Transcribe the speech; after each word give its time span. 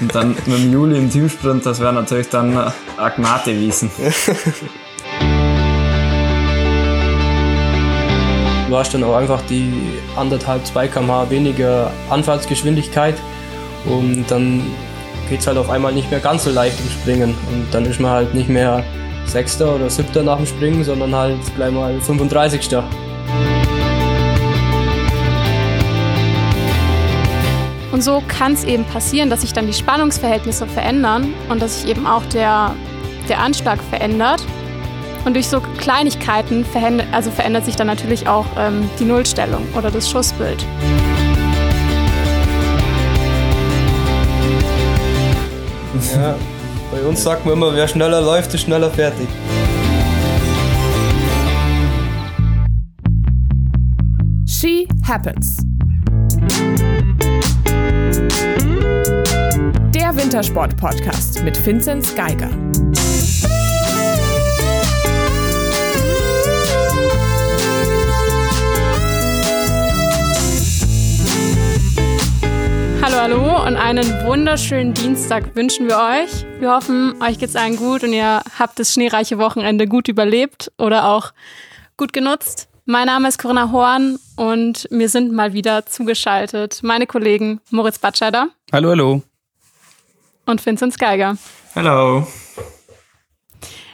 Und 0.00 0.14
dann 0.14 0.30
mit 0.30 0.46
dem 0.46 0.72
Juli 0.72 0.96
im 0.96 1.10
Teamsprint, 1.10 1.66
das 1.66 1.80
wäre 1.80 1.92
natürlich 1.92 2.28
dann 2.28 2.72
Agnate 2.96 3.54
Wiesen. 3.58 3.90
Du 8.68 8.76
hast 8.76 8.94
dann 8.94 9.02
auch 9.02 9.16
einfach 9.16 9.42
die 9.48 9.72
anderthalb, 10.16 10.64
zwei 10.64 10.86
km/h 10.86 11.28
weniger 11.28 11.90
Anfahrtsgeschwindigkeit 12.08 13.16
und 13.84 14.24
dann 14.28 14.62
geht 15.28 15.40
es 15.40 15.46
halt 15.48 15.58
auf 15.58 15.68
einmal 15.70 15.92
nicht 15.92 16.08
mehr 16.10 16.20
ganz 16.20 16.44
so 16.44 16.50
leicht 16.50 16.78
im 16.80 16.88
Springen 16.88 17.34
und 17.50 17.66
dann 17.72 17.84
ist 17.84 17.98
man 17.98 18.12
halt 18.12 18.32
nicht 18.32 18.48
mehr 18.48 18.84
Sechster 19.26 19.74
oder 19.74 19.90
Siebter 19.90 20.22
nach 20.22 20.36
dem 20.36 20.46
Springen, 20.46 20.84
sondern 20.84 21.14
halt 21.14 21.38
gleich 21.56 21.72
mal 21.72 22.00
35. 22.00 22.68
Und 28.00 28.04
so 28.04 28.22
kann 28.28 28.54
es 28.54 28.64
eben 28.64 28.86
passieren, 28.86 29.28
dass 29.28 29.42
sich 29.42 29.52
dann 29.52 29.66
die 29.66 29.74
Spannungsverhältnisse 29.74 30.66
verändern 30.66 31.34
und 31.50 31.60
dass 31.60 31.82
sich 31.82 31.90
eben 31.90 32.06
auch 32.06 32.24
der, 32.32 32.74
der 33.28 33.40
Anschlag 33.40 33.78
verändert. 33.90 34.42
Und 35.26 35.34
durch 35.34 35.48
so 35.48 35.60
Kleinigkeiten 35.76 36.64
verändert, 36.64 37.08
also 37.12 37.30
verändert 37.30 37.66
sich 37.66 37.76
dann 37.76 37.88
natürlich 37.88 38.26
auch 38.26 38.46
ähm, 38.56 38.88
die 38.98 39.04
Nullstellung 39.04 39.68
oder 39.76 39.90
das 39.90 40.08
Schussbild. 40.08 40.64
Ja, 46.14 46.36
bei 46.90 47.02
uns 47.06 47.22
sagt 47.22 47.44
man 47.44 47.52
immer, 47.52 47.74
wer 47.74 47.86
schneller 47.86 48.22
läuft, 48.22 48.54
ist 48.54 48.62
schneller 48.62 48.90
fertig. 48.90 49.28
She 54.46 54.88
Happens. 55.06 55.58
Der 60.10 60.24
Wintersport-Podcast 60.24 61.44
mit 61.44 61.64
Vinzenz 61.64 62.16
Geiger. 62.16 62.50
Hallo, 73.00 73.16
hallo 73.20 73.64
und 73.64 73.76
einen 73.76 74.04
wunderschönen 74.26 74.94
Dienstag 74.94 75.54
wünschen 75.54 75.86
wir 75.86 75.98
euch. 75.98 76.44
Wir 76.58 76.74
hoffen, 76.74 77.14
euch 77.22 77.38
geht's 77.38 77.54
allen 77.54 77.76
gut 77.76 78.02
und 78.02 78.12
ihr 78.12 78.42
habt 78.58 78.80
das 78.80 78.92
schneereiche 78.92 79.38
Wochenende 79.38 79.86
gut 79.86 80.08
überlebt 80.08 80.72
oder 80.76 81.06
auch 81.08 81.30
gut 81.96 82.12
genutzt. 82.12 82.68
Mein 82.84 83.06
Name 83.06 83.28
ist 83.28 83.38
Corinna 83.38 83.70
Horn 83.70 84.18
und 84.34 84.90
mir 84.90 85.08
sind 85.08 85.30
mal 85.30 85.52
wieder 85.52 85.86
zugeschaltet 85.86 86.80
meine 86.82 87.06
Kollegen 87.06 87.60
Moritz 87.70 88.00
Batscheider. 88.00 88.48
Hallo, 88.72 88.88
hallo. 88.88 89.22
Und 90.50 90.66
Vincent 90.66 90.98
Geiger. 90.98 91.38
Hallo. 91.76 92.26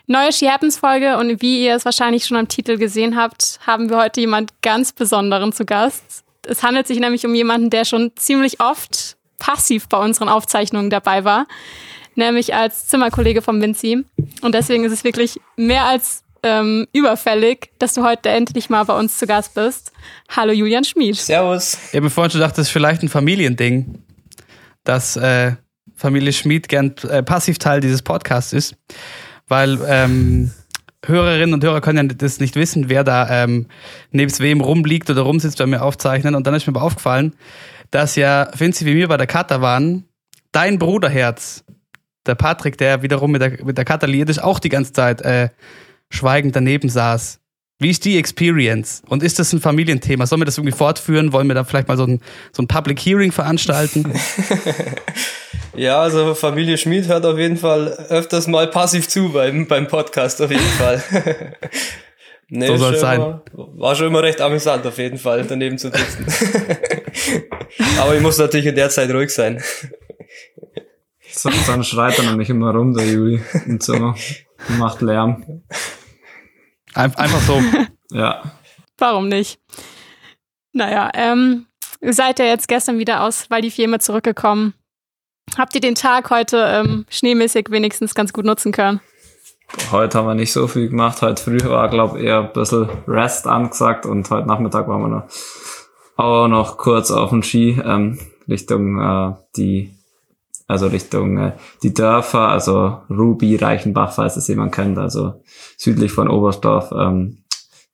Neue 0.07 0.33
She 0.33 0.49
Happens 0.49 0.79
Folge 0.79 1.19
und 1.19 1.43
wie 1.43 1.67
ihr 1.67 1.75
es 1.75 1.85
wahrscheinlich 1.85 2.25
schon 2.25 2.39
am 2.39 2.48
Titel 2.48 2.79
gesehen 2.79 3.15
habt, 3.15 3.61
haben 3.67 3.91
wir 3.91 3.98
heute 3.98 4.21
jemand 4.23 4.63
ganz 4.63 4.93
Besonderen 4.93 5.53
zu 5.53 5.67
Gast. 5.67 6.25
Es 6.47 6.63
handelt 6.63 6.87
sich 6.87 6.98
nämlich 6.98 7.27
um 7.27 7.35
jemanden, 7.35 7.69
der 7.69 7.85
schon 7.85 8.13
ziemlich 8.17 8.59
oft 8.59 9.19
passiv 9.39 9.87
bei 9.89 9.98
unseren 9.98 10.31
Aufzeichnungen 10.31 10.89
dabei 10.89 11.25
war, 11.25 11.47
nämlich 12.15 12.55
als 12.55 12.87
Zimmerkollege 12.87 13.43
von 13.43 13.61
Vinci. 13.61 14.07
Und 14.41 14.55
deswegen 14.55 14.85
ist 14.85 14.93
es 14.93 15.05
wirklich 15.05 15.39
mehr 15.57 15.85
als 15.85 16.23
ähm, 16.43 16.87
überfällig, 16.95 17.70
dass 17.79 17.93
du 17.93 18.03
heute 18.03 18.31
endlich 18.31 18.70
mal 18.70 18.85
bei 18.85 18.98
uns 18.98 19.19
zu 19.19 19.27
Gast 19.27 19.53
bist. 19.53 19.93
Hallo 20.35 20.53
Julian 20.53 20.85
Schmid. 20.85 21.17
Servus. 21.17 21.77
Ich 21.91 21.97
habe 21.97 22.09
vorhin 22.09 22.31
schon 22.31 22.41
gedacht, 22.41 22.57
das 22.57 22.69
ist 22.69 22.73
vielleicht 22.73 23.03
ein 23.03 23.11
Familiending, 23.11 24.03
dass 24.85 25.17
äh, 25.17 25.57
Familie 25.97 26.33
Schmid 26.33 26.69
gern 26.69 26.94
äh, 27.08 27.22
Passivteil 27.22 27.80
dieses 27.80 28.02
Podcasts 28.02 28.52
ist, 28.52 28.77
weil 29.48 29.78
ähm, 29.89 30.50
Hörerinnen 31.05 31.55
und 31.55 31.64
Hörer 31.64 31.80
können 31.80 32.08
ja 32.08 32.14
das 32.14 32.41
nicht 32.41 32.56
wissen, 32.56 32.89
wer 32.89 33.05
da 33.05 33.45
ähm, 33.45 33.67
nebst 34.11 34.40
wem 34.40 34.61
rumliegt 34.61 35.08
oder 35.08 35.23
rumsitzt 35.23 35.58
bei 35.58 35.67
mir 35.67 35.83
aufzeichnen. 35.83 36.35
Und 36.35 36.46
dann 36.46 36.55
ist 36.55 36.67
mir 36.67 36.74
aber 36.74 36.85
aufgefallen, 36.85 37.35
dass 37.90 38.17
ja 38.17 38.51
Vinci 38.56 38.85
wie 38.85 38.95
mir 38.95 39.08
bei 39.08 39.17
der 39.17 39.27
Kata 39.27 39.61
waren, 39.61 40.05
dein 40.52 40.79
Bruderherz, 40.79 41.64
der 42.27 42.35
Patrick, 42.35 42.77
der 42.77 43.02
wiederum 43.02 43.30
mit 43.30 43.40
der, 43.40 43.64
mit 43.64 43.79
der 43.79 43.85
Kata 43.85 44.06
liiert 44.06 44.29
ist, 44.29 44.42
auch 44.42 44.58
die 44.58 44.68
ganze 44.68 44.92
Zeit 44.92 45.23
äh, 45.23 45.51
schweigend 46.11 46.56
daneben 46.56 46.89
saß. 46.89 47.40
Wie 47.79 47.90
ist 47.90 48.05
die 48.05 48.18
Experience? 48.18 49.02
Und 49.06 49.23
ist 49.23 49.39
das 49.39 49.52
ein 49.52 49.61
Familienthema? 49.61 50.27
Sollen 50.27 50.40
wir 50.40 50.46
das 50.46 50.56
irgendwie 50.56 50.77
fortführen? 50.77 51.33
Wollen 51.33 51.46
wir 51.46 51.55
da 51.55 51.62
vielleicht 51.62 51.89
mal 51.89 51.96
so 51.96 52.05
ein, 52.05 52.20
so 52.52 52.62
ein 52.62 52.68
Public 52.68 52.98
Hearing 52.98 53.33
veranstalten? 53.33 54.12
Ja, 55.77 56.01
also 56.01 56.35
Familie 56.35 56.79
Schmid 56.79 57.07
hört 57.09 57.27
auf 57.27 57.39
jeden 57.39 57.57
Fall 57.57 57.89
öfters 58.09 58.47
mal 58.47 58.67
passiv 58.67 59.09
zu 59.09 59.31
beim, 59.31 59.67
beim 59.67 59.87
Podcast, 59.87 60.41
auf 60.41 60.51
jeden 60.51 60.63
Fall. 60.63 61.03
nee, 62.48 62.67
So 62.67 62.77
soll's 62.77 62.97
ist 62.97 63.01
sein. 63.03 63.20
Immer, 63.20 63.42
war 63.53 63.95
schon 63.95 64.07
immer 64.07 64.23
recht 64.23 64.41
amüsant, 64.41 64.86
auf 64.86 64.97
jeden 64.98 65.19
Fall, 65.19 65.45
daneben 65.45 65.77
zu 65.77 65.91
sitzen. 65.91 66.27
Aber 68.01 68.15
ich 68.15 68.23
muss 68.23 68.39
natürlich 68.39 68.67
in 68.67 68.75
der 68.75 68.89
Zeit 68.89 69.11
ruhig 69.11 69.31
sein. 69.31 69.63
So, 71.31 71.51
dann 71.67 71.85
schreit 71.85 72.19
er 72.19 72.25
nämlich 72.25 72.48
immer 72.48 72.70
rum, 72.70 72.95
der 72.95 73.07
Juli, 73.07 73.42
im 73.67 73.79
Zimmer. 73.79 74.15
Und 74.69 74.79
macht 74.79 75.03
Lärm. 75.03 75.63
Ein, 76.95 77.15
einfach 77.15 77.41
so. 77.41 77.63
Ja. 78.13 78.41
Warum 78.98 79.29
nicht? 79.29 79.59
Naja, 80.73 81.11
ähm, 81.13 81.67
ihr 82.01 82.13
seid 82.13 82.39
ja 82.39 82.45
jetzt 82.45 82.69
gestern 82.69 83.01
wieder 83.01 83.25
aus 83.25 83.51
Valdifieme 83.51 83.98
zurückgekommen. 83.98 84.75
Habt 85.57 85.74
ihr 85.74 85.80
den 85.80 85.95
Tag 85.95 86.29
heute 86.30 86.58
ähm, 86.68 87.07
schneemäßig 87.08 87.70
wenigstens 87.70 88.14
ganz 88.14 88.33
gut 88.33 88.45
nutzen 88.45 88.73
können? 88.73 89.01
Heute 89.90 90.18
haben 90.18 90.27
wir 90.27 90.34
nicht 90.34 90.52
so 90.52 90.67
viel 90.67 90.89
gemacht. 90.89 91.23
Heute 91.23 91.42
früh 91.42 91.58
war, 91.64 91.89
glaube 91.89 92.18
ich, 92.18 92.27
eher 92.27 92.40
ein 92.40 92.52
bisschen 92.52 92.89
Rest 93.08 93.46
angesagt 93.46 94.05
und 94.05 94.29
heute 94.30 94.46
Nachmittag 94.46 94.86
waren 94.86 95.01
wir 95.01 95.08
noch, 95.08 95.24
auch 96.17 96.48
noch 96.48 96.77
kurz 96.77 97.11
auf 97.11 97.30
dem 97.30 97.42
Ski 97.42 97.80
ähm, 97.83 98.18
Richtung 98.48 99.01
äh, 99.01 99.35
die, 99.56 99.95
also 100.67 100.89
Richtung 100.89 101.39
äh, 101.39 101.52
die 101.83 101.95
Dörfer, 101.95 102.48
also 102.48 102.98
Ruby, 103.08 103.56
Reichenbach, 103.56 104.12
falls 104.12 104.36
es 104.36 104.48
jemand 104.48 104.73
kennt, 104.73 104.98
also 104.98 105.42
südlich 105.79 106.12
von 106.12 106.29
Oberstdorf. 106.29 106.92
Ähm, 106.92 107.39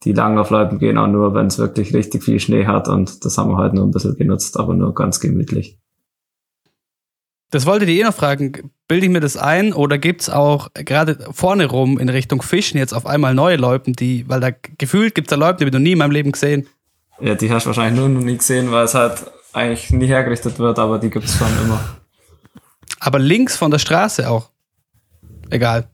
die 0.04 0.12
Langlaufloipen 0.12 0.80
gehen 0.80 0.98
auch 0.98 1.06
nur, 1.06 1.32
wenn 1.34 1.46
es 1.46 1.58
wirklich 1.58 1.94
richtig 1.94 2.24
viel 2.24 2.41
Schnee 2.41 2.66
hat 2.66 2.88
und 2.88 3.24
das 3.24 3.38
haben 3.38 3.50
wir 3.50 3.56
heute 3.56 3.76
nur 3.76 3.86
ein 3.86 3.92
bisschen 3.92 4.16
genutzt, 4.16 4.58
aber 4.58 4.74
nur 4.74 4.94
ganz 4.94 5.20
gemütlich. 5.20 5.78
Das 7.52 7.66
wolltet 7.66 7.90
ihr 7.90 8.00
eh 8.00 8.04
noch 8.04 8.14
fragen. 8.14 8.70
Bilde 8.88 9.06
ich 9.06 9.12
mir 9.12 9.20
das 9.20 9.36
ein 9.36 9.72
oder 9.74 9.98
gibt's 9.98 10.28
auch 10.30 10.68
gerade 10.74 11.18
vorne 11.32 11.66
rum 11.66 11.98
in 11.98 12.08
Richtung 12.08 12.40
Fischen 12.42 12.78
jetzt 12.78 12.94
auf 12.94 13.04
einmal 13.06 13.34
neue 13.34 13.56
Loipen, 13.56 13.92
die, 13.92 14.26
weil 14.28 14.40
da 14.40 14.48
gefühlt 14.78 15.14
gibt's 15.14 15.28
da 15.30 15.36
Loipen, 15.36 15.58
die 15.58 15.64
hab 15.64 15.68
ich 15.68 15.72
noch 15.74 15.80
nie 15.80 15.92
in 15.92 15.98
meinem 15.98 16.10
Leben 16.12 16.32
gesehen. 16.32 16.66
Ja, 17.20 17.34
die 17.34 17.50
hast 17.52 17.64
du 17.64 17.68
wahrscheinlich 17.68 18.00
nur 18.00 18.08
noch 18.08 18.22
nie 18.22 18.38
gesehen, 18.38 18.72
weil 18.72 18.84
es 18.86 18.94
halt 18.94 19.24
eigentlich 19.52 19.91
nie 19.91 20.06
hergerichtet 20.06 20.58
wird, 20.58 20.78
aber 20.78 20.98
die 20.98 21.10
gibt's 21.10 21.36
schon 21.36 21.48
immer. 21.62 21.78
Aber 23.00 23.18
links 23.18 23.54
von 23.56 23.70
der 23.70 23.78
Straße 23.78 24.28
auch. 24.30 24.48
Egal. 25.50 25.88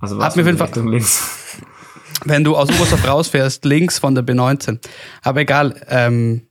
Also 0.00 0.16
Hat 0.16 0.22
was 0.22 0.36
mir 0.36 0.42
jeden 0.44 0.58
Fall- 0.58 0.66
Richtung 0.66 0.88
links. 0.88 1.64
Wenn 2.26 2.44
du 2.44 2.56
aus 2.56 2.68
Oberstdorf 2.68 3.06
rausfährst, 3.08 3.64
links 3.64 3.98
von 3.98 4.14
der 4.14 4.22
B19. 4.24 4.80
Aber 5.22 5.40
egal, 5.40 5.80
ähm, 5.88 6.42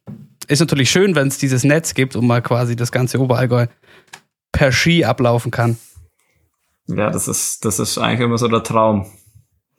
ist 0.48 0.60
natürlich 0.60 0.90
schön, 0.90 1.14
wenn 1.14 1.28
es 1.28 1.38
dieses 1.38 1.64
Netz 1.64 1.94
gibt 1.94 2.16
und 2.16 2.26
mal 2.26 2.42
quasi 2.42 2.76
das 2.76 2.92
ganze 2.92 3.20
Oberallgäu 3.20 3.68
per 4.52 4.72
Ski 4.72 5.06
ablaufen 5.06 5.52
kann. 5.52 5.78
Ja, 6.88 7.10
das 7.10 7.28
ist, 7.28 7.66
das 7.66 7.80
ist 7.80 7.98
eigentlich 7.98 8.22
immer 8.22 8.38
so 8.38 8.48
der 8.48 8.64
Traum. 8.64 9.06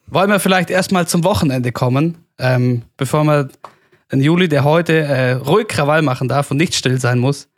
Wollen 0.07 0.31
wir 0.31 0.41
vielleicht 0.41 0.71
erstmal 0.71 1.07
zum 1.07 1.25
Wochenende 1.25 1.73
kommen, 1.73 2.19
ähm, 2.39 2.83
bevor 2.97 3.25
wir 3.25 3.49
den 4.11 4.21
Juli, 4.21 4.49
der 4.49 4.65
heute 4.65 5.01
äh, 5.01 5.33
ruhig 5.33 5.69
Krawall 5.69 6.03
machen 6.03 6.29
darf 6.29 6.51
und 6.51 6.57
nicht 6.57 6.75
still 6.75 7.01
sein 7.01 7.19
muss, 7.19 7.49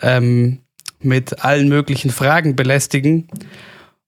ähm, 0.00 0.60
mit 1.00 1.44
allen 1.44 1.68
möglichen 1.68 2.10
Fragen 2.10 2.56
belästigen. 2.56 3.28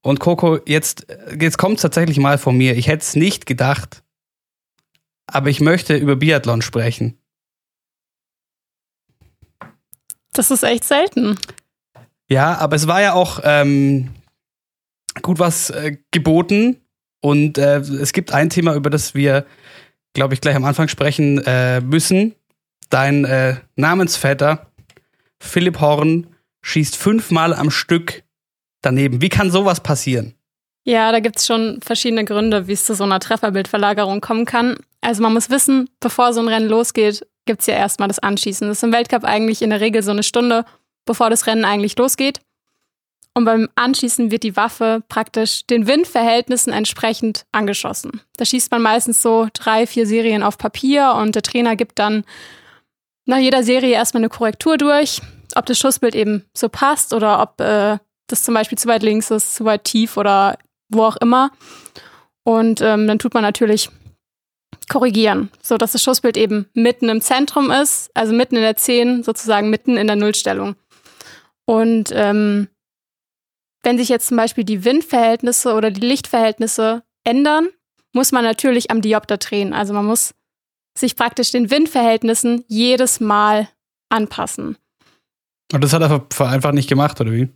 Und 0.02 0.20
Coco, 0.20 0.58
jetzt, 0.66 1.06
jetzt 1.38 1.58
kommt 1.58 1.76
es 1.76 1.82
tatsächlich 1.82 2.18
mal 2.18 2.38
von 2.38 2.56
mir. 2.56 2.76
Ich 2.76 2.88
hätte 2.88 3.02
es 3.02 3.16
nicht 3.16 3.46
gedacht, 3.46 4.02
aber 5.26 5.50
ich 5.50 5.60
möchte 5.60 5.96
über 5.96 6.16
Biathlon 6.16 6.62
sprechen. 6.62 7.18
Das 10.32 10.50
ist 10.50 10.62
echt 10.62 10.84
selten. 10.84 11.38
Ja, 12.30 12.56
aber 12.58 12.76
es 12.76 12.86
war 12.86 13.02
ja 13.02 13.14
auch 13.14 13.40
ähm, 13.42 14.10
gut 15.22 15.38
was 15.38 15.70
äh, 15.70 15.96
geboten. 16.12 16.80
Und 17.20 17.58
äh, 17.58 17.78
es 17.78 18.12
gibt 18.12 18.32
ein 18.32 18.50
Thema, 18.50 18.74
über 18.74 18.88
das 18.88 19.14
wir, 19.14 19.44
glaube 20.14 20.34
ich, 20.34 20.40
gleich 20.40 20.56
am 20.56 20.64
Anfang 20.64 20.88
sprechen 20.88 21.42
äh, 21.44 21.80
müssen. 21.80 22.34
Dein 22.88 23.24
äh, 23.24 23.56
Namensvetter 23.76 24.70
Philipp 25.42 25.80
Horn 25.80 26.28
schießt 26.62 26.96
fünfmal 26.96 27.52
am 27.52 27.70
Stück 27.70 28.22
daneben. 28.82 29.20
Wie 29.20 29.28
kann 29.28 29.50
sowas 29.50 29.80
passieren? 29.80 30.34
Ja, 30.84 31.12
da 31.12 31.20
gibt's 31.20 31.46
schon 31.46 31.80
verschiedene 31.82 32.24
Gründe, 32.24 32.66
wie 32.66 32.72
es 32.72 32.84
zu 32.84 32.94
so 32.94 33.04
einer 33.04 33.20
Trefferbildverlagerung 33.20 34.20
kommen 34.20 34.44
kann. 34.44 34.76
Also 35.00 35.22
man 35.22 35.34
muss 35.34 35.50
wissen, 35.50 35.90
bevor 36.00 36.32
so 36.32 36.40
ein 36.40 36.48
Rennen 36.48 36.68
losgeht, 36.68 37.26
gibt's 37.44 37.66
ja 37.66 37.74
erstmal 37.74 38.08
das 38.08 38.18
Anschießen. 38.18 38.68
Das 38.68 38.78
ist 38.78 38.84
im 38.84 38.92
Weltcup 38.92 39.24
eigentlich 39.24 39.62
in 39.62 39.70
der 39.70 39.80
Regel 39.80 40.02
so 40.02 40.10
eine 40.10 40.22
Stunde, 40.22 40.64
bevor 41.04 41.30
das 41.30 41.46
Rennen 41.46 41.64
eigentlich 41.64 41.96
losgeht. 41.96 42.40
Und 43.34 43.44
beim 43.44 43.68
Anschießen 43.76 44.30
wird 44.30 44.42
die 44.42 44.56
Waffe 44.56 45.02
praktisch 45.08 45.64
den 45.66 45.86
Windverhältnissen 45.86 46.72
entsprechend 46.72 47.46
angeschossen. 47.52 48.20
Da 48.36 48.44
schießt 48.44 48.70
man 48.72 48.82
meistens 48.82 49.22
so 49.22 49.48
drei, 49.52 49.86
vier 49.86 50.06
Serien 50.06 50.42
auf 50.42 50.58
Papier 50.58 51.14
und 51.16 51.34
der 51.36 51.42
Trainer 51.42 51.76
gibt 51.76 51.98
dann 51.98 52.24
nach 53.26 53.38
jeder 53.38 53.62
Serie 53.62 53.92
erstmal 53.92 54.20
eine 54.20 54.28
Korrektur 54.28 54.76
durch, 54.76 55.20
ob 55.54 55.66
das 55.66 55.78
Schussbild 55.78 56.14
eben 56.16 56.44
so 56.54 56.68
passt 56.68 57.14
oder 57.14 57.40
ob 57.40 57.60
äh, 57.60 57.98
das 58.26 58.42
zum 58.42 58.54
Beispiel 58.54 58.78
zu 58.78 58.88
weit 58.88 59.02
links 59.02 59.30
ist, 59.30 59.54
zu 59.54 59.64
weit 59.64 59.84
tief 59.84 60.16
oder 60.16 60.58
wo 60.88 61.04
auch 61.04 61.16
immer. 61.16 61.50
Und 62.42 62.80
ähm, 62.80 63.06
dann 63.06 63.18
tut 63.18 63.34
man 63.34 63.42
natürlich 63.42 63.90
korrigieren, 64.88 65.50
so 65.62 65.78
dass 65.78 65.92
das 65.92 66.02
Schussbild 66.02 66.36
eben 66.36 66.66
mitten 66.74 67.08
im 67.08 67.20
Zentrum 67.20 67.70
ist, 67.70 68.10
also 68.14 68.32
mitten 68.32 68.56
in 68.56 68.62
der 68.62 68.76
10, 68.76 69.22
sozusagen 69.22 69.70
mitten 69.70 69.96
in 69.96 70.08
der 70.08 70.16
Nullstellung. 70.16 70.74
Und 71.70 72.10
ähm, 72.12 72.66
wenn 73.84 73.96
sich 73.96 74.08
jetzt 74.08 74.26
zum 74.26 74.36
Beispiel 74.36 74.64
die 74.64 74.84
Windverhältnisse 74.84 75.74
oder 75.74 75.92
die 75.92 76.00
Lichtverhältnisse 76.00 77.04
ändern, 77.22 77.68
muss 78.12 78.32
man 78.32 78.42
natürlich 78.42 78.90
am 78.90 79.02
Diopter 79.02 79.36
drehen. 79.36 79.72
Also 79.72 79.94
man 79.94 80.04
muss 80.04 80.34
sich 80.98 81.14
praktisch 81.14 81.52
den 81.52 81.70
Windverhältnissen 81.70 82.64
jedes 82.66 83.20
Mal 83.20 83.68
anpassen. 84.08 84.78
Und 85.72 85.84
das 85.84 85.92
hat 85.92 86.02
er 86.02 86.50
einfach 86.50 86.72
nicht 86.72 86.88
gemacht, 86.88 87.20
oder 87.20 87.30
wie? 87.30 87.48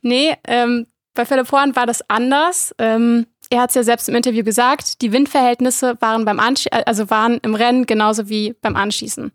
Nee, 0.00 0.36
ähm, 0.46 0.86
bei 1.14 1.26
Philipp 1.26 1.50
Horn 1.50 1.74
war 1.74 1.86
das 1.86 2.08
anders. 2.08 2.72
Ähm, 2.78 3.26
er 3.50 3.62
hat 3.62 3.70
es 3.70 3.74
ja 3.74 3.82
selbst 3.82 4.08
im 4.08 4.14
Interview 4.14 4.44
gesagt, 4.44 5.02
die 5.02 5.10
Windverhältnisse 5.10 6.00
waren 6.00 6.24
beim 6.24 6.38
Ansch 6.38 6.66
also 6.70 7.10
waren 7.10 7.40
im 7.42 7.56
Rennen 7.56 7.86
genauso 7.86 8.28
wie 8.28 8.54
beim 8.60 8.76
Anschießen. 8.76 9.32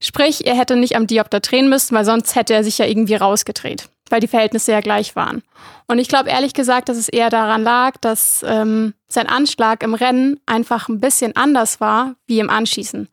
Sprich, 0.00 0.46
er 0.46 0.56
hätte 0.56 0.76
nicht 0.76 0.96
am 0.96 1.06
Diopter 1.06 1.40
drehen 1.40 1.68
müssen, 1.68 1.94
weil 1.94 2.04
sonst 2.04 2.34
hätte 2.34 2.54
er 2.54 2.62
sich 2.62 2.78
ja 2.78 2.86
irgendwie 2.86 3.14
rausgedreht, 3.14 3.88
weil 4.10 4.20
die 4.20 4.28
Verhältnisse 4.28 4.72
ja 4.72 4.80
gleich 4.80 5.16
waren. 5.16 5.42
Und 5.86 5.98
ich 5.98 6.08
glaube 6.08 6.30
ehrlich 6.30 6.52
gesagt, 6.52 6.88
dass 6.88 6.98
es 6.98 7.08
eher 7.08 7.30
daran 7.30 7.62
lag, 7.62 7.96
dass 8.00 8.44
ähm, 8.46 8.94
sein 9.08 9.28
Anschlag 9.28 9.82
im 9.82 9.94
Rennen 9.94 10.38
einfach 10.44 10.88
ein 10.88 11.00
bisschen 11.00 11.34
anders 11.34 11.80
war 11.80 12.14
wie 12.26 12.40
im 12.40 12.50
Anschießen. 12.50 13.08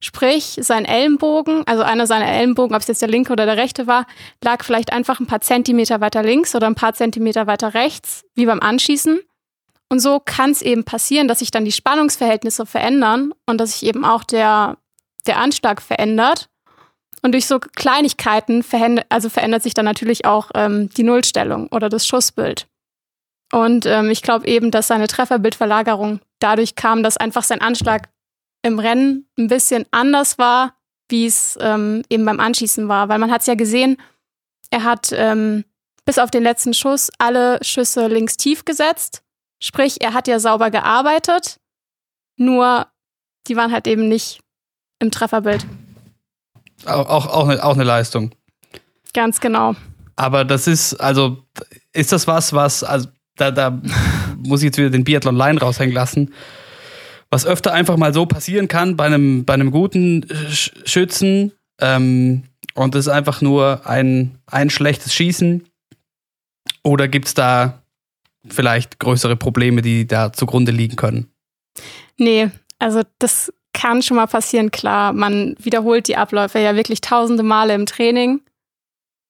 Sprich, 0.00 0.58
sein 0.60 0.84
Ellenbogen, 0.84 1.66
also 1.66 1.82
einer 1.82 2.06
seiner 2.06 2.28
Ellenbogen, 2.28 2.74
ob 2.74 2.82
es 2.82 2.88
jetzt 2.88 3.00
der 3.00 3.08
linke 3.08 3.32
oder 3.32 3.46
der 3.46 3.56
rechte 3.56 3.86
war, 3.86 4.06
lag 4.42 4.62
vielleicht 4.62 4.92
einfach 4.92 5.18
ein 5.18 5.26
paar 5.26 5.40
Zentimeter 5.40 6.00
weiter 6.00 6.22
links 6.22 6.54
oder 6.54 6.66
ein 6.66 6.74
paar 6.74 6.92
Zentimeter 6.94 7.46
weiter 7.46 7.72
rechts, 7.72 8.24
wie 8.34 8.44
beim 8.44 8.60
Anschießen. 8.60 9.20
Und 9.88 10.00
so 10.00 10.20
kann 10.20 10.50
es 10.50 10.60
eben 10.60 10.84
passieren, 10.84 11.28
dass 11.28 11.38
sich 11.38 11.50
dann 11.50 11.64
die 11.64 11.72
Spannungsverhältnisse 11.72 12.66
verändern 12.66 13.32
und 13.46 13.58
dass 13.58 13.78
sich 13.78 13.88
eben 13.88 14.04
auch 14.04 14.24
der, 14.24 14.76
der 15.26 15.38
Anschlag 15.38 15.80
verändert. 15.82 16.48
Und 17.22 17.32
durch 17.32 17.46
so 17.46 17.58
Kleinigkeiten 17.58 18.62
verändert, 18.62 19.06
also 19.08 19.30
verändert 19.30 19.62
sich 19.62 19.72
dann 19.72 19.86
natürlich 19.86 20.26
auch 20.26 20.50
ähm, 20.54 20.90
die 20.90 21.04
Nullstellung 21.04 21.68
oder 21.68 21.88
das 21.88 22.06
Schussbild. 22.06 22.66
Und 23.50 23.86
ähm, 23.86 24.10
ich 24.10 24.20
glaube 24.20 24.46
eben, 24.46 24.70
dass 24.70 24.88
seine 24.88 25.06
Trefferbildverlagerung 25.06 26.20
dadurch 26.38 26.74
kam, 26.74 27.02
dass 27.02 27.16
einfach 27.16 27.42
sein 27.42 27.60
Anschlag 27.60 28.10
im 28.62 28.78
Rennen 28.78 29.28
ein 29.38 29.48
bisschen 29.48 29.86
anders 29.90 30.38
war, 30.38 30.74
wie 31.08 31.26
es 31.26 31.56
ähm, 31.60 32.02
eben 32.10 32.24
beim 32.24 32.40
Anschießen 32.40 32.88
war. 32.88 33.08
Weil 33.08 33.18
man 33.18 33.30
hat 33.30 33.42
es 33.42 33.46
ja 33.46 33.54
gesehen, 33.54 33.96
er 34.70 34.84
hat 34.84 35.12
ähm, 35.12 35.64
bis 36.04 36.18
auf 36.18 36.30
den 36.30 36.42
letzten 36.42 36.74
Schuss 36.74 37.10
alle 37.18 37.58
Schüsse 37.62 38.08
links 38.08 38.36
tief 38.36 38.64
gesetzt. 38.64 39.22
Sprich, 39.60 40.02
er 40.02 40.12
hat 40.12 40.28
ja 40.28 40.38
sauber 40.38 40.70
gearbeitet, 40.70 41.60
nur 42.36 42.86
die 43.46 43.56
waren 43.56 43.72
halt 43.72 43.86
eben 43.86 44.08
nicht 44.08 44.40
im 44.98 45.10
Trefferbild. 45.10 45.66
Auch, 46.86 47.08
auch, 47.08 47.26
auch, 47.26 47.48
eine, 47.48 47.64
auch 47.64 47.74
eine 47.74 47.84
Leistung. 47.84 48.32
Ganz 49.12 49.40
genau. 49.40 49.74
Aber 50.16 50.44
das 50.44 50.66
ist, 50.66 50.94
also, 50.94 51.44
ist 51.92 52.12
das 52.12 52.26
was, 52.26 52.52
was, 52.52 52.84
also, 52.84 53.08
da, 53.36 53.50
da 53.50 53.70
muss 54.38 54.60
ich 54.60 54.66
jetzt 54.66 54.78
wieder 54.78 54.90
den 54.90 55.04
Biathlon 55.04 55.36
Line 55.36 55.60
raushängen 55.60 55.94
lassen 55.94 56.30
was 57.34 57.46
öfter 57.46 57.72
einfach 57.72 57.96
mal 57.96 58.14
so 58.14 58.26
passieren 58.26 58.68
kann 58.68 58.96
bei 58.96 59.06
einem, 59.06 59.44
bei 59.44 59.54
einem 59.54 59.72
guten 59.72 60.24
Schützen. 60.50 61.50
Ähm, 61.80 62.44
und 62.74 62.94
es 62.94 63.06
ist 63.06 63.12
einfach 63.12 63.40
nur 63.40 63.88
ein, 63.88 64.38
ein 64.46 64.70
schlechtes 64.70 65.12
Schießen. 65.12 65.64
Oder 66.84 67.08
gibt 67.08 67.26
es 67.26 67.34
da 67.34 67.82
vielleicht 68.48 69.00
größere 69.00 69.34
Probleme, 69.34 69.82
die 69.82 70.06
da 70.06 70.32
zugrunde 70.32 70.70
liegen 70.70 70.94
können? 70.94 71.28
Nee, 72.18 72.50
also 72.78 73.02
das 73.18 73.52
kann 73.84 74.00
schon 74.00 74.16
mal 74.16 74.26
passieren, 74.26 74.70
klar. 74.70 75.12
Man 75.12 75.56
wiederholt 75.58 76.08
die 76.08 76.16
Abläufe 76.16 76.58
ja 76.58 76.74
wirklich 76.74 77.02
tausende 77.02 77.42
Male 77.42 77.74
im 77.74 77.84
Training. 77.84 78.40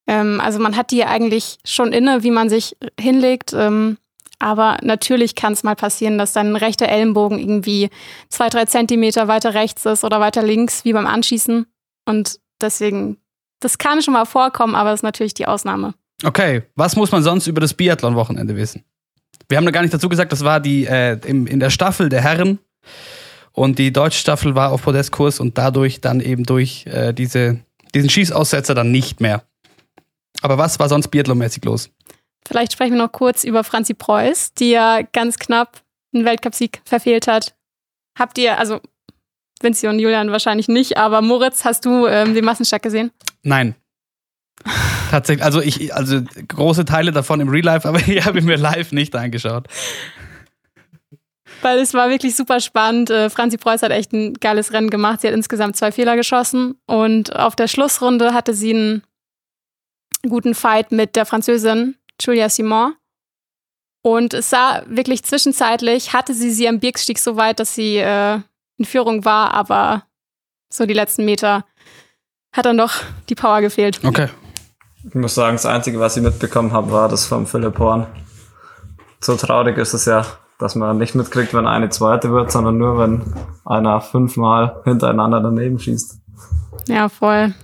Ähm, 0.06 0.40
also 0.40 0.60
man 0.60 0.76
hat 0.76 0.92
die 0.92 1.04
eigentlich 1.04 1.58
schon 1.64 1.92
inne, 1.92 2.22
wie 2.22 2.30
man 2.30 2.48
sich 2.48 2.76
hinlegt. 3.00 3.52
Ähm, 3.52 3.98
aber 4.38 4.76
natürlich 4.82 5.34
kann 5.34 5.54
es 5.54 5.64
mal 5.64 5.74
passieren, 5.74 6.18
dass 6.18 6.34
dein 6.34 6.54
rechter 6.54 6.86
Ellenbogen 6.88 7.40
irgendwie 7.40 7.90
zwei, 8.28 8.48
drei 8.48 8.64
Zentimeter 8.66 9.26
weiter 9.26 9.54
rechts 9.54 9.84
ist 9.86 10.04
oder 10.04 10.20
weiter 10.20 10.44
links, 10.44 10.84
wie 10.84 10.92
beim 10.92 11.08
Anschießen. 11.08 11.66
Und 12.04 12.38
deswegen, 12.60 13.16
das 13.58 13.78
kann 13.78 14.02
schon 14.02 14.14
mal 14.14 14.24
vorkommen, 14.24 14.76
aber 14.76 14.90
das 14.90 15.00
ist 15.00 15.04
natürlich 15.04 15.34
die 15.34 15.48
Ausnahme. 15.48 15.94
Okay, 16.22 16.62
was 16.76 16.94
muss 16.94 17.10
man 17.10 17.24
sonst 17.24 17.48
über 17.48 17.60
das 17.60 17.74
Biathlon-Wochenende 17.74 18.54
wissen? 18.54 18.84
Wir 19.48 19.58
haben 19.58 19.64
da 19.64 19.72
gar 19.72 19.82
nicht 19.82 19.94
dazu 19.94 20.08
gesagt, 20.08 20.30
das 20.30 20.44
war 20.44 20.60
die 20.60 20.84
äh, 20.86 21.18
im, 21.26 21.48
in 21.48 21.58
der 21.58 21.70
Staffel 21.70 22.08
der 22.08 22.22
Herren. 22.22 22.60
Und 23.54 23.78
die 23.78 23.92
deutsche 23.92 24.18
Staffel 24.18 24.56
war 24.56 24.72
auf 24.72 24.82
Podestkurs 24.82 25.38
und 25.38 25.56
dadurch 25.56 26.00
dann 26.00 26.20
eben 26.20 26.42
durch 26.42 26.86
äh, 26.86 27.12
diese, 27.12 27.60
diesen 27.94 28.10
Schießaussetzer 28.10 28.74
dann 28.74 28.90
nicht 28.90 29.20
mehr. 29.20 29.44
Aber 30.42 30.58
was 30.58 30.78
war 30.80 30.88
sonst 30.88 31.08
Biathlon-mäßig 31.08 31.64
los? 31.64 31.88
Vielleicht 32.46 32.72
sprechen 32.72 32.94
wir 32.94 33.02
noch 33.02 33.12
kurz 33.12 33.44
über 33.44 33.62
Franzi 33.62 33.94
Preuß, 33.94 34.54
die 34.54 34.70
ja 34.70 35.02
ganz 35.02 35.38
knapp 35.38 35.82
einen 36.12 36.24
Weltcupsieg 36.24 36.82
verfehlt 36.84 37.28
hat. 37.28 37.54
Habt 38.18 38.38
ihr, 38.38 38.58
also 38.58 38.80
Vinci 39.62 39.86
und 39.86 40.00
Julian 40.00 40.32
wahrscheinlich 40.32 40.68
nicht, 40.68 40.98
aber 40.98 41.22
Moritz, 41.22 41.64
hast 41.64 41.84
du 41.84 42.06
ähm, 42.06 42.34
den 42.34 42.44
Massenstart 42.44 42.82
gesehen? 42.82 43.12
Nein. 43.42 43.76
Tatsächlich, 45.10 45.44
also 45.44 45.60
ich, 45.60 45.94
also 45.94 46.22
große 46.48 46.84
Teile 46.84 47.12
davon 47.12 47.40
im 47.40 47.48
Real 47.48 47.64
Life, 47.64 47.88
aber 47.88 47.98
ich 48.06 48.24
habe 48.24 48.42
mir 48.42 48.56
live 48.56 48.92
nicht 48.92 49.14
angeschaut. 49.14 49.68
Weil 51.64 51.78
es 51.78 51.94
war 51.94 52.11
wirklich 52.11 52.37
super 52.37 52.61
spannend. 52.61 53.08
Äh, 53.08 53.31
Franzi 53.31 53.56
Preuß 53.56 53.81
hat 53.81 53.90
echt 53.90 54.12
ein 54.12 54.34
geiles 54.34 54.75
Rennen 54.75 54.90
gemacht. 54.90 55.22
Sie 55.22 55.28
hat 55.28 55.34
insgesamt 55.34 55.76
zwei 55.76 55.93
Fehler 55.93 56.14
geschossen 56.14 56.78
und 56.87 57.34
auf 57.34 57.56
der 57.56 57.69
Schlussrunde 57.69 58.34
hatte 58.34 58.52
sie 58.52 58.75
einen 58.75 59.02
guten 60.28 60.55
Fight 60.55 60.93
mit 60.93 61.16
der 61.16 61.25
Französin 61.25 61.96
Julia 62.20 62.50
Simon. 62.50 62.94
Und 64.02 64.35
es 64.35 64.50
sah 64.50 64.83
wirklich 64.88 65.25
zwischenzeitlich, 65.25 66.12
hatte 66.12 66.35
sie 66.35 66.50
sie 66.50 66.68
am 66.68 66.80
Birkstieg 66.80 67.18
so 67.18 67.37
weit, 67.37 67.59
dass 67.61 67.75
sie 67.75 67.97
äh, 67.97 68.40
in 68.76 68.85
Führung 68.85 69.25
war, 69.25 69.54
aber 69.54 70.02
so 70.71 70.85
die 70.85 70.92
letzten 70.92 71.25
Meter 71.25 71.64
hat 72.52 72.66
dann 72.66 72.76
doch 72.76 72.92
die 73.30 73.35
Power 73.35 73.62
gefehlt. 73.62 74.04
Okay. 74.04 74.28
Ich 75.09 75.14
muss 75.14 75.35
sagen, 75.35 75.56
das 75.56 75.64
Einzige, 75.64 75.99
was 75.99 76.18
ich 76.18 76.23
mitbekommen 76.23 76.73
habe, 76.73 76.92
war 76.92 77.09
das 77.09 77.25
vom 77.25 77.47
Philipp 77.47 77.78
Horn. 77.78 78.06
So 79.21 79.35
traurig 79.37 79.78
ist 79.78 79.94
es 79.94 80.04
ja, 80.04 80.26
dass 80.64 80.75
man 80.75 80.99
nicht 80.99 81.14
mitkriegt, 81.14 81.54
wenn 81.54 81.66
eine 81.66 81.90
zweite 81.90 82.33
wird, 82.33 82.50
sondern 82.50 82.78
nur, 82.78 82.99
wenn 82.99 83.23
einer 83.64 84.00
fünfmal 84.00 84.83
hintereinander 84.85 85.40
daneben 85.40 85.78
schießt. 85.78 86.18
Ja, 86.88 87.09
voll 87.09 87.54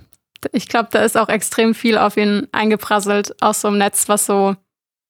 ich 0.51 0.67
glaube, 0.67 0.89
da 0.91 1.03
ist 1.03 1.17
auch 1.17 1.29
extrem 1.29 1.75
viel 1.75 1.97
auf 1.97 2.17
ihn 2.17 2.47
eingeprasselt 2.51 3.35
aus 3.41 3.61
so 3.61 3.67
einem 3.67 3.77
Netz, 3.77 4.09
was 4.09 4.25
so 4.25 4.55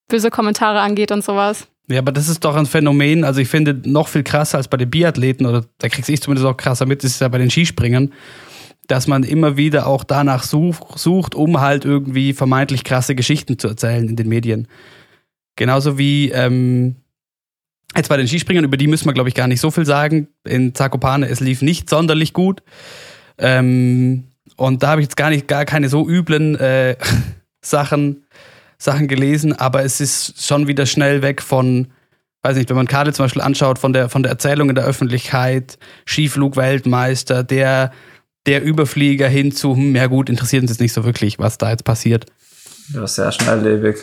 böse 0.09 0.29
Kommentare 0.29 0.81
angeht 0.81 1.11
und 1.11 1.23
sowas. 1.23 1.67
Ja, 1.87 1.99
aber 1.99 2.11
das 2.11 2.29
ist 2.29 2.43
doch 2.43 2.55
ein 2.55 2.65
Phänomen. 2.65 3.23
Also 3.23 3.41
ich 3.41 3.47
finde 3.47 3.79
noch 3.89 4.07
viel 4.07 4.23
krasser 4.23 4.57
als 4.57 4.67
bei 4.67 4.77
den 4.77 4.89
Biathleten, 4.89 5.45
oder 5.45 5.65
da 5.77 5.89
kriegst 5.89 6.09
ich 6.09 6.21
zumindest 6.21 6.47
auch 6.47 6.57
krasser 6.57 6.85
mit, 6.85 7.03
ist 7.03 7.21
ja 7.21 7.27
bei 7.27 7.37
den 7.37 7.49
Skispringern, 7.49 8.13
dass 8.87 9.07
man 9.07 9.23
immer 9.23 9.57
wieder 9.57 9.87
auch 9.87 10.03
danach 10.03 10.43
such, 10.43 10.97
sucht, 10.97 11.35
um 11.35 11.61
halt 11.61 11.85
irgendwie 11.85 12.33
vermeintlich 12.33 12.83
krasse 12.83 13.15
Geschichten 13.15 13.57
zu 13.57 13.69
erzählen 13.69 14.07
in 14.07 14.15
den 14.15 14.27
Medien. 14.27 14.67
Genauso 15.55 15.97
wie 15.97 16.31
ähm, 16.31 16.97
jetzt 17.95 18.09
bei 18.09 18.17
den 18.17 18.27
Skispringern, 18.27 18.63
über 18.63 18.77
die 18.77 18.87
müssen 18.87 19.05
wir, 19.05 19.13
glaube 19.13 19.29
ich, 19.29 19.35
gar 19.35 19.47
nicht 19.47 19.61
so 19.61 19.71
viel 19.71 19.85
sagen. 19.85 20.27
In 20.45 20.73
Zakopane, 20.75 21.27
es 21.27 21.39
lief 21.39 21.61
nicht 21.61 21.89
sonderlich 21.89 22.33
gut. 22.33 22.63
Ähm, 23.37 24.27
und 24.55 24.83
da 24.83 24.89
habe 24.89 25.01
ich 25.01 25.05
jetzt 25.05 25.17
gar 25.17 25.29
nicht, 25.29 25.47
gar 25.47 25.65
keine 25.65 25.89
so 25.89 26.07
üblen 26.07 26.55
äh, 26.55 26.95
Sachen, 27.61 28.25
Sachen 28.77 29.07
gelesen, 29.07 29.53
aber 29.53 29.83
es 29.83 30.01
ist 30.01 30.45
schon 30.45 30.67
wieder 30.67 30.85
schnell 30.85 31.21
weg 31.21 31.41
von, 31.41 31.87
weiß 32.43 32.57
nicht, 32.57 32.69
wenn 32.69 32.77
man 32.77 32.87
Kade 32.87 33.13
zum 33.13 33.25
Beispiel 33.25 33.41
anschaut, 33.41 33.79
von 33.79 33.93
der, 33.93 34.09
von 34.09 34.23
der 34.23 34.31
Erzählung 34.31 34.69
in 34.69 34.75
der 34.75 34.85
Öffentlichkeit, 34.85 35.77
Skiflug-Weltmeister, 36.05 37.43
der, 37.43 37.91
der 38.45 38.63
Überflieger 38.63 39.27
hin 39.27 39.51
zu, 39.51 39.75
hm, 39.75 39.95
ja 39.95 40.07
gut, 40.07 40.29
interessiert 40.29 40.63
uns 40.63 40.71
jetzt 40.71 40.81
nicht 40.81 40.93
so 40.93 41.03
wirklich, 41.03 41.39
was 41.39 41.57
da 41.57 41.69
jetzt 41.69 41.83
passiert. 41.83 42.25
Ja, 42.93 43.05
sehr 43.07 43.31
schnelllebig. 43.31 43.97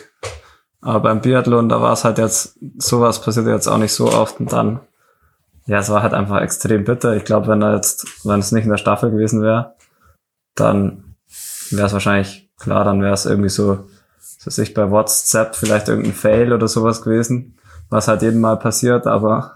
Aber 0.81 1.01
beim 1.01 1.21
Biathlon, 1.21 1.69
da 1.69 1.81
war 1.81 1.93
es 1.93 2.05
halt 2.05 2.17
jetzt, 2.17 2.57
sowas 2.77 3.21
passiert 3.21 3.47
jetzt 3.47 3.67
auch 3.67 3.77
nicht 3.77 3.93
so 3.93 4.11
oft 4.11 4.39
und 4.39 4.51
dann, 4.53 4.79
ja, 5.65 5.79
es 5.79 5.89
war 5.89 6.03
halt 6.03 6.13
einfach 6.13 6.41
extrem 6.41 6.85
bitter. 6.85 7.15
Ich 7.15 7.25
glaube, 7.25 7.47
wenn 7.47 7.61
er 7.61 7.75
jetzt, 7.75 8.25
wenn 8.25 8.39
es 8.39 8.51
nicht 8.51 8.63
in 8.63 8.69
der 8.69 8.77
Staffel 8.77 9.11
gewesen 9.11 9.41
wäre, 9.41 9.75
dann 10.55 11.15
wäre 11.69 11.87
es 11.87 11.93
wahrscheinlich 11.93 12.49
klar, 12.57 12.83
dann 12.83 13.01
wäre 13.01 13.13
es 13.13 13.25
irgendwie 13.25 13.49
so 13.49 13.87
so 14.39 14.49
sich 14.49 14.73
bei 14.73 14.89
WhatsApp 14.89 15.55
vielleicht 15.55 15.89
irgendein 15.89 16.13
Fail 16.13 16.53
oder 16.53 16.67
sowas 16.67 17.01
gewesen, 17.01 17.57
was 17.89 18.07
halt 18.07 18.21
jedem 18.21 18.39
mal 18.39 18.57
passiert, 18.57 19.05
aber, 19.05 19.53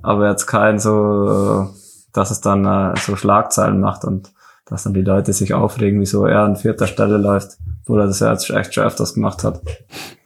aber 0.00 0.28
jetzt 0.30 0.46
kein 0.46 0.78
so, 0.78 1.74
dass 2.12 2.30
es 2.30 2.40
dann 2.40 2.64
äh, 2.64 2.96
so 3.00 3.16
Schlagzeilen 3.16 3.80
macht 3.80 4.04
und 4.04 4.32
dass 4.70 4.84
dann 4.84 4.94
die 4.94 5.02
Leute 5.02 5.32
sich 5.32 5.52
aufregen, 5.52 6.00
wieso 6.00 6.24
er 6.26 6.40
an 6.40 6.56
vierter 6.56 6.86
Stelle 6.86 7.18
läuft, 7.18 7.58
obwohl 7.82 8.00
er 8.00 8.06
das 8.06 8.20
ja 8.20 8.32
jetzt 8.32 8.48
echt 8.50 8.74
schon 8.74 8.84
öfters 8.84 9.14
gemacht 9.14 9.44
hat. 9.44 9.60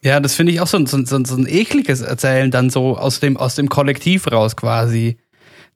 Ja, 0.03 0.21
das 0.21 0.35
finde 0.35 0.53
ich 0.53 0.61
auch 0.61 0.67
so, 0.67 0.77
ein- 0.77 0.87
so, 0.87 0.97
ein- 0.99 1.07
so, 1.07 1.17
ein- 1.17 1.25
so 1.25 1.35
ein 1.35 1.47
ekliges 1.49 2.03
Erzählen 2.03 2.51
dann 2.51 2.71
so 2.71 2.97
aus 2.97 3.21
dem, 3.21 3.37
aus 3.37 3.55
dem 3.57 3.69
Kollektiv 3.69 4.31
raus 4.31 4.55
quasi. 4.55 5.17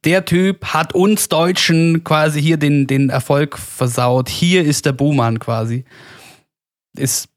Der 0.05 0.25
Typ 0.25 0.67
hat 0.67 0.95
uns 0.95 1.29
Deutschen 1.29 2.05
quasi 2.05 2.41
hier 2.41 2.57
den, 2.59 2.87
den 2.87 3.09
Erfolg 3.11 3.59
versaut. 3.59 4.29
Hier 4.29 4.65
ist 4.65 4.87
der 4.87 4.93
Buhmann 4.93 5.41
quasi. 5.41 5.85
Ist 6.97 7.29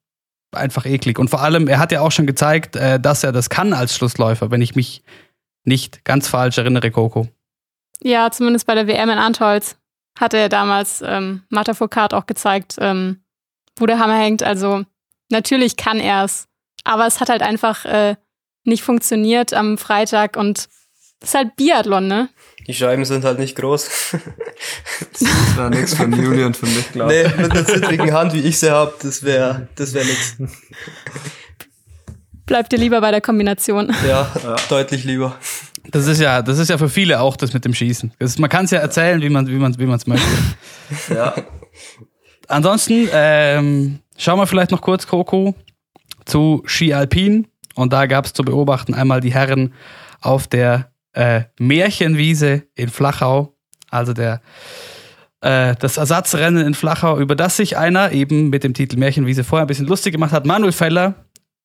einfach 0.52 0.86
eklig. 0.86 1.18
Und 1.18 1.30
vor 1.30 1.42
allem, 1.42 1.68
er 1.68 1.80
hat 1.80 1.92
ja 1.92 2.02
auch 2.02 2.12
schon 2.12 2.28
gezeigt, 2.28 2.76
äh, 2.76 3.00
dass 3.00 3.24
er 3.24 3.32
das 3.32 3.50
kann 3.50 3.74
als 3.74 3.96
Schlussläufer, 3.96 4.52
wenn 4.52 4.62
ich 4.62 4.76
mich 4.76 5.02
nicht 5.64 6.04
ganz 6.04 6.28
falsch 6.28 6.58
erinnere, 6.58 6.92
Coco. 6.92 7.28
Ja, 8.04 8.30
zumindest 8.32 8.66
bei 8.68 8.76
der 8.76 8.88
WM 8.88 9.10
in 9.10 9.18
Antolz 9.18 9.78
hatte 10.20 10.38
er 10.38 10.50
damals 10.50 11.02
ähm, 11.06 11.44
Marta 11.50 11.74
Foucault 11.74 12.14
auch 12.14 12.26
gezeigt, 12.26 12.76
ähm, 12.80 13.24
wo 13.78 13.86
der 13.86 14.00
Hammer 14.00 14.18
hängt. 14.18 14.44
Also 14.44 14.84
natürlich 15.30 15.78
kann 15.78 16.00
er 16.00 16.26
es, 16.26 16.48
aber 16.84 17.08
es 17.08 17.20
hat 17.20 17.30
halt 17.30 17.42
einfach 17.42 17.86
äh, 17.86 18.16
nicht 18.64 18.84
funktioniert 18.84 19.54
am 19.54 19.78
Freitag 19.78 20.38
und 20.38 20.70
das 21.20 21.30
ist 21.30 21.36
halt 21.36 21.56
Biathlon, 21.56 22.08
ne? 22.08 22.30
Die 22.68 22.74
Scheiben 22.74 23.06
sind 23.06 23.24
halt 23.24 23.40
nicht 23.40 23.56
groß. 23.56 24.16
Das 25.14 25.58
war 25.58 25.70
nichts 25.70 25.96
für 25.96 26.06
Juli 26.06 26.44
und 26.44 26.56
für 26.56 26.66
mich, 26.66 26.92
glaube 26.92 27.12
nee, 27.12 27.42
mit 27.42 27.52
einer 27.52 27.66
zittrigen 27.66 28.14
Hand, 28.14 28.34
wie 28.34 28.42
ich 28.42 28.60
sie 28.60 28.72
hab, 28.72 29.00
das 29.00 29.24
wäre 29.24 29.68
das 29.76 29.94
wär 29.94 30.04
nix. 30.04 30.38
Bleibt 32.46 32.72
dir 32.72 32.78
lieber 32.78 33.02
bei 33.02 33.12
der 33.12 33.22
Kombination. 33.22 33.96
Ja, 34.08 34.32
deutlich 34.70 35.04
lieber. 35.04 35.38
Das 35.92 36.08
ist 36.08 36.20
ja, 36.20 36.42
das 36.42 36.58
ist 36.58 36.70
ja 36.70 36.78
für 36.78 36.90
viele 36.90 37.20
auch 37.20 37.36
das 37.36 37.54
mit 37.54 37.66
dem 37.66 37.74
Schießen. 37.74 38.14
Das, 38.20 38.38
man 38.38 38.50
kann 38.50 38.66
es 38.66 38.72
ja 38.72 38.80
erzählen, 38.80 39.22
wie 39.22 39.30
man 39.30 39.48
wie 39.48 39.56
man 39.56 39.78
wie 39.78 39.86
man 39.86 39.98
es 39.98 40.08
möchte. 40.08 40.28
Ja. 41.14 41.34
Ansonsten 42.50 43.08
ähm, 43.14 44.00
schauen 44.18 44.38
wir 44.38 44.46
vielleicht 44.46 44.72
noch 44.72 44.82
kurz, 44.82 45.08
Coco, 45.08 45.56
zu 46.26 46.64
Ski 46.66 46.94
Alpin. 46.94 47.48
Und 47.76 47.94
da 47.94 48.08
gab 48.08 48.26
es 48.26 48.34
zu 48.34 48.44
beobachten 48.44 48.94
einmal 48.94 49.22
die 49.22 49.34
Herren 49.34 49.74
auf 50.20 50.48
der 50.48 50.92
äh, 51.14 51.44
Märchenwiese 51.60 52.64
in 52.76 52.90
Flachau, 52.90 53.56
also 53.90 54.12
der 54.12 54.42
äh, 55.42 55.76
das 55.80 55.98
Ersatzrennen 55.98 56.66
in 56.66 56.74
Flachau, 56.74 57.20
über 57.20 57.36
das 57.36 57.58
sich 57.58 57.78
einer 57.78 58.12
eben 58.12 58.50
mit 58.50 58.64
dem 58.64 58.74
Titel 58.74 58.98
Märchenwiese 58.98 59.44
vorher 59.44 59.66
ein 59.66 59.68
bisschen 59.68 59.88
lustig 59.88 60.14
gemacht 60.14 60.32
hat, 60.32 60.46
Manuel 60.46 60.72
Feller, 60.72 61.16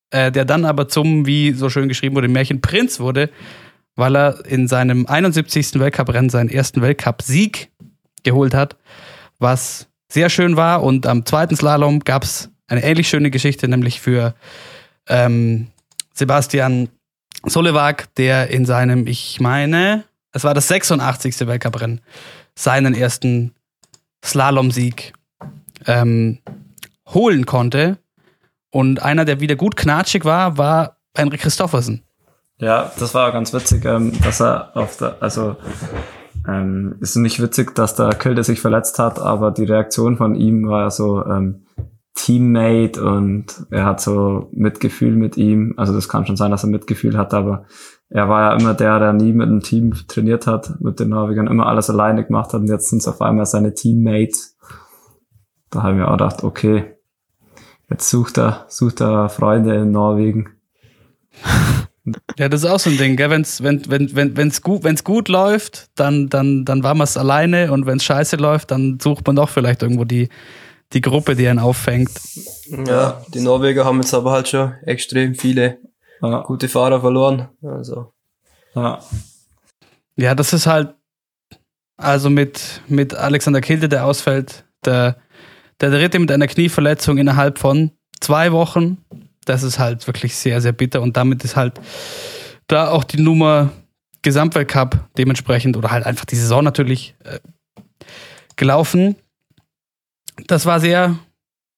äh, 0.09 0.31
der 0.31 0.45
dann 0.45 0.65
aber 0.65 0.87
zum, 0.87 1.25
wie 1.25 1.53
so 1.53 1.69
schön 1.69 1.87
geschrieben 1.87 2.15
wurde, 2.15 2.27
Märchenprinz 2.27 2.99
wurde, 2.99 3.29
weil 3.97 4.15
er 4.15 4.45
in 4.45 4.67
seinem 4.69 5.05
71. 5.05 5.79
Weltcuprennen 5.79 6.29
seinen 6.29 6.49
ersten 6.49 6.81
Weltcup-Sieg 6.81 7.71
geholt 8.23 8.53
hat, 8.53 8.77
was 9.39 9.87
sehr 10.07 10.29
schön 10.29 10.55
war. 10.55 10.83
Und 10.83 11.05
am 11.05 11.25
zweiten 11.25 11.57
Slalom 11.57 11.99
gab 11.99 12.23
es 12.23 12.49
eine 12.67 12.83
ähnlich 12.83 13.09
schöne 13.09 13.31
Geschichte, 13.31 13.67
nämlich 13.67 13.99
für 13.99 14.35
ähm, 15.09 15.67
Sebastian 16.13 16.89
Solewag, 17.43 18.05
der 18.17 18.49
in 18.49 18.65
seinem, 18.65 19.07
ich 19.07 19.39
meine, 19.39 20.03
es 20.31 20.43
war 20.43 20.53
das 20.53 20.67
86. 20.67 21.47
Weltcuprennen, 21.47 22.01
seinen 22.55 22.93
ersten 22.93 23.53
Slalom-Sieg 24.23 25.13
ähm, 25.87 26.39
holen 27.07 27.45
konnte. 27.45 27.97
Und 28.69 29.01
einer, 29.01 29.25
der 29.25 29.39
wieder 29.39 29.55
gut 29.55 29.75
knatschig 29.75 30.23
war, 30.23 30.57
war 30.57 30.97
Henrik 31.15 31.41
Christoffersen. 31.41 32.03
Ja, 32.59 32.91
das 32.99 33.13
war 33.13 33.31
ganz 33.31 33.53
witzig, 33.53 33.85
ähm, 33.85 34.13
dass 34.23 34.41
er 34.41 34.75
auf 34.75 34.97
der, 34.97 35.17
also 35.21 35.57
ähm, 36.47 36.95
ist 37.01 37.15
nicht 37.15 37.41
witzig, 37.41 37.75
dass 37.75 37.95
der 37.95 38.09
Kilde 38.09 38.43
sich 38.43 38.61
verletzt 38.61 38.97
hat, 38.97 39.19
aber 39.19 39.51
die 39.51 39.65
Reaktion 39.65 40.17
von 40.17 40.33
ihm 40.33 40.67
war 40.67 40.89
so 40.89 41.23
ähm, 41.25 41.65
Teammate 42.15 43.03
und 43.03 43.67
er 43.69 43.85
hat 43.85 44.01
so 44.01 44.49
Mitgefühl 44.51 45.15
mit 45.15 45.37
ihm. 45.37 45.75
Also 45.77 45.93
das 45.93 46.09
kann 46.09 46.25
schon 46.25 46.35
sein, 46.35 46.49
dass 46.49 46.63
er 46.63 46.69
Mitgefühl 46.69 47.15
hat, 47.15 47.35
aber 47.35 47.65
er 48.09 48.27
war 48.27 48.51
ja 48.51 48.59
immer 48.59 48.73
der, 48.73 48.99
der 48.99 49.13
nie 49.13 49.33
mit 49.33 49.47
einem 49.47 49.61
Team 49.61 49.93
trainiert 50.07 50.47
hat, 50.47 50.81
mit 50.81 50.99
den 50.99 51.09
Norwegern 51.09 51.47
immer 51.47 51.67
alles 51.67 51.91
alleine 51.91 52.25
gemacht 52.25 52.53
hat 52.53 52.61
und 52.61 52.69
jetzt 52.69 52.89
sind 52.89 52.99
es 52.99 53.07
auf 53.07 53.21
einmal 53.21 53.45
seine 53.45 53.75
Teammates. 53.75 54.57
Da 55.69 55.83
haben 55.83 55.97
wir 55.97 56.07
auch 56.07 56.13
gedacht, 56.13 56.43
okay, 56.43 56.95
jetzt 57.87 58.09
sucht 58.09 58.39
er, 58.39 58.65
sucht 58.67 59.01
er 59.01 59.29
Freunde 59.29 59.75
in 59.75 59.91
Norwegen. 59.91 60.49
Ja, 62.37 62.49
das 62.49 62.63
ist 62.63 62.69
auch 62.69 62.79
so 62.79 62.89
ein 62.89 62.97
Ding, 62.97 63.15
gell? 63.17 63.29
Wenn's, 63.29 63.61
wenn 63.63 63.77
es 63.77 63.89
wenn, 63.89 64.15
wenn, 64.15 64.37
wenn's 64.37 64.61
gut, 64.61 64.83
wenn's 64.83 65.03
gut 65.03 65.27
läuft, 65.27 65.87
dann, 65.95 66.29
dann, 66.29 66.65
dann 66.65 66.83
war 66.83 66.95
man 66.95 67.05
es 67.05 67.17
alleine 67.17 67.71
und 67.71 67.85
wenn 67.85 67.97
es 67.97 68.03
scheiße 68.03 68.37
läuft, 68.37 68.71
dann 68.71 68.99
sucht 68.99 69.25
man 69.27 69.35
doch 69.35 69.49
vielleicht 69.49 69.83
irgendwo 69.83 70.05
die, 70.05 70.29
die 70.93 71.01
Gruppe, 71.01 71.35
die 71.35 71.47
einen 71.47 71.59
auffängt. 71.59 72.11
Ja, 72.87 73.21
die 73.33 73.41
Norweger 73.41 73.85
haben 73.85 74.01
jetzt 74.01 74.13
aber 74.13 74.31
halt 74.31 74.47
schon 74.47 74.73
extrem 74.83 75.35
viele 75.35 75.79
Ja, 76.21 76.41
gute 76.41 76.69
Fahrer 76.69 77.01
verloren. 77.01 77.49
Also, 77.61 78.13
ja. 78.73 78.99
Ja, 80.15 80.33
das 80.33 80.53
ist 80.53 80.65
halt, 80.65 80.95
also 81.97 82.29
mit, 82.29 82.81
mit 82.87 83.13
Alexander 83.15 83.61
Kilde, 83.61 83.89
der 83.89 84.05
ausfällt, 84.05 84.65
der, 84.85 85.17
der 85.81 85.91
dritte 85.91 86.19
mit 86.19 86.31
einer 86.31 86.47
Knieverletzung 86.47 87.17
innerhalb 87.17 87.59
von 87.59 87.91
zwei 88.19 88.51
Wochen, 88.51 88.97
das 89.49 89.63
ist 89.63 89.79
halt 89.79 90.05
wirklich 90.07 90.35
sehr, 90.35 90.61
sehr 90.61 90.71
bitter 90.71 91.01
und 91.01 91.17
damit 91.17 91.43
ist 91.43 91.55
halt 91.55 91.79
da 92.67 92.89
auch 92.89 93.03
die 93.03 93.21
Nummer 93.21 93.71
Gesamtweltcup 94.21 94.99
dementsprechend 95.17 95.77
oder 95.77 95.91
halt 95.91 96.05
einfach 96.05 96.25
die 96.25 96.35
Saison 96.35 96.63
natürlich 96.63 97.15
äh, 97.23 97.39
gelaufen. 98.55 99.15
Das 100.47 100.65
war 100.65 100.79
sehr 100.79 101.17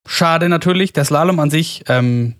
schade 0.07 0.49
natürlich. 0.49 0.93
Der 0.93 1.05
Slalom 1.05 1.39
an 1.39 1.51
sich 1.51 1.83
ähm, 1.87 2.35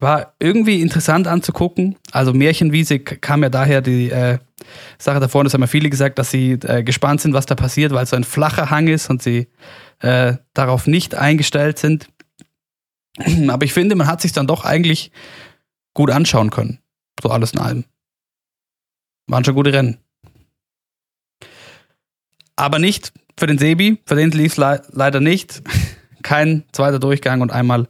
war 0.00 0.34
irgendwie 0.38 0.80
interessant 0.80 1.26
anzugucken. 1.26 1.96
Also 2.12 2.32
Märchenwiese 2.32 2.98
kam 2.98 3.42
ja 3.42 3.48
daher 3.48 3.80
die 3.80 4.10
äh, 4.10 4.38
Sache 4.98 5.20
davor, 5.20 5.44
das 5.44 5.54
haben 5.54 5.60
ja 5.60 5.66
viele 5.66 5.90
gesagt, 5.90 6.18
dass 6.18 6.30
sie 6.30 6.52
äh, 6.52 6.82
gespannt 6.82 7.20
sind, 7.20 7.34
was 7.34 7.46
da 7.46 7.54
passiert, 7.54 7.92
weil 7.92 8.04
es 8.04 8.10
so 8.10 8.16
ein 8.16 8.24
flacher 8.24 8.70
Hang 8.70 8.88
ist 8.88 9.10
und 9.10 9.22
sie 9.22 9.48
äh, 10.00 10.34
darauf 10.54 10.86
nicht 10.86 11.14
eingestellt 11.14 11.78
sind. 11.78 12.08
Aber 13.48 13.64
ich 13.64 13.72
finde, 13.72 13.94
man 13.94 14.06
hat 14.06 14.20
sich 14.20 14.32
dann 14.32 14.46
doch 14.46 14.64
eigentlich 14.64 15.10
gut 15.94 16.10
anschauen 16.10 16.50
können. 16.50 16.78
So 17.22 17.30
alles 17.30 17.52
in 17.52 17.60
allem. 17.60 17.84
Waren 19.26 19.44
schon 19.44 19.54
gute 19.54 19.72
Rennen. 19.72 19.98
Aber 22.56 22.78
nicht 22.78 23.12
für 23.38 23.46
den 23.46 23.58
Sebi, 23.58 23.98
für 24.04 24.16
den 24.16 24.30
lief 24.30 24.52
es 24.52 24.56
le 24.58 24.82
leider 24.92 25.20
nicht. 25.20 25.62
Kein 26.22 26.64
zweiter 26.72 26.98
Durchgang 26.98 27.40
und 27.40 27.52
einmal 27.52 27.86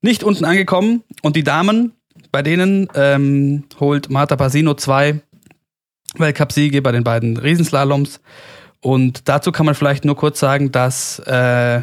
nicht 0.00 0.22
unten 0.22 0.44
angekommen. 0.44 1.02
Und 1.22 1.36
die 1.36 1.42
Damen, 1.42 1.92
bei 2.30 2.42
denen 2.42 2.88
ähm, 2.94 3.64
holt 3.80 4.10
Marta 4.10 4.36
Pasino 4.36 4.74
zwei 4.74 5.20
Weltcupsiege 6.16 6.82
bei 6.82 6.92
den 6.92 7.04
beiden 7.04 7.36
Riesenslaloms. 7.36 8.20
Und 8.80 9.28
dazu 9.28 9.50
kann 9.50 9.66
man 9.66 9.74
vielleicht 9.74 10.04
nur 10.04 10.16
kurz 10.16 10.38
sagen, 10.38 10.70
dass 10.70 11.18
äh, 11.20 11.82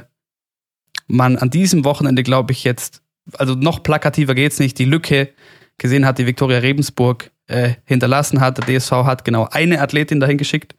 man 1.07 1.37
an 1.37 1.49
diesem 1.49 1.85
Wochenende, 1.85 2.23
glaube 2.23 2.51
ich, 2.51 2.63
jetzt, 2.63 3.01
also 3.37 3.55
noch 3.55 3.83
plakativer 3.83 4.35
geht's 4.35 4.59
nicht, 4.59 4.79
die 4.79 4.85
Lücke 4.85 5.29
gesehen 5.77 6.05
hat, 6.05 6.17
die 6.17 6.25
Viktoria 6.25 6.59
Rebensburg 6.59 7.31
äh, 7.47 7.73
hinterlassen 7.85 8.39
hat. 8.39 8.57
Der 8.57 8.79
DSV 8.79 8.91
hat 8.91 9.25
genau 9.25 9.47
eine 9.51 9.81
Athletin 9.81 10.19
dahin 10.19 10.37
geschickt, 10.37 10.75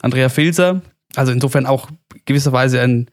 Andrea 0.00 0.28
Filser. 0.28 0.82
Also 1.14 1.32
insofern 1.32 1.66
auch 1.66 1.88
gewisserweise 2.26 2.80
ein, 2.80 3.10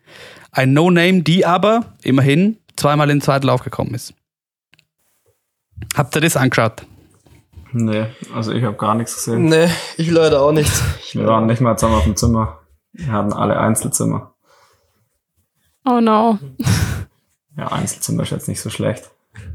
ein 0.52 0.74
No-Name, 0.74 1.22
die 1.24 1.46
aber 1.46 1.94
immerhin 2.02 2.58
zweimal 2.76 3.10
in 3.10 3.18
den 3.18 3.22
zweiten 3.22 3.48
Lauf 3.48 3.64
gekommen 3.64 3.94
ist. 3.94 4.14
Habt 5.96 6.16
ihr 6.16 6.22
das 6.22 6.36
angeschaut? 6.36 6.86
Nee, 7.72 8.06
also 8.34 8.52
ich 8.52 8.64
habe 8.64 8.78
gar 8.78 8.94
nichts 8.96 9.16
gesehen. 9.16 9.46
nee, 9.46 9.68
ich 9.98 10.12
leider 10.12 10.42
auch 10.42 10.52
nicht. 10.52 10.72
Ich 11.04 11.16
Wir 11.16 11.26
waren 11.26 11.48
nicht 11.48 11.62
mal 11.62 11.76
zusammen 11.76 11.98
auf 11.98 12.04
dem 12.04 12.16
Zimmer. 12.16 12.60
Wir 12.92 13.12
hatten 13.12 13.34
alle 13.34 13.58
Einzelzimmer. 13.58 14.33
Oh 15.86 16.00
no. 16.00 16.40
Ja, 17.56 17.68
Einzelzimmer 17.72 18.24
ist 18.24 18.32
jetzt 18.32 18.48
nicht 18.48 18.60
so 18.60 18.72
schlecht. 18.72 19.12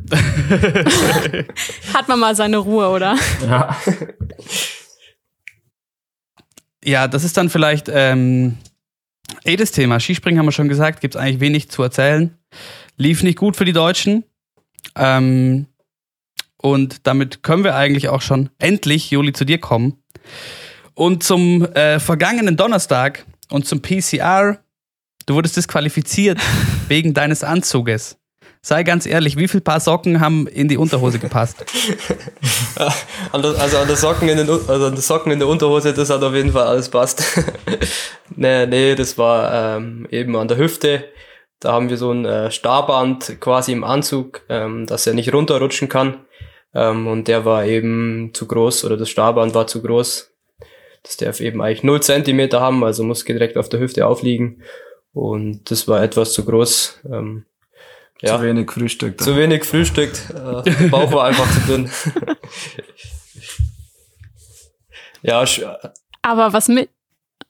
Hat 1.93 2.07
man 2.07 2.21
mal 2.21 2.37
seine 2.37 2.59
Ruhe, 2.59 2.91
oder? 2.91 3.17
Ja. 3.45 3.77
Ja, 6.85 7.09
das 7.09 7.25
ist 7.25 7.37
dann 7.37 7.51
vielleicht 7.51 7.91
ähm, 7.93 8.57
eh 9.45 9.57
das 9.57 9.73
Thema. 9.73 9.99
Skispringen 10.01 10.39
haben 10.39 10.47
wir 10.47 10.53
schon 10.53 10.69
gesagt, 10.69 11.01
gibt 11.01 11.17
es 11.17 11.21
eigentlich 11.21 11.41
wenig 11.41 11.71
zu 11.71 11.83
erzählen. 11.83 12.39
Lief 12.97 13.23
nicht 13.23 13.37
gut 13.37 13.57
für 13.57 13.65
die 13.65 13.73
Deutschen. 13.73 14.25
Ähm, 14.95 15.67
und 16.57 17.07
damit 17.07 17.43
können 17.43 17.65
wir 17.65 17.75
eigentlich 17.75 18.09
auch 18.09 18.23
schon 18.23 18.49
endlich, 18.59 19.11
Juli, 19.11 19.33
zu 19.33 19.45
dir 19.45 19.59
kommen. 19.59 20.03
Und 20.95 21.25
zum 21.25 21.65
äh, 21.75 22.01
vergangenen 22.01 22.57
Donnerstag 22.57 23.27
und 23.51 23.67
zum 23.67 23.83
PCR. 23.83 24.59
Du 25.29 25.35
wurdest 25.35 25.59
disqualifiziert 25.59 26.41
wegen 26.89 27.13
deines 27.13 27.45
Anzuges. 27.45 28.17
sei 28.63 28.83
ganz 28.83 29.05
ehrlich, 29.05 29.37
wie 29.37 29.47
viel 29.47 29.61
Paar 29.61 29.79
Socken 29.79 30.21
haben 30.21 30.47
in 30.47 30.69
die 30.69 30.79
Unterhose 30.79 31.19
gepasst? 31.19 31.67
An 33.33 33.43
der, 33.43 33.61
also 33.61 33.77
an 33.77 33.89
der 33.89 33.97
Socken 33.97 34.29
in 34.29 34.39
den, 34.39 34.49
also 34.49 34.87
an 34.87 34.95
der 34.95 35.03
Socken 35.03 35.33
in 35.33 35.39
der 35.39 35.49
Unterhose, 35.49 35.93
das 35.93 36.09
hat 36.09 36.23
auf 36.23 36.33
jeden 36.33 36.53
Fall 36.53 36.67
alles 36.67 36.89
passt. 36.89 37.23
nee, 38.37 38.65
nee, 38.65 38.95
das 38.95 39.19
war 39.19 39.77
ähm, 39.77 40.07
eben 40.11 40.35
an 40.37 40.49
der 40.49 40.57
Hüfte. 40.57 41.05
Da 41.61 41.73
haben 41.73 41.91
wir 41.91 41.99
so 41.99 42.11
ein 42.11 42.25
äh, 42.25 42.51
Starband 42.51 43.39
quasi 43.41 43.73
im 43.73 43.85
Anzug, 43.85 44.43
ähm, 44.49 44.87
dass 44.87 45.07
er 45.07 45.13
nicht 45.13 45.35
runterrutschen 45.35 45.91
kann. 45.91 46.25
Ähm, 46.75 47.07
und 47.07 47.29
der 47.29 47.45
war 47.45 47.67
eben 47.67 48.31
zu 48.33 48.47
groß 48.47 48.85
oder 48.87 48.97
das 48.97 49.11
Starband 49.11 49.55
war 49.55 49.67
zu 49.67 49.83
groß. 49.83 50.33
Das 51.03 51.17
darf 51.19 51.41
eben 51.41 51.61
eigentlich 51.61 51.83
0 51.83 52.01
Zentimeter 52.01 52.61
haben, 52.61 52.83
also 52.83 53.03
muss 53.03 53.25
direkt 53.25 53.59
auf 53.59 53.69
der 53.69 53.81
Hüfte 53.81 54.07
aufliegen. 54.07 54.63
Und 55.19 55.71
das 55.71 55.89
war 55.89 56.03
etwas 56.03 56.33
zu 56.33 56.45
groß. 56.45 57.01
Ähm, 57.11 57.45
ja. 58.21 58.37
Zu 58.37 58.43
wenig 58.45 58.71
Frühstück. 58.71 59.21
Zu 59.21 59.37
wenig 59.37 59.65
frühstückt. 59.65 60.31
Äh, 60.31 60.63
der 60.63 60.89
Bauch 60.89 61.11
war 61.13 61.25
einfach 61.25 61.47
zu 61.53 61.61
dünn. 61.67 61.91
ja, 65.23 65.43
sch- 65.43 65.93
Aber 66.23 66.53
was 66.53 66.69
mit, 66.69 66.89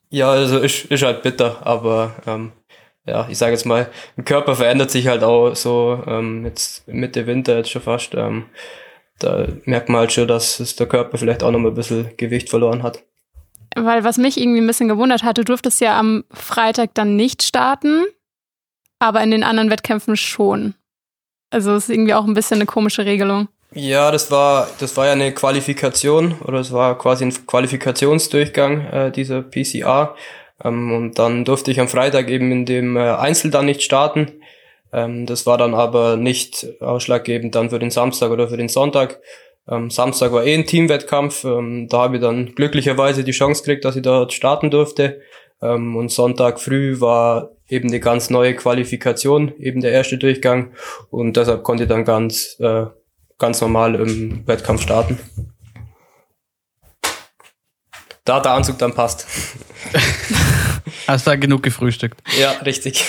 ja, 0.09 0.31
also 0.31 0.59
ist, 0.59 0.85
ist 0.85 1.03
halt 1.03 1.21
bitter, 1.21 1.65
aber 1.65 2.15
ähm, 2.25 2.51
ja, 3.05 3.27
ich 3.29 3.37
sage 3.37 3.51
jetzt 3.53 3.65
mal, 3.65 3.89
der 4.17 4.23
Körper 4.23 4.55
verändert 4.55 4.91
sich 4.91 5.07
halt 5.07 5.23
auch 5.23 5.55
so 5.55 6.03
ähm, 6.07 6.45
jetzt 6.45 6.87
Mitte 6.87 7.27
Winter 7.27 7.57
jetzt 7.57 7.69
schon 7.71 7.81
fast. 7.81 8.13
Ähm, 8.15 8.45
da 9.19 9.47
merkt 9.65 9.89
man 9.89 10.01
halt 10.01 10.11
schon, 10.11 10.27
dass 10.27 10.59
es 10.59 10.75
der 10.75 10.87
Körper 10.87 11.17
vielleicht 11.17 11.43
auch 11.43 11.51
noch 11.51 11.59
mal 11.59 11.69
ein 11.69 11.75
bisschen 11.75 12.15
Gewicht 12.17 12.49
verloren 12.49 12.83
hat. 12.83 13.03
Weil 13.75 14.03
was 14.03 14.17
mich 14.17 14.39
irgendwie 14.39 14.61
ein 14.61 14.67
bisschen 14.67 14.87
gewundert 14.87 15.23
hat, 15.23 15.37
du 15.37 15.43
durftest 15.43 15.81
ja 15.81 15.99
am 15.99 16.23
Freitag 16.31 16.93
dann 16.93 17.15
nicht 17.15 17.43
starten, 17.43 18.05
aber 18.99 19.21
in 19.21 19.31
den 19.31 19.43
anderen 19.43 19.69
Wettkämpfen 19.69 20.17
schon. 20.17 20.75
Also 21.51 21.73
es 21.73 21.83
ist 21.83 21.89
irgendwie 21.89 22.13
auch 22.13 22.25
ein 22.25 22.33
bisschen 22.33 22.57
eine 22.57 22.65
komische 22.65 23.05
Regelung. 23.05 23.47
Ja, 23.71 24.11
das 24.11 24.31
war, 24.31 24.67
das 24.79 24.97
war 24.97 25.05
ja 25.05 25.11
eine 25.11 25.31
Qualifikation 25.31 26.35
oder 26.43 26.59
es 26.59 26.71
war 26.71 26.97
quasi 26.97 27.25
ein 27.25 27.45
Qualifikationsdurchgang 27.45 28.85
äh, 28.87 29.11
dieser 29.11 29.43
PCA. 29.43 30.15
Ähm, 30.63 30.91
und 30.91 31.19
dann 31.19 31.45
durfte 31.45 31.71
ich 31.71 31.79
am 31.79 31.87
Freitag 31.87 32.29
eben 32.29 32.51
in 32.51 32.65
dem 32.65 32.97
äh, 32.97 33.11
Einzel 33.11 33.51
dann 33.51 33.65
nicht 33.65 33.83
starten. 33.83 34.41
Ähm, 34.91 35.25
das 35.25 35.45
war 35.45 35.57
dann 35.57 35.75
aber 35.75 36.17
nicht 36.17 36.67
ausschlaggebend 36.81 37.53
dann 37.53 37.69
für 37.69 37.79
den 37.79 37.91
Samstag 37.91 38.31
oder 38.31 38.47
für 38.47 38.57
den 38.57 38.69
Sonntag. 38.69 39.19
Ähm, 39.69 39.89
Samstag 39.89 40.31
war 40.31 40.43
eh 40.45 40.53
ein 40.55 40.65
Teamwettkampf. 40.65 41.43
Ähm, 41.43 41.87
da 41.89 41.99
habe 41.99 42.15
ich 42.15 42.21
dann 42.21 42.55
glücklicherweise 42.55 43.23
die 43.23 43.31
Chance 43.31 43.63
gekriegt, 43.63 43.85
dass 43.85 43.95
ich 43.95 44.01
dort 44.01 44.33
starten 44.33 44.71
durfte. 44.71 45.21
Ähm, 45.61 45.95
und 45.95 46.11
Sonntag 46.11 46.59
früh 46.59 46.99
war 47.01 47.51
eben 47.67 47.89
eine 47.89 47.99
ganz 47.99 48.29
neue 48.29 48.55
Qualifikation, 48.55 49.53
eben 49.59 49.81
der 49.81 49.91
erste 49.91 50.17
Durchgang. 50.17 50.71
Und 51.11 51.37
deshalb 51.37 51.63
konnte 51.63 51.83
ich 51.83 51.89
dann 51.89 52.03
ganz, 52.05 52.55
äh, 52.59 52.85
ganz 53.37 53.61
normal 53.61 53.95
im 53.95 54.47
Wettkampf 54.47 54.81
starten. 54.81 55.19
Da 58.25 58.39
der 58.39 58.51
Anzug 58.53 58.77
dann 58.77 58.93
passt. 58.93 59.27
Hast 61.07 61.25
du 61.25 61.31
da 61.31 61.35
genug 61.35 61.63
gefrühstückt? 61.63 62.21
Ja, 62.39 62.51
richtig. 62.65 63.03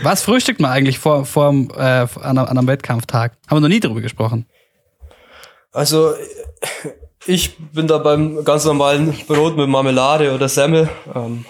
Was 0.00 0.22
frühstückt 0.22 0.60
man 0.60 0.70
eigentlich 0.70 0.98
vor, 0.98 1.24
vor 1.24 1.50
äh, 1.52 1.78
an, 1.80 2.08
einem- 2.22 2.38
an 2.38 2.58
einem 2.58 2.66
Wettkampftag? 2.68 3.32
Haben 3.48 3.56
wir 3.56 3.60
noch 3.60 3.68
nie 3.68 3.80
darüber 3.80 4.00
gesprochen. 4.00 4.46
Also 5.72 6.14
ich 7.26 7.56
bin 7.72 7.86
da 7.86 7.98
beim 7.98 8.44
ganz 8.44 8.64
normalen 8.64 9.12
Brot 9.26 9.56
mit 9.56 9.68
Marmelade 9.68 10.34
oder 10.34 10.48
Semmel 10.48 10.88
ähm, 11.14 11.44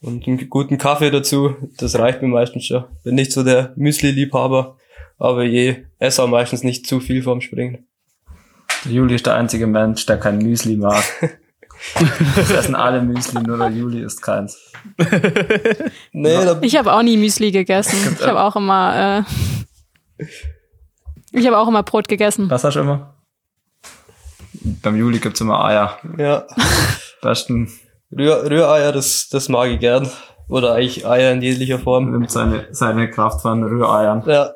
und 0.00 0.26
einen 0.26 0.50
guten 0.50 0.78
Kaffee 0.78 1.10
dazu. 1.10 1.56
Das 1.78 1.98
reicht 1.98 2.22
mir 2.22 2.28
meistens 2.28 2.66
schon. 2.66 2.84
Bin 3.04 3.14
nicht 3.14 3.32
so 3.32 3.42
der 3.42 3.72
Müsli-Liebhaber, 3.76 4.76
aber 5.18 5.44
je 5.44 5.84
esse 5.98 6.22
auch 6.22 6.28
meistens 6.28 6.64
nicht 6.64 6.86
zu 6.86 7.00
viel 7.00 7.22
vorm 7.22 7.40
Springen. 7.40 7.86
Der 8.84 8.92
Juli 8.92 9.14
ist 9.14 9.26
der 9.26 9.36
einzige 9.36 9.66
Mensch, 9.66 10.04
der 10.06 10.18
kein 10.18 10.38
Müsli 10.38 10.76
mag. 10.76 11.02
Es 12.36 12.50
essen 12.50 12.74
alle 12.74 13.00
Müsli, 13.00 13.42
nur 13.42 13.58
der 13.58 13.70
Juli 13.70 14.02
isst 14.02 14.22
keins. 14.22 14.58
Nee, 16.12 16.36
Ich 16.60 16.76
habe 16.76 16.92
auch 16.92 17.02
nie 17.02 17.16
Müsli 17.16 17.52
gegessen. 17.52 18.16
Ich 18.18 18.26
habe 18.26 18.40
auch 18.40 18.56
immer, 18.56 19.24
äh, 20.18 20.24
ich 21.32 21.46
habe 21.46 21.58
auch 21.58 21.68
immer 21.68 21.82
Brot 21.82 22.08
gegessen. 22.08 22.48
Was 22.50 22.64
hast 22.64 22.74
du 22.74 22.80
immer? 22.80 23.14
Beim 24.82 24.96
Juli 24.96 25.18
gibt's 25.18 25.40
immer 25.40 25.64
Eier. 25.64 25.98
ja, 26.18 26.44
Besten 27.22 27.70
Rühr, 28.16 28.50
Rühreier, 28.50 28.92
das, 28.92 29.28
das 29.30 29.48
mag 29.48 29.70
ich 29.70 29.80
gern. 29.80 30.08
Oder 30.48 30.74
eigentlich 30.74 31.06
Eier 31.06 31.32
in 31.32 31.40
jeglicher 31.40 31.78
Form. 31.78 32.10
nimmt 32.10 32.30
seine, 32.30 32.66
seine 32.72 33.08
Kraft 33.10 33.40
von 33.40 33.64
Rühreiern. 33.64 34.22
Ja. 34.26 34.50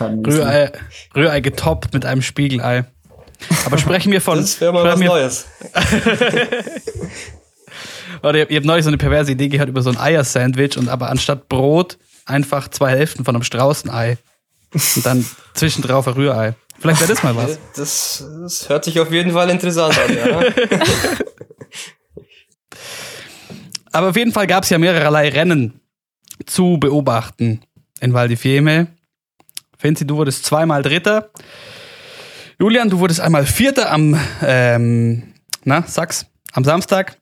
Rührei, 0.00 0.72
Rührei 1.14 1.40
getoppt 1.40 1.92
mit 1.92 2.06
einem 2.06 2.22
Spiegelei. 2.22 2.86
Aber 3.66 3.76
sprechen 3.76 4.12
wir 4.12 4.22
von. 4.22 4.38
das 4.38 4.58
wäre 4.60 4.72
mal 4.72 4.84
was 4.84 4.98
Neues. 4.98 5.46
oder 8.22 8.48
ich 8.48 8.56
habe 8.56 8.66
neulich 8.66 8.84
so 8.84 8.90
eine 8.90 8.96
perverse 8.96 9.32
Idee 9.32 9.48
gehört 9.48 9.68
über 9.68 9.82
so 9.82 9.90
ein 9.90 9.98
Eier-Sandwich 9.98 10.78
und 10.78 10.88
aber 10.88 11.10
anstatt 11.10 11.50
Brot 11.50 11.98
einfach 12.24 12.68
zwei 12.68 12.90
Hälften 12.90 13.24
von 13.24 13.34
einem 13.34 13.44
Straußenei. 13.44 14.16
Und 14.72 15.06
dann 15.06 15.24
zwischendrauf 15.54 16.06
ein 16.08 16.14
Rührei. 16.14 16.54
Vielleicht 16.78 17.00
wäre 17.00 17.12
das 17.12 17.22
mal 17.22 17.36
was. 17.36 17.58
Das, 17.76 18.24
das 18.42 18.68
hört 18.68 18.84
sich 18.84 19.00
auf 19.00 19.10
jeden 19.12 19.32
Fall 19.32 19.50
interessant 19.50 19.98
an, 19.98 20.16
ja. 20.16 20.40
Aber 23.92 24.08
auf 24.10 24.16
jeden 24.16 24.32
Fall 24.32 24.46
gab 24.46 24.64
es 24.64 24.70
ja 24.70 24.78
mehrerlei 24.78 25.30
Rennen 25.30 25.80
zu 26.44 26.78
beobachten 26.78 27.62
in 28.00 28.12
Val 28.12 28.28
di 28.28 28.36
Fiemme. 28.36 28.88
Finzi, 29.78 30.06
du 30.06 30.16
wurdest 30.16 30.44
zweimal 30.44 30.82
Dritter. 30.82 31.30
Julian, 32.58 32.90
du 32.90 32.98
wurdest 32.98 33.20
einmal 33.20 33.46
Vierter 33.46 33.90
am, 33.90 34.18
ähm, 34.42 35.34
na, 35.64 35.82
sag's, 35.86 36.26
am 36.52 36.64
Samstag 36.64 37.18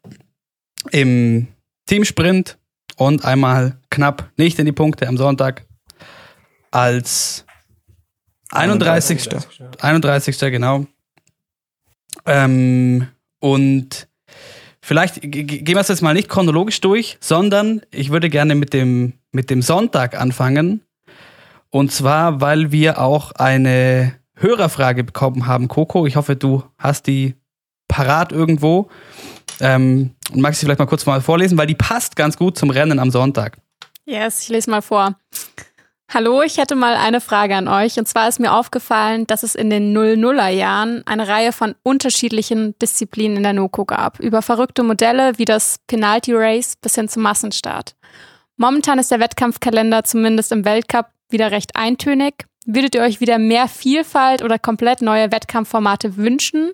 im 0.90 1.48
Teamsprint 1.86 2.58
und 2.96 3.24
einmal 3.24 3.78
knapp 3.90 4.30
nicht 4.36 4.58
in 4.58 4.66
die 4.66 4.72
Punkte 4.72 5.08
am 5.08 5.16
Sonntag 5.16 5.66
als 6.74 7.44
31. 8.50 9.28
31. 9.80 10.38
genau. 10.38 10.86
Ähm, 12.26 13.08
und 13.40 14.08
vielleicht 14.80 15.20
gehen 15.20 15.66
wir 15.66 15.76
es 15.78 15.88
jetzt 15.88 16.02
mal 16.02 16.14
nicht 16.14 16.28
chronologisch 16.28 16.80
durch, 16.80 17.16
sondern 17.20 17.82
ich 17.90 18.10
würde 18.10 18.28
gerne 18.28 18.54
mit 18.54 18.72
dem, 18.72 19.14
mit 19.32 19.50
dem 19.50 19.62
Sonntag 19.62 20.20
anfangen. 20.20 20.82
Und 21.70 21.92
zwar, 21.92 22.40
weil 22.40 22.72
wir 22.72 23.00
auch 23.00 23.32
eine 23.32 24.14
Hörerfrage 24.36 25.04
bekommen 25.04 25.46
haben, 25.46 25.68
Coco. 25.68 26.06
Ich 26.06 26.16
hoffe, 26.16 26.36
du 26.36 26.64
hast 26.78 27.06
die 27.06 27.34
parat 27.88 28.32
irgendwo. 28.32 28.88
Ähm, 29.60 30.14
und 30.32 30.40
magst 30.40 30.60
du 30.60 30.66
vielleicht 30.66 30.80
mal 30.80 30.86
kurz 30.86 31.06
mal 31.06 31.20
vorlesen, 31.20 31.56
weil 31.56 31.66
die 31.66 31.74
passt 31.74 32.16
ganz 32.16 32.36
gut 32.36 32.58
zum 32.58 32.70
Rennen 32.70 32.98
am 32.98 33.10
Sonntag. 33.10 33.58
Yes, 34.06 34.42
ich 34.42 34.48
lese 34.48 34.70
mal 34.70 34.82
vor. 34.82 35.16
Hallo, 36.12 36.42
ich 36.42 36.58
hätte 36.58 36.76
mal 36.76 36.94
eine 36.94 37.20
Frage 37.20 37.56
an 37.56 37.66
euch. 37.66 37.98
Und 37.98 38.06
zwar 38.06 38.28
ist 38.28 38.38
mir 38.38 38.52
aufgefallen, 38.52 39.26
dass 39.26 39.42
es 39.42 39.54
in 39.54 39.68
den 39.68 39.96
00er 39.96 40.48
Jahren 40.48 41.02
eine 41.06 41.26
Reihe 41.26 41.50
von 41.50 41.74
unterschiedlichen 41.82 42.78
Disziplinen 42.78 43.38
in 43.38 43.42
der 43.42 43.52
NOKO 43.52 43.84
gab. 43.84 44.20
Über 44.20 44.42
verrückte 44.42 44.84
Modelle 44.84 45.32
wie 45.38 45.44
das 45.44 45.80
Penalty 45.88 46.32
Race 46.34 46.76
bis 46.76 46.94
hin 46.94 47.08
zum 47.08 47.22
Massenstart. 47.22 47.96
Momentan 48.56 49.00
ist 49.00 49.10
der 49.10 49.18
Wettkampfkalender 49.18 50.04
zumindest 50.04 50.52
im 50.52 50.64
Weltcup 50.64 51.06
wieder 51.30 51.50
recht 51.50 51.74
eintönig. 51.74 52.46
Würdet 52.66 52.94
ihr 52.94 53.02
euch 53.02 53.20
wieder 53.20 53.38
mehr 53.38 53.66
Vielfalt 53.66 54.42
oder 54.42 54.58
komplett 54.58 55.02
neue 55.02 55.32
Wettkampfformate 55.32 56.16
wünschen? 56.16 56.72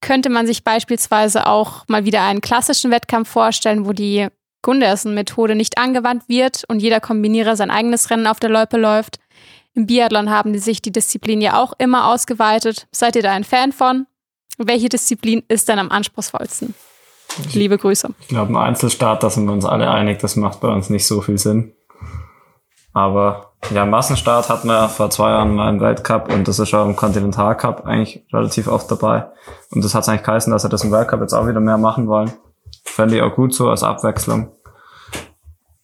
Könnte 0.00 0.28
man 0.28 0.46
sich 0.46 0.62
beispielsweise 0.62 1.46
auch 1.46 1.84
mal 1.88 2.04
wieder 2.04 2.22
einen 2.22 2.40
klassischen 2.40 2.90
Wettkampf 2.90 3.30
vorstellen, 3.30 3.86
wo 3.86 3.92
die 3.92 4.28
Gundersen-Methode 4.62 5.54
nicht 5.54 5.78
angewandt 5.78 6.28
wird 6.28 6.64
und 6.68 6.80
jeder 6.80 7.00
Kombinierer 7.00 7.56
sein 7.56 7.70
eigenes 7.70 8.10
Rennen 8.10 8.26
auf 8.26 8.40
der 8.40 8.50
Loipe 8.50 8.76
läuft. 8.76 9.18
Im 9.74 9.86
Biathlon 9.86 10.30
haben 10.30 10.52
die 10.52 10.58
sich 10.58 10.82
die 10.82 10.92
Disziplin 10.92 11.40
ja 11.40 11.62
auch 11.62 11.72
immer 11.78 12.08
ausgeweitet. 12.12 12.88
Seid 12.90 13.16
ihr 13.16 13.22
da 13.22 13.32
ein 13.32 13.44
Fan 13.44 13.72
von? 13.72 14.06
Welche 14.58 14.88
Disziplin 14.88 15.44
ist 15.48 15.68
denn 15.68 15.78
am 15.78 15.90
anspruchsvollsten? 15.90 16.74
Liebe 17.52 17.78
Grüße. 17.78 18.10
Ich 18.20 18.28
glaube, 18.28 18.52
ein 18.52 18.56
Einzelstart, 18.56 19.22
da 19.22 19.30
sind 19.30 19.44
wir 19.46 19.52
uns 19.52 19.64
alle 19.64 19.90
einig, 19.90 20.18
das 20.18 20.34
macht 20.34 20.60
bei 20.60 20.68
uns 20.68 20.90
nicht 20.90 21.06
so 21.06 21.20
viel 21.20 21.38
Sinn. 21.38 21.72
Aber 22.92 23.52
ja, 23.72 23.84
Massenstart 23.86 24.48
hatten 24.48 24.66
wir 24.66 24.88
vor 24.88 25.10
zwei 25.10 25.30
Jahren 25.30 25.54
mal 25.54 25.68
im 25.68 25.80
Weltcup 25.80 26.32
und 26.32 26.48
das 26.48 26.58
ist 26.58 26.74
auch 26.74 26.86
im 26.86 26.96
Kontinentalcup 26.96 27.84
eigentlich 27.84 28.24
relativ 28.32 28.66
oft 28.66 28.90
dabei. 28.90 29.30
Und 29.70 29.84
das 29.84 29.94
hat 29.94 30.08
eigentlich 30.08 30.24
geheißen, 30.24 30.52
dass 30.52 30.64
wir 30.64 30.70
das 30.70 30.82
im 30.82 30.90
Weltcup 30.90 31.20
jetzt 31.20 31.34
auch 31.34 31.46
wieder 31.46 31.60
mehr 31.60 31.78
machen 31.78 32.08
wollen. 32.08 32.32
Fände 32.88 33.16
ich 33.16 33.22
auch 33.22 33.34
gut 33.34 33.54
so 33.54 33.68
als 33.68 33.82
Abwechslung. 33.82 34.52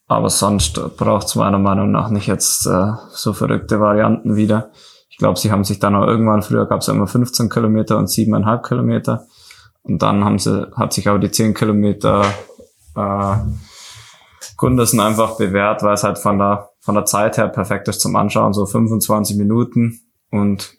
Aber 0.07 0.29
sonst 0.29 0.75
braucht 0.97 1.27
es 1.27 1.35
meiner 1.35 1.59
Meinung 1.59 1.91
nach 1.91 2.11
nicht 2.11 2.27
jetzt 2.27 2.67
äh, 2.67 2.93
so 3.11 3.33
verrückte 3.33 3.81
Varianten 3.81 4.37
wieder. 4.37 4.71
Ich 5.09 5.17
glaube, 5.17 5.39
sie 5.39 5.51
haben 5.51 5.65
sich 5.65 5.79
dann 5.79 5.95
auch 5.95 6.07
irgendwann, 6.07 6.43
früher 6.43 6.67
gab 6.67 6.81
es 6.81 6.89
immer 6.89 7.07
15 7.07 7.49
Kilometer 7.49 7.97
und 7.99 8.09
7,5 8.09 8.69
Kilometer. 8.69 9.27
Und 9.83 10.03
dann 10.03 10.25
haben 10.25 10.39
sie, 10.39 10.71
hat 10.77 10.93
sich 10.93 11.09
aber 11.09 11.19
die 11.19 11.31
10 11.31 11.55
Kilometer 11.55 12.25
äh, 12.97 13.37
Gundersen 14.57 15.01
einfach 15.01 15.37
bewährt, 15.37 15.83
weil 15.83 15.95
es 15.95 16.05
halt 16.05 16.19
von 16.19 16.39
der, 16.39 16.71
von 16.81 16.95
der 16.95 17.05
Zeit 17.05 17.39
her 17.39 17.49
perfekt 17.49 17.89
ist 17.89 18.01
zum 18.01 18.17
Anschauen, 18.17 18.53
so 18.53 18.67
25 18.67 19.37
Minuten. 19.37 20.01
Und 20.31 20.75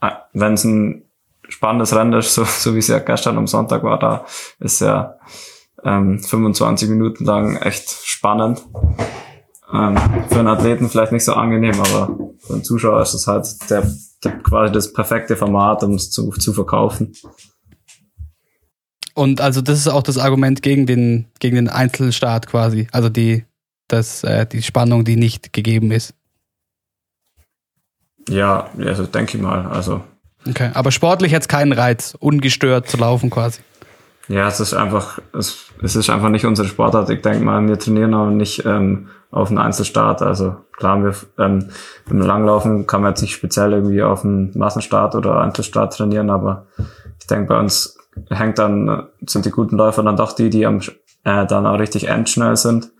äh, 0.00 0.10
wenn 0.32 0.54
es 0.54 0.64
ein 0.64 1.04
spannendes 1.48 1.94
Rennen 1.94 2.12
ist, 2.14 2.34
so, 2.34 2.44
so 2.44 2.74
wie 2.74 2.78
es 2.78 2.88
ja 2.88 2.98
gestern 2.98 3.38
am 3.38 3.46
Sonntag 3.46 3.82
war, 3.82 3.98
da 3.98 4.24
ist 4.58 4.80
ja 4.80 5.16
ähm, 5.84 6.18
25 6.18 6.88
Minuten 6.88 7.24
lang 7.24 7.56
echt 7.56 7.90
spannend. 8.04 8.64
Ähm, 9.72 9.96
für 10.28 10.40
einen 10.40 10.48
Athleten 10.48 10.88
vielleicht 10.88 11.12
nicht 11.12 11.24
so 11.24 11.34
angenehm, 11.34 11.80
aber 11.80 12.18
für 12.38 12.54
einen 12.54 12.64
Zuschauer 12.64 13.02
ist 13.02 13.14
es 13.14 13.26
halt 13.26 13.46
der, 13.70 13.90
der 14.24 14.38
quasi 14.38 14.72
das 14.72 14.92
perfekte 14.92 15.36
Format, 15.36 15.84
um 15.84 15.94
es 15.94 16.10
zu, 16.10 16.30
zu 16.30 16.52
verkaufen. 16.52 17.12
Und 19.14 19.40
also 19.40 19.60
das 19.60 19.78
ist 19.78 19.88
auch 19.88 20.02
das 20.02 20.18
Argument 20.18 20.62
gegen 20.62 20.86
den, 20.86 21.26
gegen 21.40 21.56
den 21.56 21.68
Einzelstaat 21.68 22.46
quasi. 22.46 22.88
Also 22.92 23.08
die, 23.08 23.44
das, 23.88 24.24
äh, 24.24 24.46
die 24.46 24.62
Spannung, 24.62 25.04
die 25.04 25.16
nicht 25.16 25.52
gegeben 25.52 25.90
ist. 25.90 26.14
Ja, 28.28 28.70
also 28.78 29.06
denke 29.06 29.36
ich 29.36 29.42
mal. 29.42 29.66
Also. 29.66 30.02
Okay, 30.48 30.70
aber 30.74 30.90
sportlich 30.90 31.34
hat 31.34 31.42
es 31.42 31.48
keinen 31.48 31.72
Reiz, 31.72 32.16
ungestört 32.18 32.88
zu 32.88 32.96
laufen 32.96 33.30
quasi. 33.30 33.60
Ja, 34.30 34.46
es 34.46 34.60
ist 34.60 34.74
einfach, 34.74 35.18
es, 35.36 35.72
es 35.82 35.96
ist 35.96 36.08
einfach 36.08 36.28
nicht 36.28 36.46
unsere 36.46 36.68
Sportart. 36.68 37.10
Ich 37.10 37.20
denke 37.20 37.44
mal, 37.44 37.66
wir 37.66 37.76
trainieren 37.76 38.14
auch 38.14 38.30
nicht 38.30 38.64
ähm, 38.64 39.08
auf 39.32 39.48
einen 39.48 39.58
Einzelstart. 39.58 40.22
Also 40.22 40.54
klar, 40.70 41.02
wir 41.02 41.16
ähm, 41.44 41.70
im 42.08 42.20
Langlaufen 42.20 42.86
kann 42.86 43.02
man 43.02 43.10
jetzt 43.10 43.22
nicht 43.22 43.34
speziell 43.34 43.72
irgendwie 43.72 44.04
auf 44.04 44.24
einen 44.24 44.56
Massenstart 44.56 45.16
oder 45.16 45.40
Einzelstart 45.40 45.96
trainieren, 45.96 46.30
aber 46.30 46.68
ich 47.18 47.26
denke, 47.26 47.48
bei 47.48 47.58
uns 47.58 47.98
hängt 48.28 48.60
dann, 48.60 49.08
sind 49.26 49.46
die 49.46 49.50
guten 49.50 49.76
Läufer 49.76 50.04
dann 50.04 50.16
doch 50.16 50.32
die, 50.32 50.48
die 50.48 50.64
am, 50.64 50.78
äh, 51.24 51.44
dann 51.44 51.66
auch 51.66 51.80
richtig 51.80 52.06
endschnell 52.06 52.54
sind 52.56 52.92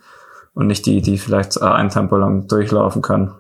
und 0.55 0.67
nicht 0.67 0.85
die, 0.85 1.01
die 1.01 1.17
vielleicht 1.17 1.59
äh, 1.59 1.65
ein 1.65 1.91
Tempo 1.91 2.17
lang 2.17 2.49
durchlaufen 2.49 3.03
können. 3.03 3.31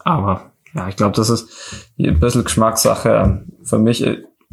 Aber 0.00 0.50
ja, 0.74 0.88
ich 0.88 0.96
glaube, 0.96 1.14
das 1.14 1.30
ist 1.30 1.86
ein 2.00 2.18
bisschen 2.18 2.42
Geschmackssache. 2.42 3.44
Für 3.62 3.78
mich, 3.78 4.04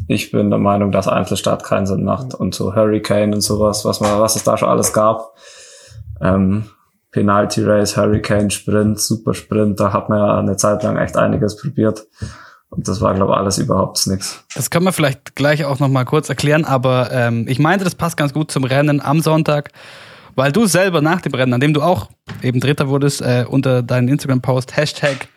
ich 0.07 0.31
bin 0.31 0.49
der 0.49 0.59
Meinung, 0.59 0.91
dass 0.91 1.07
Einzelstart 1.07 1.63
keinen 1.63 1.85
Sinn 1.85 2.03
macht 2.03 2.33
und 2.33 2.53
so 2.53 2.75
Hurricane 2.75 3.33
und 3.33 3.41
sowas, 3.41 3.85
was 3.85 3.99
man, 3.99 4.19
was 4.19 4.35
es 4.35 4.43
da 4.43 4.57
schon 4.57 4.69
alles 4.69 4.93
gab. 4.93 5.35
Ähm, 6.21 6.65
Penalty 7.11 7.63
Race, 7.63 7.95
Hurricane 7.95 8.49
Sprint, 8.49 8.99
Super 8.99 9.33
Sprint, 9.33 9.79
da 9.79 9.93
hat 9.93 10.09
man 10.09 10.17
ja 10.17 10.37
eine 10.39 10.57
Zeit 10.57 10.83
lang 10.83 10.97
echt 10.97 11.15
einiges 11.15 11.55
probiert. 11.55 12.07
Und 12.69 12.87
das 12.87 13.01
war, 13.01 13.13
glaube 13.13 13.33
ich, 13.33 13.37
alles 13.37 13.59
überhaupt 13.59 14.05
nichts. 14.07 14.43
Das 14.55 14.71
können 14.71 14.85
wir 14.85 14.93
vielleicht 14.93 15.35
gleich 15.35 15.63
auch 15.63 15.79
nochmal 15.79 16.05
kurz 16.05 16.27
erklären, 16.29 16.65
aber 16.65 17.11
ähm, 17.11 17.45
ich 17.47 17.59
meinte, 17.59 17.85
das 17.85 17.93
passt 17.93 18.17
ganz 18.17 18.33
gut 18.33 18.49
zum 18.49 18.63
Rennen 18.63 18.99
am 18.99 19.21
Sonntag, 19.21 19.69
weil 20.35 20.51
du 20.51 20.65
selber 20.65 20.99
nach 20.99 21.21
dem 21.21 21.35
Rennen, 21.35 21.53
an 21.53 21.59
dem 21.59 21.75
du 21.75 21.83
auch 21.83 22.09
eben 22.41 22.59
Dritter 22.59 22.89
wurdest, 22.89 23.21
äh, 23.21 23.45
unter 23.47 23.83
deinen 23.83 24.07
Instagram-Post 24.07 24.75
Hashtag 24.75 25.27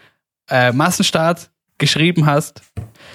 äh, 0.48 0.72
Massenstart 0.72 1.50
geschrieben 1.76 2.24
hast. 2.24 2.62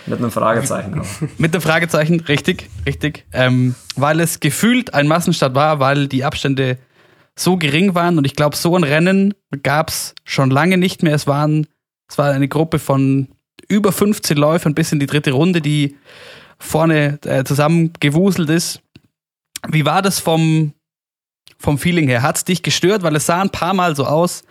Mit 0.06 0.20
einem 0.20 0.32
Fragezeichen. 0.32 1.02
Mit 1.38 1.54
einem 1.54 1.62
Fragezeichen, 1.62 2.20
richtig, 2.22 2.70
richtig. 2.86 3.26
Ähm, 3.34 3.76
weil 3.96 4.20
es 4.20 4.40
gefühlt 4.40 4.94
ein 4.94 5.08
Massenstart 5.08 5.56
war, 5.56 5.80
weil 5.80 6.08
die 6.08 6.24
Abstände 6.24 6.78
so 7.38 7.58
gering 7.58 7.96
waren 7.96 8.18
und 8.18 8.26
ich 8.26 8.36
glaube, 8.36 8.56
so 8.56 8.76
ein 8.76 8.84
Rennen 8.84 9.34
gab 9.64 9.90
es 9.90 10.16
schon 10.24 10.50
lange 10.50 10.78
nicht 10.78 11.04
mehr. 11.04 11.16
Es 11.16 11.28
waren, 11.28 11.68
es 12.10 12.18
war 12.18 12.32
eine 12.32 12.48
Gruppe 12.48 12.80
von 12.80 13.30
über 13.68 13.92
15 13.92 14.38
Läufern 14.38 14.74
bis 14.74 14.92
in 14.92 15.00
die 15.00 15.06
dritte 15.06 15.32
Runde, 15.32 15.62
die 15.62 15.98
vorne 16.60 17.20
äh, 17.26 17.44
zusammengewuselt 17.44 18.50
ist. 18.50 18.82
Wie 19.68 19.86
war 19.86 20.02
das 20.02 20.20
vom, 20.20 20.74
vom 21.58 21.78
Feeling 21.78 22.08
her? 22.08 22.22
Hat 22.22 22.38
es 22.38 22.46
dich 22.46 22.64
gestört? 22.64 23.04
Weil 23.04 23.16
es 23.16 23.26
sah 23.26 23.42
ein 23.42 23.50
paar 23.50 23.74
Mal 23.74 23.96
so 23.96 24.06
aus, 24.06 24.44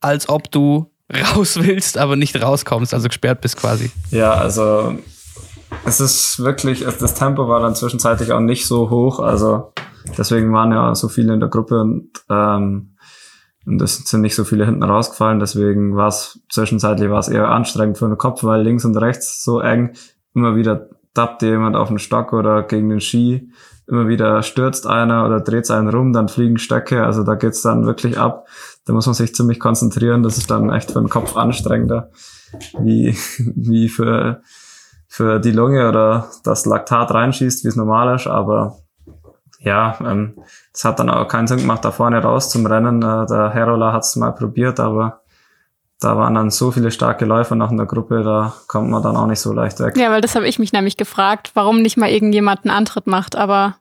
als 0.00 0.28
ob 0.28 0.50
du 0.50 0.90
raus 1.12 1.58
willst, 1.60 1.98
aber 1.98 2.16
nicht 2.16 2.40
rauskommst, 2.40 2.94
also 2.94 3.08
gesperrt 3.08 3.40
bist 3.40 3.56
quasi. 3.56 3.90
Ja, 4.10 4.32
also 4.34 4.96
es 5.84 6.00
ist 6.00 6.38
wirklich, 6.40 6.84
das 6.84 7.14
Tempo 7.14 7.48
war 7.48 7.60
dann 7.60 7.74
zwischenzeitlich 7.74 8.32
auch 8.32 8.40
nicht 8.40 8.66
so 8.66 8.90
hoch, 8.90 9.20
also 9.20 9.72
deswegen 10.16 10.52
waren 10.52 10.72
ja 10.72 10.94
so 10.94 11.08
viele 11.08 11.34
in 11.34 11.40
der 11.40 11.48
Gruppe 11.48 11.80
und 11.80 12.10
ähm, 12.30 12.94
und 13.66 13.82
es 13.82 13.96
sind 13.96 14.22
nicht 14.22 14.34
so 14.34 14.44
viele 14.44 14.64
hinten 14.64 14.82
rausgefallen, 14.82 15.40
deswegen 15.40 15.94
war 15.94 16.08
es 16.08 16.40
zwischenzeitlich 16.50 17.10
war 17.10 17.18
es 17.18 17.28
eher 17.28 17.48
anstrengend 17.48 17.98
für 17.98 18.08
den 18.08 18.16
Kopf, 18.16 18.42
weil 18.42 18.62
links 18.62 18.86
und 18.86 18.96
rechts 18.96 19.44
so 19.44 19.60
eng 19.60 19.92
immer 20.34 20.56
wieder 20.56 20.88
tappt 21.12 21.42
jemand 21.42 21.76
auf 21.76 21.88
den 21.88 21.98
Stock 21.98 22.32
oder 22.32 22.62
gegen 22.62 22.88
den 22.88 23.00
Ski, 23.00 23.52
immer 23.86 24.08
wieder 24.08 24.42
stürzt 24.42 24.86
einer 24.86 25.26
oder 25.26 25.40
dreht 25.40 25.70
einen 25.70 25.88
rum, 25.88 26.14
dann 26.14 26.28
fliegen 26.28 26.58
Stöcke, 26.58 27.04
also 27.04 27.24
da 27.24 27.34
geht's 27.34 27.60
dann 27.60 27.84
wirklich 27.84 28.16
ab. 28.16 28.46
Da 28.88 28.94
muss 28.94 29.04
man 29.04 29.14
sich 29.14 29.34
ziemlich 29.34 29.60
konzentrieren, 29.60 30.22
das 30.22 30.38
ist 30.38 30.50
dann 30.50 30.72
echt 30.72 30.92
für 30.92 30.98
den 30.98 31.10
Kopf 31.10 31.36
anstrengender, 31.36 32.10
wie, 32.80 33.14
wie 33.54 33.90
für, 33.90 34.40
für 35.06 35.40
die 35.40 35.50
Lunge 35.50 35.90
oder 35.90 36.30
das 36.42 36.64
Laktat 36.64 37.12
reinschießt, 37.12 37.64
wie 37.64 37.68
es 37.68 37.76
normal 37.76 38.16
ist, 38.16 38.26
aber 38.26 38.78
ja, 39.60 39.98
ähm, 40.00 40.38
es 40.72 40.86
hat 40.86 41.00
dann 41.00 41.10
auch 41.10 41.28
keinen 41.28 41.46
Sinn 41.46 41.58
gemacht, 41.58 41.84
da 41.84 41.90
vorne 41.90 42.22
raus 42.22 42.48
zum 42.48 42.64
Rennen. 42.64 43.02
Äh, 43.02 43.26
der 43.26 43.50
Herola 43.50 43.92
hat 43.92 44.04
es 44.04 44.16
mal 44.16 44.30
probiert, 44.30 44.80
aber 44.80 45.20
da 46.00 46.16
waren 46.16 46.34
dann 46.34 46.48
so 46.48 46.70
viele 46.70 46.90
starke 46.90 47.26
Läufer 47.26 47.56
noch 47.56 47.70
in 47.70 47.76
der 47.76 47.84
Gruppe, 47.84 48.22
da 48.22 48.54
kommt 48.68 48.88
man 48.88 49.02
dann 49.02 49.16
auch 49.16 49.26
nicht 49.26 49.40
so 49.40 49.52
leicht 49.52 49.80
weg. 49.80 49.98
Ja, 49.98 50.10
weil 50.10 50.22
das 50.22 50.34
habe 50.34 50.48
ich 50.48 50.58
mich 50.58 50.72
nämlich 50.72 50.96
gefragt, 50.96 51.50
warum 51.52 51.82
nicht 51.82 51.98
mal 51.98 52.08
irgendjemand 52.08 52.64
einen 52.64 52.74
Antritt 52.74 53.06
macht, 53.06 53.36
aber 53.36 53.76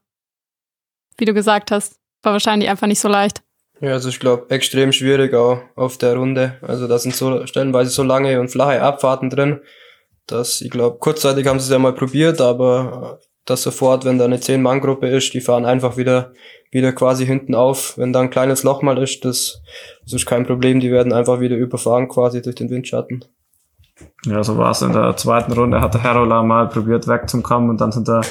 wie 1.18 1.24
du 1.24 1.34
gesagt 1.34 1.72
hast, 1.72 1.96
war 2.24 2.34
wahrscheinlich 2.34 2.70
einfach 2.70 2.88
nicht 2.88 3.00
so 3.00 3.08
leicht. 3.08 3.42
Ja, 3.80 3.92
also 3.92 4.10
ich 4.10 4.20
glaube, 4.20 4.50
extrem 4.50 4.92
schwierig 4.92 5.34
auch 5.34 5.60
auf 5.76 5.98
der 5.98 6.16
Runde. 6.16 6.58
Also 6.62 6.88
da 6.88 6.98
sind 6.98 7.16
so 7.16 7.46
stellenweise 7.46 7.92
so 7.92 8.04
lange 8.04 8.40
und 8.40 8.50
flache 8.50 8.82
Abfahrten 8.82 9.30
drin, 9.30 9.62
dass 10.26 10.62
ich 10.62 10.72
glaube, 10.72 10.98
kurzzeitig 11.00 11.46
haben 11.48 11.60
sie 11.60 11.66
es 11.66 11.72
ja 11.72 11.80
mal 11.80 11.94
probiert, 11.94 12.42
aber 12.42 13.20
das 13.46 13.64
sofort, 13.64 14.04
wenn 14.04 14.18
da 14.18 14.26
eine 14.26 14.40
Zehn-Mann-Gruppe 14.40 15.08
ist, 15.08 15.34
die 15.34 15.42
fahren 15.42 15.66
einfach 15.66 15.96
wieder, 15.96 16.34
wieder 16.70 16.92
quasi 16.92 17.26
hinten 17.26 17.56
auf. 17.56 17.98
Wenn 17.98 18.12
da 18.12 18.20
ein 18.20 18.30
kleines 18.30 18.64
Loch 18.64 18.82
mal 18.82 18.98
ist, 19.02 19.24
das, 19.24 19.62
das 20.04 20.14
ist 20.14 20.26
kein 20.26 20.46
Problem, 20.46 20.80
die 20.80 20.92
werden 20.92 21.14
einfach 21.14 21.40
wieder 21.40 21.56
überfahren 21.56 22.10
quasi 22.10 22.42
durch 22.42 22.56
den 22.56 22.70
Windschatten. 22.70 23.24
Ja, 24.26 24.44
so 24.44 24.58
war 24.58 24.72
es 24.72 24.82
in 24.82 24.92
der 24.92 25.16
zweiten 25.16 25.54
Runde, 25.54 25.82
hat 25.82 25.94
der 25.94 26.04
Herola 26.04 26.44
mal 26.44 26.68
probiert 26.68 27.08
wegzukommen 27.08 27.70
und 27.70 27.80
dann 27.80 27.92
sind 27.92 28.08
der, 28.08 28.22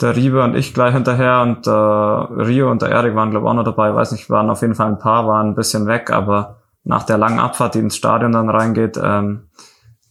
der 0.00 0.14
Riebe 0.14 0.42
und 0.42 0.54
ich 0.54 0.74
gleich 0.74 0.92
hinterher 0.92 1.40
und 1.42 1.66
der 1.66 2.28
Rio 2.30 2.70
und 2.70 2.82
der 2.82 2.90
Erik 2.90 3.14
waren 3.14 3.30
glaube 3.30 3.46
ich 3.46 3.50
auch 3.50 3.54
noch 3.54 3.64
dabei, 3.64 3.94
weiß 3.94 4.12
nicht, 4.12 4.28
waren 4.28 4.50
auf 4.50 4.60
jeden 4.60 4.74
Fall 4.74 4.88
ein 4.88 4.98
paar, 4.98 5.26
waren 5.26 5.48
ein 5.48 5.54
bisschen 5.54 5.86
weg, 5.86 6.10
aber 6.10 6.58
nach 6.84 7.02
der 7.04 7.18
langen 7.18 7.40
Abfahrt, 7.40 7.74
die 7.74 7.80
ins 7.80 7.96
Stadion 7.96 8.32
dann 8.32 8.48
reingeht, 8.48 8.98
ähm, 9.02 9.48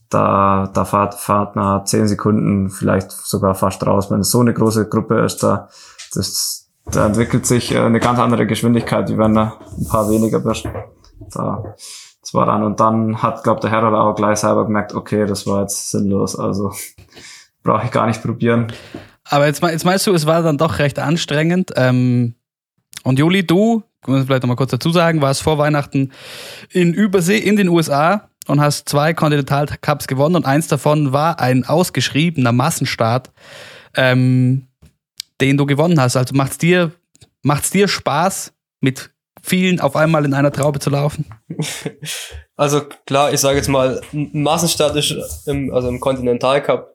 da, 0.10 0.69
da 0.74 0.86
fahrt, 0.86 1.15
fahrt 1.15 1.56
man 1.56 1.86
zehn 1.86 2.08
Sekunden 2.08 2.69
vielleicht 2.69 3.12
sogar 3.12 3.56
fast 3.56 3.86
raus. 3.86 4.12
Wenn 4.12 4.21
es 4.21 4.32
so 4.32 4.41
eine 4.41 4.54
große 4.54 4.88
Gruppe 4.88 5.19
ist, 5.19 5.41
da, 5.41 5.69
das, 6.13 6.69
da 6.86 7.08
entwickelt 7.08 7.45
sich 7.45 7.74
äh, 7.74 7.80
eine 7.80 8.00
ganz 8.00 8.19
andere 8.19 8.45
Geschwindigkeit, 8.45 9.10
wie 9.10 9.17
wenn 9.17 9.34
da 9.34 9.54
ein 9.78 9.88
paar 9.88 10.10
weniger 10.10 10.39
bist. 10.39 10.67
Da, 11.32 11.76
das 12.21 12.34
war 12.34 12.45
dann, 12.45 12.63
und 12.63 12.80
dann 12.80 13.21
hat, 13.21 13.43
glaube 13.43 13.62
der 13.62 13.71
Herr 13.71 13.84
auch 13.93 14.15
gleich 14.15 14.39
selber 14.39 14.65
gemerkt, 14.65 14.93
okay, 14.93 15.26
das 15.26 15.48
war 15.48 15.62
jetzt 15.62 15.91
sinnlos, 15.91 16.38
also 16.38 16.71
brauche 17.63 17.86
ich 17.86 17.91
gar 17.91 18.06
nicht 18.06 18.21
probieren. 18.21 18.71
Aber 19.29 19.47
jetzt, 19.47 19.61
jetzt 19.61 19.85
meinst 19.85 20.05
du, 20.07 20.13
es 20.13 20.25
war 20.25 20.41
dann 20.43 20.57
doch 20.57 20.79
recht 20.79 20.99
anstrengend. 20.99 21.71
Ähm, 21.75 22.35
und 23.03 23.19
Juli, 23.19 23.45
du, 23.45 23.83
vielleicht 24.03 24.43
nochmal 24.43 24.55
kurz 24.55 24.71
dazu 24.71 24.91
sagen, 24.91 25.21
warst 25.21 25.41
vor 25.41 25.57
Weihnachten 25.57 26.11
in 26.71 26.93
Übersee 26.93 27.38
in 27.38 27.55
den 27.55 27.69
USA 27.69 28.29
und 28.47 28.61
hast 28.61 28.88
zwei 28.88 29.13
Continental 29.13 29.67
Cups 29.81 30.07
gewonnen 30.07 30.35
und 30.35 30.45
eins 30.45 30.67
davon 30.67 31.11
war 31.11 31.39
ein 31.39 31.65
ausgeschriebener 31.65 32.51
Massenstart, 32.51 33.31
ähm, 33.95 34.67
den 35.41 35.57
du 35.57 35.65
gewonnen 35.65 35.99
hast. 35.99 36.15
Also 36.15 36.35
macht's 36.35 36.57
dir, 36.57 36.91
macht's 37.41 37.71
dir 37.71 37.88
Spaß, 37.88 38.53
mit 38.81 39.11
vielen 39.41 39.79
auf 39.79 39.95
einmal 39.95 40.25
in 40.25 40.33
einer 40.33 40.51
Traube 40.51 40.79
zu 40.79 40.89
laufen? 40.89 41.25
Also 42.57 42.83
klar, 43.05 43.33
ich 43.33 43.41
sage 43.41 43.57
jetzt 43.57 43.67
mal, 43.67 43.99
Massenstart 44.13 44.95
ist 44.95 45.13
im, 45.45 45.73
also 45.73 45.89
im 45.89 45.99
Continental 45.99 46.63
Cup 46.63 46.94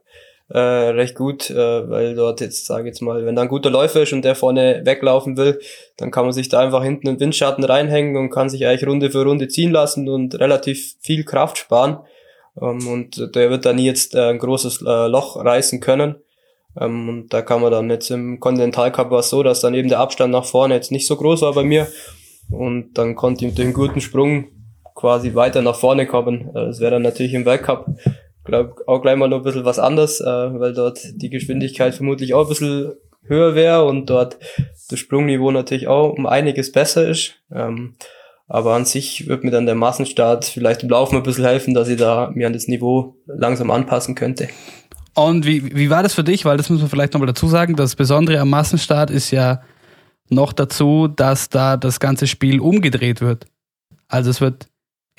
äh, 0.51 0.59
recht 0.59 1.15
gut, 1.15 1.49
äh, 1.51 1.89
weil 1.89 2.15
dort 2.17 2.41
jetzt, 2.41 2.67
sage 2.67 2.89
jetzt 2.89 3.01
mal, 3.01 3.25
wenn 3.25 3.37
da 3.37 3.43
ein 3.43 3.49
guter 3.49 3.71
Läufer 3.71 4.03
ist 4.03 4.13
und 4.13 4.25
der 4.25 4.35
vorne 4.35 4.83
weglaufen 4.85 5.37
will, 5.37 5.61
dann 5.97 6.11
kann 6.11 6.25
man 6.25 6.33
sich 6.33 6.49
da 6.49 6.59
einfach 6.59 6.83
hinten 6.83 7.07
in 7.07 7.21
Windschatten 7.21 7.63
reinhängen 7.63 8.17
und 8.17 8.31
kann 8.31 8.49
sich 8.49 8.67
eigentlich 8.67 8.89
Runde 8.89 9.11
für 9.11 9.25
Runde 9.25 9.47
ziehen 9.47 9.71
lassen 9.71 10.09
und 10.09 10.39
relativ 10.41 10.97
viel 11.01 11.25
Kraft 11.25 11.59
sparen. 11.59 12.01
Ähm, 12.61 12.87
und 12.89 13.35
der 13.37 13.51
wird 13.51 13.65
dann 13.65 13.79
jetzt 13.79 14.15
äh, 14.15 14.31
ein 14.31 14.39
großes 14.39 14.83
äh, 14.83 15.07
Loch 15.07 15.37
reißen 15.37 15.81
können. 15.81 16.17
Ähm, 16.79 17.09
und 17.09 17.33
da 17.33 17.43
kann 17.43 17.61
man 17.61 17.71
dann 17.71 17.89
jetzt 17.89 18.11
im 18.11 18.41
Continental 18.41 18.91
Cup 18.91 19.13
war 19.13 19.21
es 19.21 19.31
so, 19.31 19.45
dass 19.45 19.61
dann 19.61 19.75
eben 19.75 19.89
der 19.89 20.01
Abstand 20.01 20.33
nach 20.33 20.45
vorne 20.45 20.75
jetzt 20.75 20.91
nicht 20.91 21.07
so 21.07 21.17
groß 21.17 21.43
war 21.43 21.55
bei 21.55 21.63
mir. 21.63 21.87
Und 22.51 22.95
dann 22.95 23.15
konnte 23.15 23.45
ich 23.45 23.53
mit 23.53 23.59
dem 23.59 23.73
guten 23.73 24.01
Sprung 24.01 24.49
quasi 24.97 25.37
weiter 25.37 25.63
nach 25.63 25.77
vorne 25.77 26.07
kommen. 26.07 26.51
Äh, 26.51 26.67
das 26.67 26.81
wäre 26.81 26.91
dann 26.91 27.03
natürlich 27.03 27.35
im 27.35 27.47
Weltcup 27.47 27.87
glaube 28.45 28.75
auch 28.87 29.03
gleich 29.03 29.17
mal 29.17 29.29
noch 29.29 29.39
ein 29.39 29.43
bisschen 29.43 29.65
was 29.65 29.79
anderes, 29.79 30.21
äh, 30.21 30.25
weil 30.25 30.73
dort 30.73 31.01
die 31.15 31.31
Geschwindigkeit 31.31 31.95
vermutlich 31.95 32.35
auch 32.35 32.45
ein 32.45 32.49
bisschen 32.49 32.93
höher 33.25 33.55
wäre 33.55 33.85
und 33.85 34.07
dort 34.09 34.39
das 34.89 34.99
Sprungniveau 34.99 35.51
natürlich 35.51 35.89
auch 35.89 36.13
um 36.13 36.27
einiges 36.27 36.73
besser 36.73 37.09
ist. 37.09 37.35
Ähm, 37.53 37.95
Aber 38.49 38.75
an 38.75 38.85
sich 38.85 39.29
wird 39.29 39.45
mir 39.45 39.53
dann 39.53 39.67
der 39.67 39.77
Massenstart 39.77 40.45
vielleicht 40.45 40.83
im 40.83 40.89
Laufen 40.89 41.17
ein 41.17 41.23
bisschen 41.23 41.45
helfen, 41.45 41.73
dass 41.73 41.89
ich 41.89 41.99
da 41.99 42.31
mir 42.35 42.49
an 42.49 42.53
das 42.53 42.67
Niveau 42.67 43.15
langsam 43.27 43.71
anpassen 43.71 44.17
könnte. 44.17 44.49
Und 45.15 45.47
wie, 45.47 45.77
wie 45.77 45.91
war 45.91 46.03
das 46.03 46.15
für 46.15 46.25
dich? 46.25 46.45
Weil 46.45 46.57
das 46.57 46.71
müssen 46.71 46.83
wir 46.83 46.89
vielleicht 46.89 47.13
nochmal 47.13 47.29
dazu 47.29 47.47
sagen. 47.47 47.77
Das 47.77 47.95
Besondere 47.95 48.41
am 48.41 48.51
Massenstart 48.51 49.11
ist 49.11 49.31
ja 49.31 49.63
noch 50.31 50.53
dazu, 50.53 51.09
dass 51.09 51.49
da 51.49 51.77
das 51.77 52.01
ganze 52.01 52.27
Spiel 52.27 52.59
umgedreht 52.59 53.21
wird. 53.21 53.47
Also 54.09 54.31
es 54.31 54.41
wird 54.41 54.69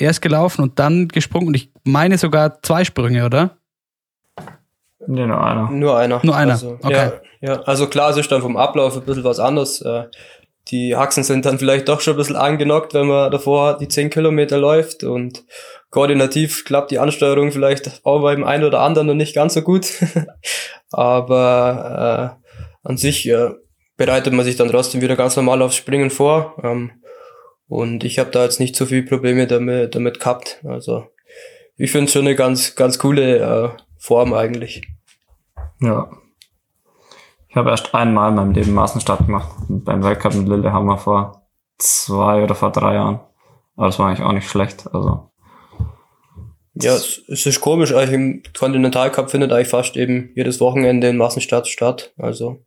erst 0.02 0.22
gelaufen 0.22 0.62
und 0.62 0.80
dann 0.80 1.08
gesprungen. 1.08 1.48
Und 1.48 1.56
ich 1.56 1.72
meine 1.84 2.18
sogar 2.18 2.62
zwei 2.62 2.84
Sprünge, 2.84 3.26
oder? 3.26 3.58
Nee, 5.08 5.26
nur 5.26 5.44
einer. 5.44 5.70
Nur 5.72 5.98
einer. 5.98 6.20
Nur 6.24 6.36
einer, 6.36 6.54
Also, 6.54 6.78
okay. 6.82 6.94
ja, 6.94 7.14
ja, 7.42 7.62
also 7.62 7.88
klar, 7.88 8.12
es 8.12 8.18
ist 8.18 8.32
dann 8.32 8.42
vom 8.42 8.58
Ablauf 8.58 8.96
ein 8.96 9.04
bisschen 9.04 9.24
was 9.24 9.40
anderes. 9.40 9.82
Äh, 9.82 10.06
Die 10.70 10.96
Haxen 10.96 11.24
sind 11.24 11.46
dann 11.46 11.58
vielleicht 11.58 11.90
doch 11.90 12.02
schon 12.02 12.14
ein 12.14 12.18
bisschen 12.18 12.36
angenockt, 12.36 12.94
wenn 12.94 13.08
man 13.08 13.32
davor 13.32 13.80
die 13.80 13.88
10 13.88 14.12
Kilometer 14.12 14.60
läuft 14.60 15.04
und 15.04 15.44
koordinativ 15.90 16.66
klappt 16.66 16.92
die 16.92 17.00
Ansteuerung 17.00 17.52
vielleicht 17.52 18.02
auch 18.04 18.22
beim 18.22 18.44
einen 18.44 18.64
oder 18.64 18.82
anderen 18.82 19.08
noch 19.08 19.16
nicht 19.16 19.34
ganz 19.34 19.56
so 19.56 19.64
gut. 19.64 19.88
Aber 20.92 22.38
äh, 22.86 22.88
an 22.88 22.98
sich 22.98 23.28
äh, 23.28 23.50
bereitet 23.98 24.34
man 24.34 24.46
sich 24.46 24.56
dann 24.56 24.70
trotzdem 24.70 25.02
wieder 25.02 25.16
ganz 25.16 25.36
normal 25.36 25.62
aufs 25.64 25.76
Springen 25.76 26.12
vor. 26.12 26.56
Ähm, 26.64 26.92
und 27.72 28.04
ich 28.04 28.20
habe 28.20 28.32
da 28.32 28.44
jetzt 28.44 28.60
nicht 28.60 28.76
so 28.76 28.86
viele 28.86 29.04
Probleme 29.04 29.48
damit, 29.48 29.96
damit 29.96 30.20
gehabt. 30.20 30.60
Also 30.66 31.08
ich 31.78 31.90
finde 31.90 32.08
es 32.08 32.12
schon 32.12 32.26
eine 32.26 32.36
ganz, 32.36 32.76
ganz 32.76 33.00
coole 33.00 33.38
äh, 33.38 33.70
Form 33.98 34.34
eigentlich. 34.34 34.82
Ja. 35.80 36.12
Ich 37.48 37.56
habe 37.56 37.70
erst 37.70 37.96
einmal 37.96 38.32
in 38.32 38.36
meinem 38.36 38.52
Leben 38.52 38.74
Massenstart 38.74 39.26
gemacht. 39.26 39.56
Beim 39.70 40.04
Weltcup 40.04 40.34
in 40.34 40.48
Lillehammer 40.48 40.98
vor 40.98 41.48
zwei 41.78 42.44
oder 42.44 42.56
vor 42.56 42.74
drei 42.74 42.96
Jahren. 42.96 43.22
Aber 43.78 43.86
das 43.86 43.98
war 44.00 44.10
eigentlich 44.10 44.26
auch 44.28 44.34
nicht 44.34 44.50
schlecht. 44.50 44.94
Also, 44.94 45.32
Ja, 46.74 46.96
es, 46.96 47.22
es 47.30 47.46
ist 47.46 47.62
komisch, 47.62 47.94
eigentlich 47.94 48.12
im 48.12 48.44
Kontinentalcup 48.54 49.32
findet 49.32 49.54
eigentlich 49.54 49.70
fast 49.70 49.96
eben 49.96 50.32
jedes 50.36 50.60
Wochenende 50.60 51.08
ein 51.08 51.16
Massenstart 51.16 51.70
statt. 51.70 52.14
Also 52.18 52.66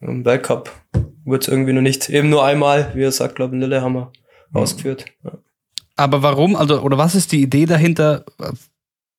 im 0.00 0.24
Weltcup 0.24 0.72
wird 1.30 1.42
es 1.42 1.48
irgendwie 1.48 1.72
noch 1.72 1.82
nicht, 1.82 2.08
eben 2.08 2.30
nur 2.30 2.44
einmal, 2.44 2.92
wie 2.94 3.02
er 3.02 3.12
sagt, 3.12 3.36
glaube 3.36 3.56
ich, 3.56 3.62
in 3.62 3.68
Lillehammer 3.68 4.12
ausgeführt. 4.52 5.06
Ja. 5.24 5.32
Aber 5.96 6.22
warum, 6.22 6.54
also, 6.56 6.80
oder 6.80 6.96
was 6.96 7.14
ist 7.14 7.32
die 7.32 7.42
Idee 7.42 7.66
dahinter, 7.66 8.24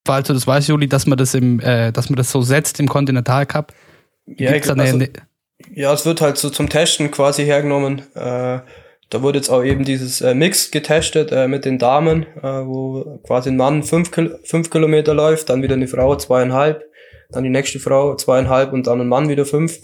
falls 0.05 0.27
du 0.27 0.33
das 0.33 0.47
weißt, 0.47 0.69
Juli, 0.69 0.87
dass 0.87 1.05
man 1.05 1.17
das 1.17 1.33
im, 1.33 1.59
äh, 1.59 1.91
dass 1.91 2.09
man 2.09 2.17
das 2.17 2.31
so 2.31 2.41
setzt 2.41 2.79
im 2.79 2.87
Continental 2.87 3.45
Cup? 3.45 3.73
Ja, 4.25 4.53
ich, 4.53 4.69
also, 4.69 5.05
ja, 5.73 5.93
es 5.93 6.05
wird 6.05 6.21
halt 6.21 6.37
so 6.37 6.49
zum 6.49 6.69
Testen 6.69 7.11
quasi 7.11 7.43
hergenommen. 7.43 8.03
Äh, 8.15 8.59
da 9.09 9.21
wurde 9.23 9.39
jetzt 9.39 9.49
auch 9.49 9.63
eben 9.63 9.83
dieses 9.83 10.21
äh, 10.21 10.33
Mix 10.35 10.71
getestet 10.71 11.31
äh, 11.31 11.47
mit 11.47 11.65
den 11.65 11.79
Damen, 11.79 12.27
äh, 12.37 12.65
wo 12.65 13.19
quasi 13.25 13.49
ein 13.49 13.57
Mann 13.57 13.83
fünf, 13.83 14.11
Kil 14.11 14.39
fünf 14.43 14.69
Kilometer 14.69 15.13
läuft, 15.13 15.49
dann 15.49 15.63
wieder 15.63 15.73
eine 15.73 15.87
Frau 15.87 16.15
zweieinhalb, 16.15 16.83
dann 17.31 17.43
die 17.43 17.49
nächste 17.49 17.79
Frau 17.79 18.15
zweieinhalb 18.15 18.71
und 18.71 18.87
dann 18.87 19.01
ein 19.01 19.07
Mann 19.07 19.27
wieder 19.27 19.45
fünf. 19.45 19.79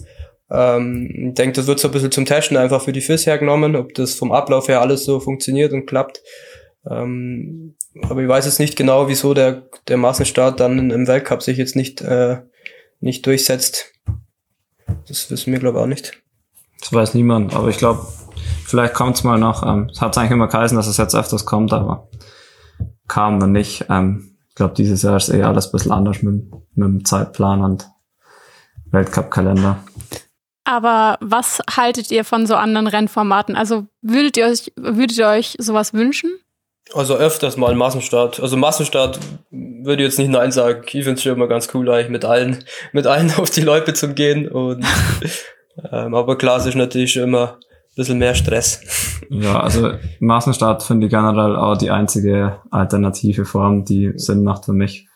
Ähm, 0.49 1.29
ich 1.29 1.33
denke, 1.33 1.53
das 1.53 1.67
wird 1.67 1.79
so 1.79 1.87
ein 1.87 1.91
bisschen 1.91 2.11
zum 2.11 2.25
Testen 2.25 2.57
einfach 2.57 2.81
für 2.81 2.91
die 2.91 3.01
FIS 3.01 3.25
hergenommen, 3.25 3.75
ob 3.75 3.93
das 3.93 4.15
vom 4.15 4.31
Ablauf 4.31 4.67
her 4.67 4.81
alles 4.81 5.05
so 5.05 5.19
funktioniert 5.19 5.73
und 5.73 5.85
klappt. 5.85 6.21
Ähm, 6.87 7.75
aber 8.03 8.21
ich 8.21 8.27
weiß 8.27 8.45
jetzt 8.45 8.59
nicht 8.59 8.75
genau, 8.75 9.07
wieso 9.07 9.33
der, 9.33 9.63
der 9.87 9.97
Massenstart 9.97 10.59
dann 10.59 10.91
im 10.91 11.07
Weltcup 11.07 11.41
sich 11.41 11.57
jetzt 11.57 11.75
nicht, 11.75 12.01
äh, 12.01 12.41
nicht 12.99 13.25
durchsetzt. 13.25 13.93
Das 15.07 15.31
wissen 15.31 15.51
wir, 15.51 15.59
glaube 15.59 15.79
ich, 15.79 15.83
auch 15.83 15.87
nicht. 15.87 16.21
das 16.79 16.93
weiß 16.93 17.13
niemand. 17.13 17.55
Aber 17.55 17.69
ich 17.69 17.77
glaube, 17.77 18.05
vielleicht 18.65 18.93
kommt 18.93 19.15
es 19.15 19.23
mal 19.23 19.39
noch. 19.39 19.65
Ähm, 19.65 19.89
es 19.91 20.01
hat 20.01 20.17
eigentlich 20.17 20.31
immer 20.31 20.47
geheißen, 20.47 20.77
dass 20.77 20.87
es 20.87 20.97
jetzt 20.97 21.15
öfters 21.15 21.45
kommt, 21.45 21.73
aber 21.73 22.09
kam 23.07 23.39
dann 23.39 23.51
nicht. 23.51 23.85
Ähm, 23.89 24.35
ich 24.49 24.55
glaube, 24.55 24.73
dieses 24.75 25.01
Jahr 25.01 25.17
ist 25.17 25.29
eh 25.29 25.43
alles 25.43 25.67
ein 25.67 25.71
bisschen 25.71 25.91
anders 25.91 26.21
mit, 26.21 26.51
mit 26.75 26.87
dem 26.87 27.05
Zeitplan 27.05 27.61
und 27.61 27.89
Weltcup-Kalender. 28.91 29.79
Aber 30.65 31.17
was 31.21 31.61
haltet 31.75 32.11
ihr 32.11 32.25
von 32.25 32.47
so 32.47 32.55
anderen 32.55 32.87
Rennformaten? 32.87 33.55
Also 33.55 33.85
würdet 34.01 34.35
ihr 34.35 34.47
euch, 34.47 34.71
würdet 34.75 35.17
ihr 35.17 35.27
euch 35.27 35.55
sowas 35.59 35.93
wünschen? 35.93 36.31
Also 36.93 37.15
öfters 37.15 37.57
mal 37.57 37.73
Massenstart. 37.75 38.39
Also 38.39 38.57
Massenstart 38.57 39.19
würde 39.51 40.03
ich 40.03 40.09
jetzt 40.09 40.19
nicht 40.19 40.29
nein 40.29 40.51
sagen. 40.51 40.81
Ich 40.85 40.91
finde 40.91 41.13
es 41.13 41.23
schon 41.23 41.33
immer 41.33 41.47
ganz 41.47 41.69
cool, 41.73 41.89
eigentlich 41.89 42.09
mit 42.09 42.25
allen, 42.25 42.63
mit 42.93 43.07
allen 43.07 43.31
auf 43.37 43.49
die 43.49 43.61
Loipe 43.61 43.93
zu 43.93 44.13
gehen. 44.13 44.47
Und, 44.47 44.85
ähm, 45.91 46.13
aber 46.13 46.37
klar, 46.37 46.57
es 46.57 46.65
ist 46.65 46.75
natürlich 46.75 47.13
schon 47.13 47.23
immer 47.23 47.53
ein 47.53 47.95
bisschen 47.95 48.17
mehr 48.17 48.35
Stress. 48.35 48.81
Ja, 49.27 49.59
also 49.59 49.89
Massenstart 50.19 50.83
finde 50.83 51.07
ich 51.07 51.11
generell 51.11 51.55
auch 51.55 51.75
die 51.75 51.89
einzige 51.89 52.61
alternative 52.69 53.43
Form, 53.43 53.83
die 53.83 54.11
Sinn 54.17 54.43
macht 54.43 54.65
für 54.65 54.73
mich. 54.73 55.07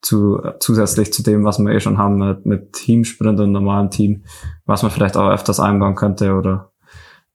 Zu, 0.00 0.40
zusätzlich 0.60 1.12
zu 1.12 1.22
dem, 1.22 1.44
was 1.44 1.58
wir 1.58 1.72
eh 1.72 1.80
schon 1.80 1.98
haben 1.98 2.16
mit, 2.18 2.46
mit 2.46 2.72
Teamsprint 2.72 3.40
und 3.40 3.52
normalem 3.52 3.90
Team, 3.90 4.24
was 4.64 4.82
man 4.82 4.92
vielleicht 4.92 5.16
auch 5.16 5.30
öfters 5.30 5.58
einbauen 5.58 5.94
könnte 5.94 6.34
oder 6.34 6.72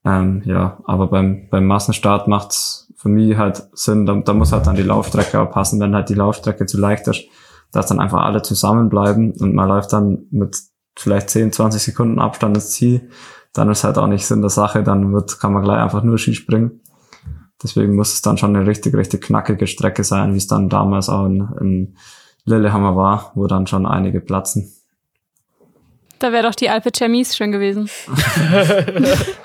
ähm, 0.04 0.42
ja, 0.46 0.80
aber 0.86 1.08
beim, 1.08 1.48
beim 1.50 1.66
Massenstart 1.68 2.28
macht's 2.28 2.92
für 2.96 3.10
mich 3.10 3.38
halt 3.38 3.68
Sinn, 3.74 4.06
da, 4.06 4.16
da 4.16 4.34
muss 4.34 4.52
halt 4.52 4.68
dann 4.68 4.76
die 4.76 4.84
Laufstrecke 4.84 5.40
auch 5.40 5.52
passen, 5.52 5.80
wenn 5.80 5.96
halt 5.96 6.10
die 6.10 6.16
Laufstrecke 6.16 6.66
zu 6.66 6.80
leicht 6.80 7.08
ist, 7.08 7.26
dass 7.72 7.88
dann 7.88 8.00
einfach 8.00 8.22
alle 8.22 8.42
zusammenbleiben 8.42 9.34
und 9.40 9.54
man 9.54 9.68
läuft 9.68 9.94
dann 9.94 10.26
mit 10.32 10.58
vielleicht 10.98 11.30
10, 11.30 11.52
20 11.52 11.82
Sekunden 11.82 12.20
Abstand 12.20 12.58
ins 12.58 12.72
Ziel, 12.72 13.10
dann 13.54 13.70
ist 13.70 13.84
halt 13.84 13.98
auch 13.98 14.08
nicht 14.08 14.26
Sinn 14.26 14.42
der 14.42 14.50
Sache, 14.50 14.84
dann 14.84 15.14
wird, 15.14 15.40
kann 15.40 15.54
man 15.54 15.64
gleich 15.64 15.80
einfach 15.80 16.04
nur 16.04 16.18
Ski 16.18 16.34
springen. 16.34 16.82
Deswegen 17.64 17.96
muss 17.96 18.14
es 18.14 18.22
dann 18.22 18.38
schon 18.38 18.56
eine 18.56 18.66
richtig, 18.66 18.96
richtig 18.96 19.22
knackige 19.22 19.68
Strecke 19.68 20.04
sein, 20.04 20.34
wie 20.34 20.38
es 20.38 20.48
dann 20.48 20.70
damals 20.70 21.10
auch 21.10 21.26
in, 21.26 21.48
in 21.60 21.98
Lillehammer 22.46 22.96
war, 22.96 23.32
wo 23.36 23.48
dann 23.48 23.68
schon 23.68 23.86
einige 23.86 24.20
platzen. 24.20 24.72
Da 26.20 26.32
wäre 26.32 26.44
doch 26.44 26.54
die 26.54 26.70
Alpe 26.70 26.92
Chemise 26.96 27.36
schön 27.36 27.52
gewesen. 27.52 27.90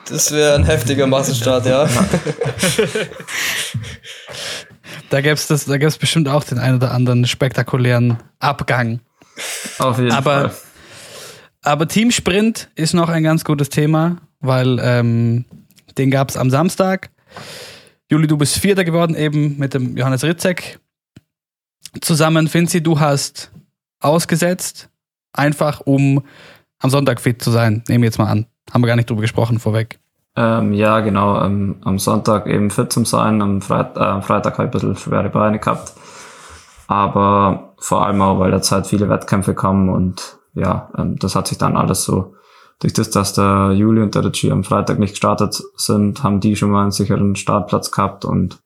Das 0.08 0.30
wäre 0.30 0.54
ein 0.54 0.62
heftiger 0.62 1.08
Massenstart, 1.08 1.66
ja. 1.66 1.88
da 5.10 5.20
gäbe 5.20 5.34
es 5.34 5.64
da 5.64 5.78
gäb's 5.78 5.98
bestimmt 5.98 6.28
auch 6.28 6.44
den 6.44 6.58
einen 6.60 6.76
oder 6.76 6.92
anderen 6.92 7.26
spektakulären 7.26 8.18
Abgang. 8.38 9.00
Auf 9.78 9.98
jeden 9.98 10.12
Aber, 10.12 10.50
Fall. 10.50 10.58
aber 11.62 11.88
Teamsprint 11.88 12.68
ist 12.76 12.94
noch 12.94 13.08
ein 13.08 13.24
ganz 13.24 13.42
gutes 13.44 13.68
Thema, 13.68 14.18
weil 14.38 14.78
ähm, 14.80 15.44
den 15.98 16.12
gab 16.12 16.28
es 16.28 16.36
am 16.36 16.50
Samstag. 16.50 17.10
Juli, 18.08 18.28
du 18.28 18.36
bist 18.36 18.58
Vierter 18.58 18.84
geworden, 18.84 19.16
eben 19.16 19.58
mit 19.58 19.74
dem 19.74 19.96
Johannes 19.96 20.22
Ritzek. 20.22 20.78
Zusammen, 22.00 22.48
Finzi, 22.48 22.82
du 22.82 23.00
hast 23.00 23.50
ausgesetzt, 24.00 24.90
einfach 25.32 25.80
um 25.80 26.22
am 26.78 26.90
Sonntag 26.90 27.20
fit 27.20 27.42
zu 27.42 27.50
sein. 27.50 27.82
Nehmen 27.88 28.02
wir 28.02 28.08
jetzt 28.08 28.18
mal 28.18 28.30
an. 28.30 28.46
Haben 28.70 28.82
wir 28.82 28.88
gar 28.88 28.96
nicht 28.96 29.08
drüber 29.08 29.22
gesprochen 29.22 29.58
vorweg. 29.58 29.98
Ähm, 30.36 30.74
ja, 30.74 31.00
genau. 31.00 31.42
Ähm, 31.42 31.76
am 31.82 31.98
Sonntag 31.98 32.46
eben 32.46 32.70
fit 32.70 32.92
zum 32.92 33.06
sein. 33.06 33.40
Am 33.40 33.62
Freit 33.62 33.96
äh, 33.96 34.20
Freitag 34.20 34.58
habe 34.58 34.64
ich 34.64 34.68
ein 34.68 34.70
bisschen 34.70 34.96
schwere 34.96 35.30
Beine 35.30 35.58
gehabt. 35.58 35.94
Aber 36.88 37.74
vor 37.78 38.06
allem 38.06 38.20
auch, 38.20 38.38
weil 38.38 38.52
halt 38.52 38.86
viele 38.86 39.08
Wettkämpfe 39.08 39.54
kommen 39.54 39.88
und 39.88 40.38
ja, 40.54 40.90
ähm, 40.96 41.16
das 41.18 41.34
hat 41.34 41.48
sich 41.48 41.58
dann 41.58 41.76
alles 41.76 42.04
so, 42.04 42.34
durch 42.80 42.92
das, 42.92 43.10
dass 43.10 43.32
der 43.32 43.72
Juli 43.72 44.02
und 44.02 44.14
der 44.14 44.24
Ritchie 44.24 44.52
am 44.52 44.64
Freitag 44.64 44.98
nicht 44.98 45.12
gestartet 45.12 45.62
sind, 45.76 46.22
haben 46.22 46.40
die 46.40 46.56
schon 46.56 46.70
mal 46.70 46.82
einen 46.82 46.90
sicheren 46.90 47.34
Startplatz 47.34 47.90
gehabt 47.90 48.24
und 48.24 48.58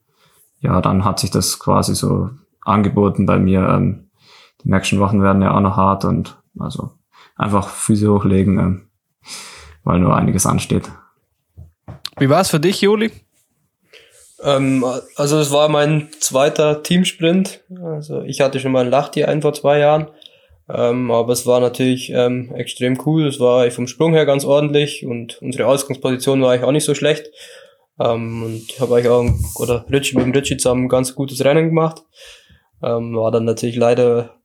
ja, 0.58 0.80
dann 0.80 1.04
hat 1.04 1.20
sich 1.20 1.30
das 1.30 1.58
quasi 1.58 1.94
so 1.94 2.30
angeboten 2.70 3.26
bei 3.26 3.38
mir. 3.38 3.68
Ähm, 3.68 4.10
die 4.64 4.70
nächsten 4.70 5.00
Wochen 5.00 5.22
werden 5.22 5.42
ja 5.42 5.54
auch 5.54 5.60
noch 5.60 5.76
hart 5.76 6.04
und 6.04 6.38
also 6.58 6.90
einfach 7.36 7.68
Füße 7.68 8.10
hochlegen, 8.12 8.58
ähm, 8.58 8.88
weil 9.84 9.98
nur 9.98 10.14
einiges 10.14 10.46
ansteht. 10.46 10.90
Wie 12.18 12.28
war 12.28 12.40
es 12.40 12.50
für 12.50 12.60
dich, 12.60 12.80
Juli? 12.82 13.10
Ähm, 14.42 14.84
also 15.16 15.38
es 15.38 15.50
war 15.50 15.68
mein 15.68 16.08
zweiter 16.20 16.82
Teamsprint. 16.82 17.62
Also 17.82 18.22
ich 18.22 18.40
hatte 18.40 18.60
schon 18.60 18.72
mal 18.72 18.84
ein 18.84 18.90
Lachtier 18.90 19.28
ein 19.28 19.42
vor 19.42 19.52
zwei 19.52 19.78
Jahren. 19.78 20.08
Ähm, 20.68 21.10
aber 21.10 21.32
es 21.32 21.46
war 21.46 21.60
natürlich 21.60 22.10
ähm, 22.10 22.54
extrem 22.54 22.98
cool. 23.06 23.26
Es 23.26 23.40
war 23.40 23.68
vom 23.70 23.86
Sprung 23.86 24.12
her 24.12 24.26
ganz 24.26 24.44
ordentlich 24.44 25.04
und 25.04 25.40
unsere 25.42 25.66
Ausgangsposition 25.66 26.42
war 26.42 26.52
eigentlich 26.52 26.64
auch 26.64 26.72
nicht 26.72 26.84
so 26.84 26.94
schlecht. 26.94 27.30
Ähm, 27.98 28.44
und 28.44 28.70
ich 28.70 28.80
habe 28.80 28.94
eigentlich 28.94 29.08
auch, 29.08 29.60
oder 29.60 29.84
Richie 29.90 30.16
mit 30.16 30.26
dem 30.26 30.32
Richie 30.32 30.56
zusammen 30.56 30.84
ein 30.84 30.88
ganz 30.88 31.14
gutes 31.14 31.44
Rennen 31.44 31.68
gemacht. 31.68 32.02
Ähm, 32.82 33.14
war 33.14 33.30
dann 33.30 33.44
natürlich 33.44 33.76
leider, 33.76 34.36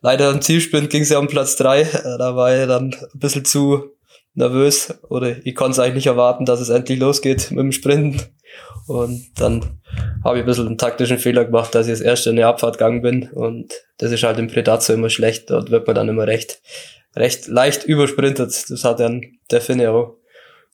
leider 0.00 0.30
im 0.30 0.40
Zielsprint 0.40 0.90
ging 0.90 1.02
es 1.02 1.10
ja 1.10 1.18
um 1.18 1.28
Platz 1.28 1.56
drei. 1.56 1.82
Äh, 1.82 2.18
da 2.18 2.36
war 2.36 2.54
ich 2.54 2.66
dann 2.66 2.94
ein 2.94 3.18
bisschen 3.18 3.44
zu 3.44 3.90
nervös 4.34 4.94
oder 5.08 5.44
ich 5.44 5.54
konnte 5.54 5.72
es 5.72 5.78
eigentlich 5.78 5.94
nicht 5.94 6.06
erwarten, 6.06 6.44
dass 6.44 6.60
es 6.60 6.70
endlich 6.70 6.98
losgeht 6.98 7.50
mit 7.50 7.60
dem 7.60 7.72
Sprinten. 7.72 8.20
Und 8.86 9.26
dann 9.38 9.80
habe 10.24 10.38
ich 10.38 10.42
ein 10.42 10.46
bisschen 10.46 10.66
einen 10.66 10.78
taktischen 10.78 11.18
Fehler 11.18 11.44
gemacht, 11.44 11.74
dass 11.74 11.86
ich 11.86 11.92
das 11.92 12.00
erste 12.00 12.30
in 12.30 12.36
die 12.36 12.44
Abfahrt 12.44 12.78
gegangen 12.78 13.02
bin. 13.02 13.30
Und 13.30 13.72
das 13.98 14.12
ist 14.12 14.22
halt 14.22 14.38
im 14.38 14.48
Predazzo 14.48 14.92
immer 14.92 15.10
schlecht. 15.10 15.50
Dort 15.50 15.70
wird 15.70 15.86
man 15.86 15.96
dann 15.96 16.08
immer 16.08 16.26
recht, 16.26 16.60
recht 17.14 17.46
leicht 17.46 17.84
übersprintet. 17.84 18.70
Das 18.70 18.84
hat 18.84 19.00
dann 19.00 19.22
der 19.50 19.60
Finne 19.60 19.90
auch 19.90 20.16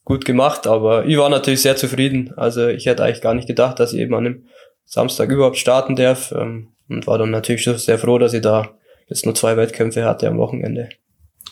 gut 0.05 0.25
gemacht, 0.25 0.65
aber 0.65 1.05
ich 1.05 1.17
war 1.17 1.29
natürlich 1.29 1.61
sehr 1.61 1.75
zufrieden. 1.75 2.33
Also 2.35 2.67
ich 2.67 2.87
hätte 2.87 3.03
eigentlich 3.03 3.21
gar 3.21 3.35
nicht 3.35 3.47
gedacht, 3.47 3.79
dass 3.79 3.93
ich 3.93 3.99
eben 3.99 4.15
an 4.15 4.23
dem 4.23 4.45
Samstag 4.85 5.29
überhaupt 5.29 5.57
starten 5.57 5.95
darf 5.95 6.31
ähm, 6.31 6.69
und 6.89 7.07
war 7.07 7.17
dann 7.17 7.31
natürlich 7.31 7.63
schon 7.63 7.77
sehr 7.77 7.99
froh, 7.99 8.17
dass 8.17 8.33
ich 8.33 8.41
da 8.41 8.67
jetzt 9.07 9.25
nur 9.25 9.35
zwei 9.35 9.57
Wettkämpfe 9.57 10.05
hatte 10.05 10.27
am 10.27 10.37
Wochenende. 10.37 10.89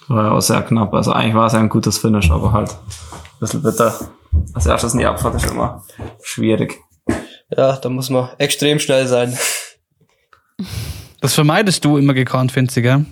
War 0.07 0.25
ja 0.25 0.31
auch 0.31 0.41
sehr 0.41 0.61
knapp. 0.61 0.93
Also 0.93 1.11
eigentlich 1.11 1.35
war 1.35 1.47
es 1.47 1.53
ja 1.53 1.59
ein 1.59 1.69
gutes 1.69 1.97
Finish, 1.97 2.31
aber 2.31 2.53
halt 2.53 2.71
ein 2.71 3.39
bisschen 3.39 3.61
bitter. 3.61 3.93
Als 4.53 4.65
erstes 4.65 4.93
in 4.93 4.99
die 4.99 5.05
Abfahrt 5.05 5.35
ist 5.35 5.49
immer 5.49 5.83
schwierig. 6.21 6.77
Ja, 7.49 7.77
da 7.77 7.89
muss 7.89 8.09
man 8.09 8.29
extrem 8.37 8.79
schnell 8.79 9.07
sein. 9.07 9.37
Das 11.19 11.33
vermeidest 11.33 11.83
du 11.83 11.97
immer 11.97 12.13
gekonnt, 12.13 12.51
Finzi, 12.51 12.83
gell? 12.83 13.03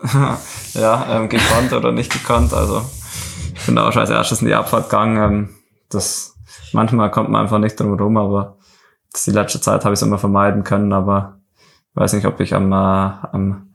ja, 0.74 1.06
ähm, 1.10 1.28
gekonnt 1.28 1.72
oder 1.72 1.90
nicht 1.90 2.12
gekonnt. 2.12 2.52
Also 2.54 2.82
ich 3.52 3.66
bin 3.66 3.76
auch 3.78 3.92
schon 3.92 4.00
als 4.00 4.10
erstes 4.10 4.40
in 4.40 4.46
die 4.46 4.54
Abfahrt 4.54 4.88
gegangen. 4.88 5.16
Ähm, 5.16 5.48
das 5.90 6.36
manchmal 6.72 7.10
kommt 7.10 7.30
man 7.30 7.42
einfach 7.42 7.58
nicht 7.58 7.78
drum 7.78 7.94
rum, 7.94 8.16
aber 8.16 8.58
die 9.26 9.32
letzte 9.32 9.60
Zeit 9.60 9.84
habe 9.84 9.94
ich 9.94 10.00
es 10.00 10.06
immer 10.06 10.18
vermeiden 10.18 10.62
können, 10.62 10.92
aber 10.92 11.37
weiß 11.98 12.12
nicht, 12.12 12.26
ob 12.26 12.40
ich 12.40 12.54
am, 12.54 12.70
äh, 12.72 12.74
am, 12.74 13.70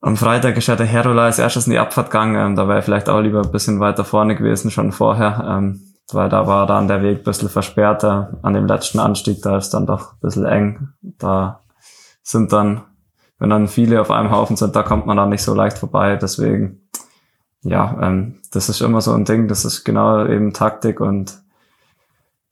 am 0.00 0.16
Freitag 0.16 0.56
ist 0.56 0.66
ja 0.66 0.76
der 0.76 0.86
Herola 0.86 1.26
als 1.26 1.38
erstes 1.38 1.66
in 1.66 1.72
die 1.72 1.78
Abfahrt 1.78 2.10
gegangen. 2.10 2.34
Ähm, 2.36 2.56
da 2.56 2.68
wäre 2.68 2.78
ich 2.78 2.84
vielleicht 2.84 3.08
auch 3.08 3.20
lieber 3.20 3.42
ein 3.42 3.52
bisschen 3.52 3.80
weiter 3.80 4.04
vorne 4.04 4.34
gewesen, 4.34 4.70
schon 4.70 4.92
vorher. 4.92 5.44
Ähm, 5.46 5.82
weil 6.12 6.28
da 6.28 6.46
war 6.46 6.66
dann 6.66 6.88
der 6.88 7.02
Weg 7.02 7.18
ein 7.18 7.24
bisschen 7.24 7.48
versperrter. 7.48 8.38
An 8.42 8.54
dem 8.54 8.66
letzten 8.66 8.98
Anstieg, 8.98 9.42
da 9.42 9.56
ist 9.58 9.70
dann 9.70 9.86
doch 9.86 10.12
ein 10.12 10.20
bisschen 10.20 10.46
eng. 10.46 10.88
Da 11.02 11.60
sind 12.22 12.52
dann, 12.52 12.82
wenn 13.38 13.50
dann 13.50 13.68
viele 13.68 14.00
auf 14.00 14.10
einem 14.10 14.30
Haufen 14.30 14.56
sind, 14.56 14.74
da 14.74 14.82
kommt 14.82 15.06
man 15.06 15.16
dann 15.16 15.28
nicht 15.28 15.42
so 15.42 15.54
leicht 15.54 15.78
vorbei. 15.78 16.16
Deswegen, 16.16 16.88
ja, 17.62 17.98
ähm, 18.00 18.40
das 18.52 18.68
ist 18.68 18.80
immer 18.80 19.00
so 19.00 19.12
ein 19.12 19.24
Ding, 19.24 19.48
das 19.48 19.64
ist 19.64 19.84
genau 19.84 20.24
eben 20.24 20.52
Taktik 20.52 21.00
und 21.00 21.42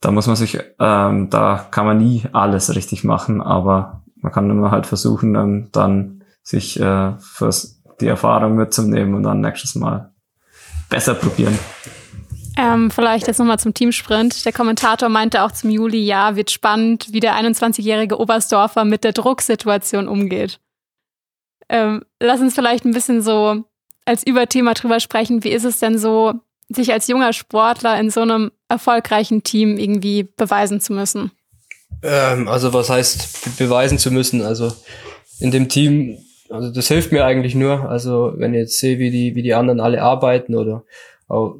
da 0.01 0.11
muss 0.11 0.27
man 0.27 0.35
sich, 0.35 0.59
ähm, 0.79 1.29
da 1.29 1.65
kann 1.71 1.85
man 1.85 1.97
nie 1.97 2.25
alles 2.31 2.75
richtig 2.75 3.03
machen, 3.03 3.41
aber 3.41 4.04
man 4.25 4.33
kann 4.33 4.49
immer 4.49 4.71
halt 4.71 4.87
versuchen, 4.87 5.35
ähm, 5.35 5.69
dann 5.71 6.23
sich 6.41 6.79
äh, 6.79 7.13
fürs, 7.19 7.83
die 8.01 8.07
Erfahrung 8.07 8.55
mitzunehmen 8.55 9.13
und 9.13 9.21
dann 9.21 9.39
nächstes 9.39 9.75
Mal 9.75 10.11
besser 10.89 11.13
probieren. 11.13 11.57
Ähm, 12.57 12.89
vielleicht 12.89 13.27
jetzt 13.27 13.37
nochmal 13.37 13.59
zum 13.59 13.75
Teamsprint. 13.75 14.43
Der 14.43 14.51
Kommentator 14.51 15.09
meinte 15.09 15.43
auch 15.43 15.51
zum 15.51 15.69
Juli, 15.69 16.03
ja, 16.03 16.35
wird 16.35 16.49
spannend, 16.49 17.07
wie 17.11 17.19
der 17.19 17.35
21-jährige 17.35 18.19
Oberstdorfer 18.19 18.83
mit 18.83 19.03
der 19.03 19.11
Drucksituation 19.11 20.07
umgeht. 20.07 20.59
Ähm, 21.69 22.03
lass 22.19 22.41
uns 22.41 22.55
vielleicht 22.55 22.83
ein 22.83 22.93
bisschen 22.93 23.21
so 23.21 23.63
als 24.05 24.25
Überthema 24.25 24.73
drüber 24.73 24.99
sprechen. 24.99 25.43
Wie 25.43 25.51
ist 25.51 25.65
es 25.65 25.77
denn 25.77 25.99
so, 25.99 26.33
sich 26.69 26.91
als 26.91 27.07
junger 27.07 27.31
Sportler 27.31 27.99
in 27.99 28.09
so 28.09 28.21
einem 28.21 28.51
erfolgreichen 28.69 29.43
Team 29.43 29.77
irgendwie 29.77 30.23
beweisen 30.23 30.81
zu 30.81 30.93
müssen? 30.93 31.31
Ähm, 32.03 32.47
also 32.47 32.73
was 32.73 32.89
heißt 32.89 33.57
beweisen 33.57 33.97
zu 33.97 34.11
müssen? 34.11 34.41
Also 34.41 34.71
in 35.39 35.51
dem 35.51 35.69
Team, 35.69 36.17
also 36.49 36.71
das 36.71 36.87
hilft 36.87 37.11
mir 37.11 37.25
eigentlich 37.25 37.55
nur. 37.55 37.89
Also 37.89 38.33
wenn 38.37 38.53
ich 38.53 38.61
jetzt 38.61 38.79
sehe, 38.79 38.99
wie 38.99 39.11
die, 39.11 39.35
wie 39.35 39.43
die 39.43 39.53
anderen 39.53 39.79
alle 39.79 40.01
arbeiten 40.01 40.55
oder 40.55 40.83
auch 41.27 41.55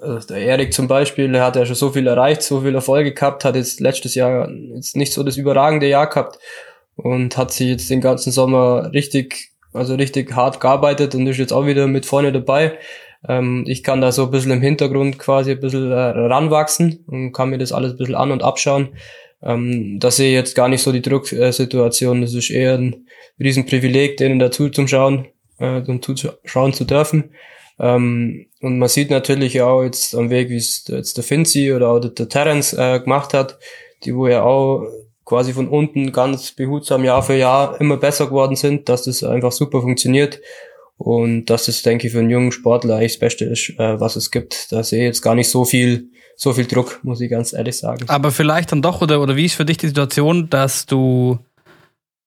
also 0.00 0.28
der 0.28 0.38
Erik 0.38 0.72
zum 0.72 0.88
Beispiel, 0.88 1.30
der 1.30 1.44
hat 1.44 1.56
ja 1.56 1.66
schon 1.66 1.74
so 1.74 1.90
viel 1.90 2.06
erreicht, 2.06 2.42
so 2.42 2.60
viel 2.60 2.74
Erfolge 2.74 3.12
gehabt, 3.12 3.44
hat 3.44 3.56
jetzt 3.56 3.80
letztes 3.80 4.14
Jahr 4.14 4.48
jetzt 4.48 4.96
nicht 4.96 5.12
so 5.12 5.22
das 5.22 5.36
überragende 5.36 5.88
Jahr 5.88 6.08
gehabt 6.08 6.38
und 6.96 7.36
hat 7.36 7.52
sich 7.52 7.68
jetzt 7.68 7.90
den 7.90 8.00
ganzen 8.00 8.32
Sommer 8.32 8.92
richtig, 8.92 9.50
also 9.72 9.94
richtig 9.94 10.34
hart 10.34 10.60
gearbeitet 10.60 11.14
und 11.14 11.26
ist 11.26 11.38
jetzt 11.38 11.52
auch 11.52 11.66
wieder 11.66 11.86
mit 11.86 12.06
vorne 12.06 12.32
dabei. 12.32 12.78
Ähm, 13.26 13.64
ich 13.66 13.82
kann 13.82 14.00
da 14.00 14.12
so 14.12 14.24
ein 14.24 14.30
bisschen 14.30 14.52
im 14.52 14.62
Hintergrund 14.62 15.18
quasi 15.18 15.52
ein 15.52 15.60
bisschen 15.60 15.90
äh, 15.90 15.96
ranwachsen 15.96 17.04
und 17.08 17.32
kann 17.32 17.50
mir 17.50 17.58
das 17.58 17.72
alles 17.72 17.92
ein 17.92 17.98
bisschen 17.98 18.14
an 18.14 18.30
und 18.30 18.42
abschauen. 18.42 18.90
Ähm, 19.42 20.00
sehe 20.02 20.30
ich 20.30 20.34
jetzt 20.34 20.54
gar 20.54 20.68
nicht 20.68 20.82
so 20.82 20.92
die 20.92 21.02
Drucksituation. 21.02 22.22
Das 22.22 22.34
ist 22.34 22.50
eher 22.50 22.74
ein 22.74 23.06
Riesenprivileg, 23.38 24.16
denen 24.16 24.38
dazu 24.38 24.68
zum 24.68 24.88
Schauen 24.88 25.28
äh, 25.58 25.80
und 25.80 26.04
zuschauen 26.04 26.72
zu 26.72 26.84
dürfen. 26.84 27.30
Ähm, 27.78 28.46
und 28.60 28.78
man 28.78 28.88
sieht 28.88 29.10
natürlich 29.10 29.60
auch 29.62 29.82
jetzt 29.82 30.14
am 30.14 30.30
Weg, 30.30 30.48
wie 30.50 30.56
es 30.56 30.84
jetzt 30.88 31.16
der 31.16 31.24
Finzi 31.24 31.72
oder 31.72 31.90
auch 31.90 32.00
der, 32.00 32.10
der 32.10 32.28
Terence 32.28 32.72
äh, 32.72 33.00
gemacht 33.00 33.34
hat, 33.34 33.58
die 34.04 34.14
wo 34.14 34.26
ja 34.26 34.42
auch 34.42 34.86
quasi 35.24 35.52
von 35.52 35.68
unten 35.68 36.10
ganz 36.10 36.52
behutsam 36.52 37.04
Jahr 37.04 37.22
für 37.22 37.36
Jahr 37.36 37.80
immer 37.80 37.98
besser 37.98 38.26
geworden 38.26 38.56
sind, 38.56 38.88
dass 38.88 39.02
das 39.02 39.22
einfach 39.22 39.52
super 39.52 39.82
funktioniert. 39.82 40.40
Und 40.98 41.46
das, 41.46 41.82
denke 41.82 42.08
ich, 42.08 42.12
für 42.12 42.18
einen 42.18 42.28
jungen 42.28 42.50
Sportler 42.50 42.96
eigentlich 42.96 43.12
das 43.12 43.20
Beste 43.20 43.44
ist, 43.44 43.70
äh, 43.78 44.00
was 44.00 44.16
es 44.16 44.32
gibt. 44.32 44.72
Da 44.72 44.82
sehe 44.82 45.00
ich 45.00 45.06
jetzt 45.06 45.22
gar 45.22 45.36
nicht 45.36 45.48
so 45.48 45.64
viel, 45.64 46.10
so 46.36 46.52
viel 46.52 46.66
Druck, 46.66 46.98
muss 47.04 47.20
ich 47.20 47.30
ganz 47.30 47.52
ehrlich 47.52 47.78
sagen. 47.78 48.04
Aber 48.08 48.32
vielleicht 48.32 48.72
dann 48.72 48.82
doch, 48.82 49.00
oder, 49.00 49.22
oder 49.22 49.36
wie 49.36 49.44
ist 49.44 49.54
für 49.54 49.64
dich 49.64 49.76
die 49.76 49.86
Situation, 49.86 50.50
dass 50.50 50.86
du 50.86 51.38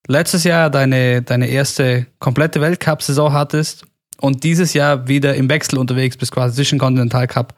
letztes 0.07 0.45
Jahr 0.45 0.69
deine, 0.69 1.21
deine 1.21 1.47
erste 1.47 2.07
komplette 2.19 2.61
Weltcup-Saison 2.61 3.33
hattest 3.33 3.83
und 4.21 4.43
dieses 4.45 4.73
Jahr 4.73 5.07
wieder 5.07 5.35
im 5.35 5.49
Wechsel 5.49 5.77
unterwegs 5.77 6.15
bist, 6.15 6.31
quasi 6.31 6.55
zwischen 6.55 6.79
Continental 6.79 7.27
Cup 7.27 7.53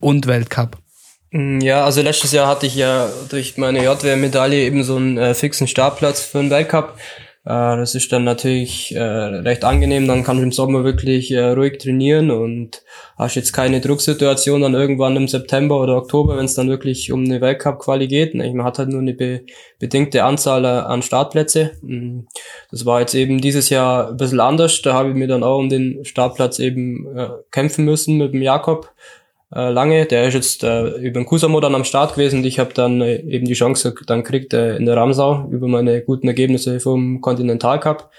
und 0.00 0.26
Weltcup. 0.26 0.76
Mm, 1.30 1.60
ja, 1.60 1.84
also 1.84 2.02
letztes 2.02 2.32
Jahr 2.32 2.46
hatte 2.46 2.66
ich 2.66 2.74
ja 2.74 3.08
durch 3.30 3.56
meine 3.56 3.82
JWM-Medaille 3.82 4.64
eben 4.64 4.82
so 4.82 4.96
einen 4.96 5.16
äh, 5.16 5.34
fixen 5.34 5.66
Startplatz 5.66 6.20
für 6.20 6.38
den 6.38 6.50
Weltcup. 6.50 6.98
Äh, 7.44 7.76
das 7.76 7.94
ist 7.94 8.12
dann 8.12 8.24
natürlich 8.24 8.94
äh, 8.94 9.00
recht 9.00 9.64
angenehm. 9.64 10.06
Dann 10.06 10.24
kann 10.24 10.36
ich 10.36 10.42
im 10.42 10.52
Sommer 10.52 10.84
wirklich 10.84 11.30
äh, 11.30 11.50
ruhig 11.50 11.78
trainieren 11.78 12.30
und 12.30 12.82
hast 13.16 13.34
jetzt 13.34 13.52
keine 13.52 13.80
Drucksituation 13.80 14.60
dann 14.60 14.74
irgendwann 14.74 15.16
im 15.16 15.28
September 15.28 15.80
oder 15.80 15.96
Oktober, 15.96 16.36
wenn 16.36 16.44
es 16.44 16.54
dann 16.54 16.68
wirklich 16.68 17.12
um 17.12 17.24
eine 17.24 17.40
Weltcup-Quali 17.40 18.08
geht. 18.08 18.34
Man 18.34 18.64
hat 18.64 18.78
halt 18.78 18.90
nur 18.90 19.00
eine 19.00 19.14
be 19.14 19.40
bedingte 19.78 20.24
Anzahl 20.24 20.64
äh, 20.64 20.68
an 20.68 21.02
Startplätze. 21.02 21.72
Mm, 21.82 22.20
das 22.70 22.84
war 22.84 23.00
jetzt 23.00 23.14
eben 23.14 23.40
dieses 23.40 23.70
Jahr 23.70 24.10
ein 24.10 24.16
bisschen 24.18 24.40
anders. 24.40 24.82
Da 24.82 24.92
habe 24.92 25.10
ich 25.10 25.14
mir 25.14 25.28
dann 25.28 25.42
auch 25.42 25.58
um 25.58 25.70
den 25.70 26.04
Startplatz 26.04 26.58
eben 26.58 27.16
äh, 27.16 27.28
kämpfen 27.50 27.84
müssen 27.86 28.18
mit 28.18 28.34
dem 28.34 28.42
Jakob 28.42 28.92
äh, 29.54 29.70
lange. 29.70 30.06
Der 30.06 30.28
ist 30.28 30.34
jetzt 30.34 30.64
äh, 30.64 30.88
über 30.98 31.20
den 31.20 31.26
Kusamo 31.26 31.60
dann 31.60 31.74
am 31.74 31.84
Start 31.84 32.14
gewesen 32.14 32.40
und 32.40 32.46
ich 32.46 32.58
habe 32.58 32.72
dann 32.74 33.00
äh, 33.00 33.16
eben 33.16 33.46
die 33.46 33.54
Chance 33.54 33.94
dann 34.06 34.22
kriegt 34.22 34.54
äh, 34.54 34.76
in 34.76 34.86
der 34.86 34.96
Ramsau 34.96 35.48
über 35.50 35.68
meine 35.68 36.02
guten 36.02 36.28
Ergebnisse 36.28 36.80
vom 36.80 37.20
Continental 37.20 37.80
Cup. 37.80 38.10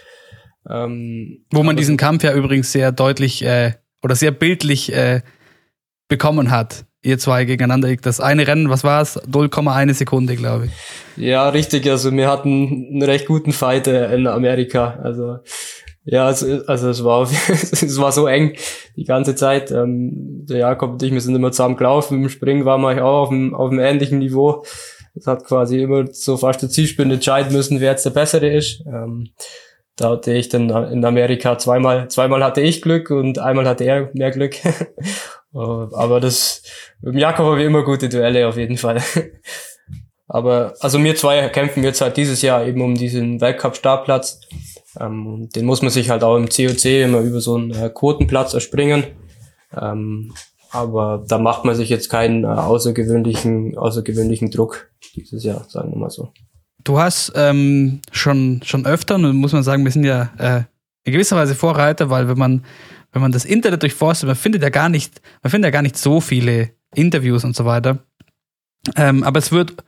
Ähm, 0.70 1.46
Wo 1.52 1.64
man 1.64 1.76
diesen 1.76 1.98
Kampf 1.98 2.24
ja 2.24 2.34
übrigens 2.34 2.72
sehr 2.72 2.92
deutlich 2.92 3.44
äh, 3.44 3.74
oder 4.04 4.16
sehr 4.16 4.32
bildlich 4.32 4.94
äh, 4.94 5.22
bekommen 6.08 6.52
hat. 6.52 6.86
Ihr 7.04 7.18
zwei 7.18 7.46
gegeneinander. 7.46 7.96
Das 7.96 8.20
eine 8.20 8.46
Rennen, 8.46 8.70
was 8.70 8.84
war 8.84 9.02
es? 9.02 9.18
0,1 9.24 9.94
Sekunde, 9.96 10.36
glaube 10.36 10.68
ich. 10.68 10.72
Ja, 11.18 11.50
richtig. 11.50 11.90
Also 11.90 12.12
wir 12.12 12.30
hatten 12.30 12.90
einen 12.92 13.02
recht 13.02 13.26
guten 13.26 13.54
Fight 13.54 13.88
äh, 13.88 14.14
in 14.14 14.28
Amerika. 14.28 15.00
Also 15.02 15.40
ja, 16.04 16.26
also, 16.26 16.66
also 16.66 16.90
es 16.90 17.04
war 17.04 17.22
es 17.50 18.00
war 18.00 18.12
so 18.12 18.28
eng 18.28 18.56
die 18.96 19.04
ganze 19.04 19.36
Zeit. 19.36 19.72
Ähm, 19.72 20.46
der 20.48 20.58
Jakob 20.58 20.92
und 20.92 21.04
ich, 21.04 21.12
wir 21.12 21.22
sind 21.22 21.36
immer 21.36 21.52
zusammen 21.52 21.78
gelaufen. 21.78 22.24
Im 22.24 22.30
Springen 22.30 22.66
waren 22.66 22.82
wir 22.82 23.04
auch 23.06 23.24
auf 23.24 23.32
einem, 23.32 23.54
auf 23.54 23.70
einem 23.70 23.80
ähnlichen 23.80 24.20
Niveau. 24.20 24.64
Es 25.14 25.28
hat 25.28 25.44
quasi 25.44 25.82
immer 25.82 26.06
so 26.12 26.38
fast 26.38 26.62
der 26.62 26.70
Zielspin 26.70 27.12
entscheiden 27.12 27.52
müssen, 27.52 27.80
wer 27.82 27.92
jetzt 27.92 28.06
der 28.06 28.12
Bessere 28.12 28.50
ist. 28.50 28.84
Ähm, 28.88 29.30
da 29.98 30.12
hatte 30.12 30.34
ich 30.34 30.50
dann 30.50 30.70
in 30.92 31.06
Amerika 31.06 31.58
zweimal, 31.58 32.08
zweimal 32.10 32.44
hatte 32.44 32.62
ich 32.62 32.82
Glück 32.82 33.12
und 33.12 33.40
einmal 33.40 33.68
hatte 33.68 33.84
er 33.84 34.10
mehr 34.14 34.32
Glück. 34.32 34.56
Aber 35.54 36.20
das, 36.22 36.64
mit 37.02 37.14
dem 37.14 37.20
Jakob 37.20 37.46
haben 37.46 37.58
wir 37.58 37.66
immer 37.66 37.84
gute 37.84 38.08
Duelle 38.08 38.48
auf 38.48 38.58
jeden 38.58 38.78
Fall. 38.78 39.02
Aber, 40.28 40.74
also 40.80 41.04
wir 41.04 41.16
zwei 41.16 41.50
kämpfen 41.50 41.84
jetzt 41.84 42.00
halt 42.00 42.16
dieses 42.16 42.42
Jahr 42.42 42.66
eben 42.66 42.82
um 42.82 42.96
diesen 42.96 43.42
Weltcup-Startplatz. 43.42 44.40
Ähm, 45.00 45.50
den 45.56 45.66
muss 45.66 45.82
man 45.82 45.92
sich 45.92 46.10
halt 46.10 46.24
auch 46.24 46.38
im 46.38 46.50
COC 46.50 46.86
immer 46.86 47.20
über 47.20 47.42
so 47.42 47.56
einen 47.56 47.72
äh, 47.72 47.90
Quotenplatz 47.90 48.54
erspringen. 48.54 49.06
Ähm, 49.80 50.34
aber 50.72 51.24
da 51.28 51.38
macht 51.38 51.66
man 51.66 51.76
sich 51.76 51.90
jetzt 51.90 52.10
keinen 52.10 52.44
äh, 52.44 52.48
außergewöhnlichen, 52.48 53.78
außergewöhnlichen 53.78 54.52
Druck 54.52 54.90
dieses 55.16 55.44
Jahr, 55.44 55.66
sagen 55.70 55.92
wir 55.92 55.98
mal 55.98 56.10
so. 56.10 56.32
Du 56.84 56.98
hast 56.98 57.34
ähm, 57.36 58.02
schon, 58.12 58.62
schon 58.64 58.86
öfter, 58.86 59.16
und 59.16 59.36
muss 59.36 59.54
man 59.54 59.64
sagen, 59.64 59.84
wir 59.84 59.92
sind 59.92 60.04
ja 60.04 60.32
äh, 60.38 60.64
in 61.04 61.14
gewisser 61.14 61.36
Weise 61.36 61.56
Vorreiter, 61.56 62.10
weil 62.10 62.28
wenn 62.28 62.38
man, 62.38 62.66
wenn 63.12 63.22
man 63.22 63.32
das 63.32 63.46
Internet 63.46 63.84
durchforstet, 63.84 64.28
man 64.28 64.36
findet 64.36 64.64
ja 64.64 64.70
gar 64.70 64.90
nicht, 64.90 65.22
man 65.44 65.52
findet 65.52 65.68
ja 65.68 65.72
gar 65.72 65.84
nicht 65.84 65.98
so 65.98 66.22
viele 66.22 66.72
Interviews 66.96 67.44
und 67.44 67.56
so 67.56 67.66
weiter. 67.66 68.00
Ähm, 68.96 69.24
aber 69.24 69.40
es 69.40 69.52
wird 69.52 69.84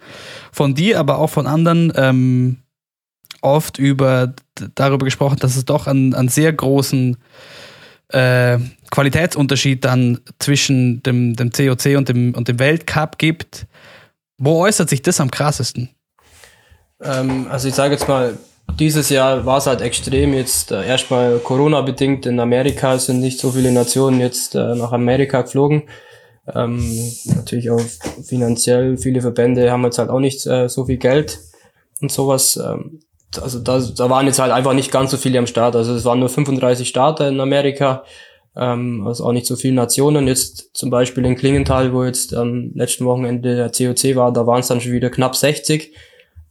von 0.51 0.76
dir, 0.76 0.99
aber 0.99 1.18
auch 1.18 1.30
von 1.30 1.47
anderen 1.47 1.91
ähm, 1.95 2.58
oft 3.44 3.78
über 3.78 4.34
darüber 4.76 5.06
gesprochen, 5.06 5.38
dass 5.39 5.56
es 5.56 5.66
doch 5.66 5.88
einen, 5.88 6.14
einen 6.14 6.30
sehr 6.30 6.54
großen 6.54 7.18
äh, 8.10 8.60
Qualitätsunterschied 8.91 9.84
dann 9.84 10.20
zwischen 10.39 11.02
dem, 11.04 11.36
dem 11.36 11.52
COC 11.52 11.98
und 11.98 12.10
dem, 12.10 12.34
und 12.36 12.48
dem 12.48 12.60
Weltcup 12.60 13.18
gibt. 13.18 13.66
Wo 14.38 14.64
äußert 14.64 14.89
sich 14.89 15.02
das 15.02 15.20
am 15.20 15.32
krassesten? 15.32 15.89
Ähm, 17.02 17.48
also 17.50 17.68
ich 17.68 17.76
sage 17.76 17.94
jetzt 17.94 18.08
mal, 18.08 18.38
dieses 18.80 19.10
Jahr 19.10 19.46
war 19.46 19.58
es 19.58 19.68
halt 19.68 19.82
extrem 19.82 20.34
jetzt 20.34 20.72
äh, 20.72 20.86
erstmal 20.86 21.39
Corona 21.39 21.82
bedingt 21.82 22.26
in 22.26 22.39
Amerika 22.39 22.98
sind 22.98 23.20
nicht 23.20 23.39
so 23.39 23.52
viele 23.52 23.72
Nationen 23.72 24.20
jetzt 24.20 24.56
äh, 24.56 24.76
nach 24.76 24.91
Amerika 24.91 25.41
geflogen 25.41 25.84
Ähm, 26.54 27.14
natürlich 27.26 27.70
auch 27.70 27.82
finanziell, 28.24 28.98
viele 28.98 29.22
Verbände 29.22 29.72
haben 29.72 29.84
jetzt 29.84 29.98
halt 29.98 30.10
auch 30.10 30.20
nicht 30.20 30.46
äh, 30.46 30.68
so 30.68 30.86
viel 30.86 30.98
Geld 30.98 31.39
und 32.02 32.12
sowas. 32.12 32.58
Ähm, 32.58 33.00
also 33.42 33.60
da, 33.60 33.80
da 33.80 34.10
waren 34.10 34.26
jetzt 34.26 34.40
halt 34.40 34.52
einfach 34.52 34.74
nicht 34.74 34.92
ganz 34.92 35.12
so 35.12 35.18
viele 35.18 35.40
am 35.40 35.48
Start. 35.48 35.76
Also 35.76 35.94
es 35.94 36.06
waren 36.06 36.20
nur 36.20 36.30
35 36.30 36.88
Starter 36.88 37.28
in 37.30 37.40
Amerika, 37.40 38.04
ähm, 38.56 39.06
also 39.08 39.26
auch 39.26 39.32
nicht 39.32 39.46
so 39.46 39.56
viele 39.56 39.76
Nationen. 39.76 40.28
Jetzt 40.28 40.76
zum 40.76 40.90
Beispiel 40.90 41.26
in 41.26 41.36
Klingenthal, 41.36 41.94
wo 41.94 42.04
jetzt 42.04 42.34
am 42.36 42.72
letzten 42.76 43.06
Wochenende 43.06 43.56
der 43.56 43.70
COC 43.70 44.16
war, 44.16 44.32
da 44.32 44.46
waren 44.46 44.60
es 44.60 44.68
dann 44.68 44.82
schon 44.82 44.92
wieder 44.92 45.10
knapp 45.10 45.36
60. 45.36 45.94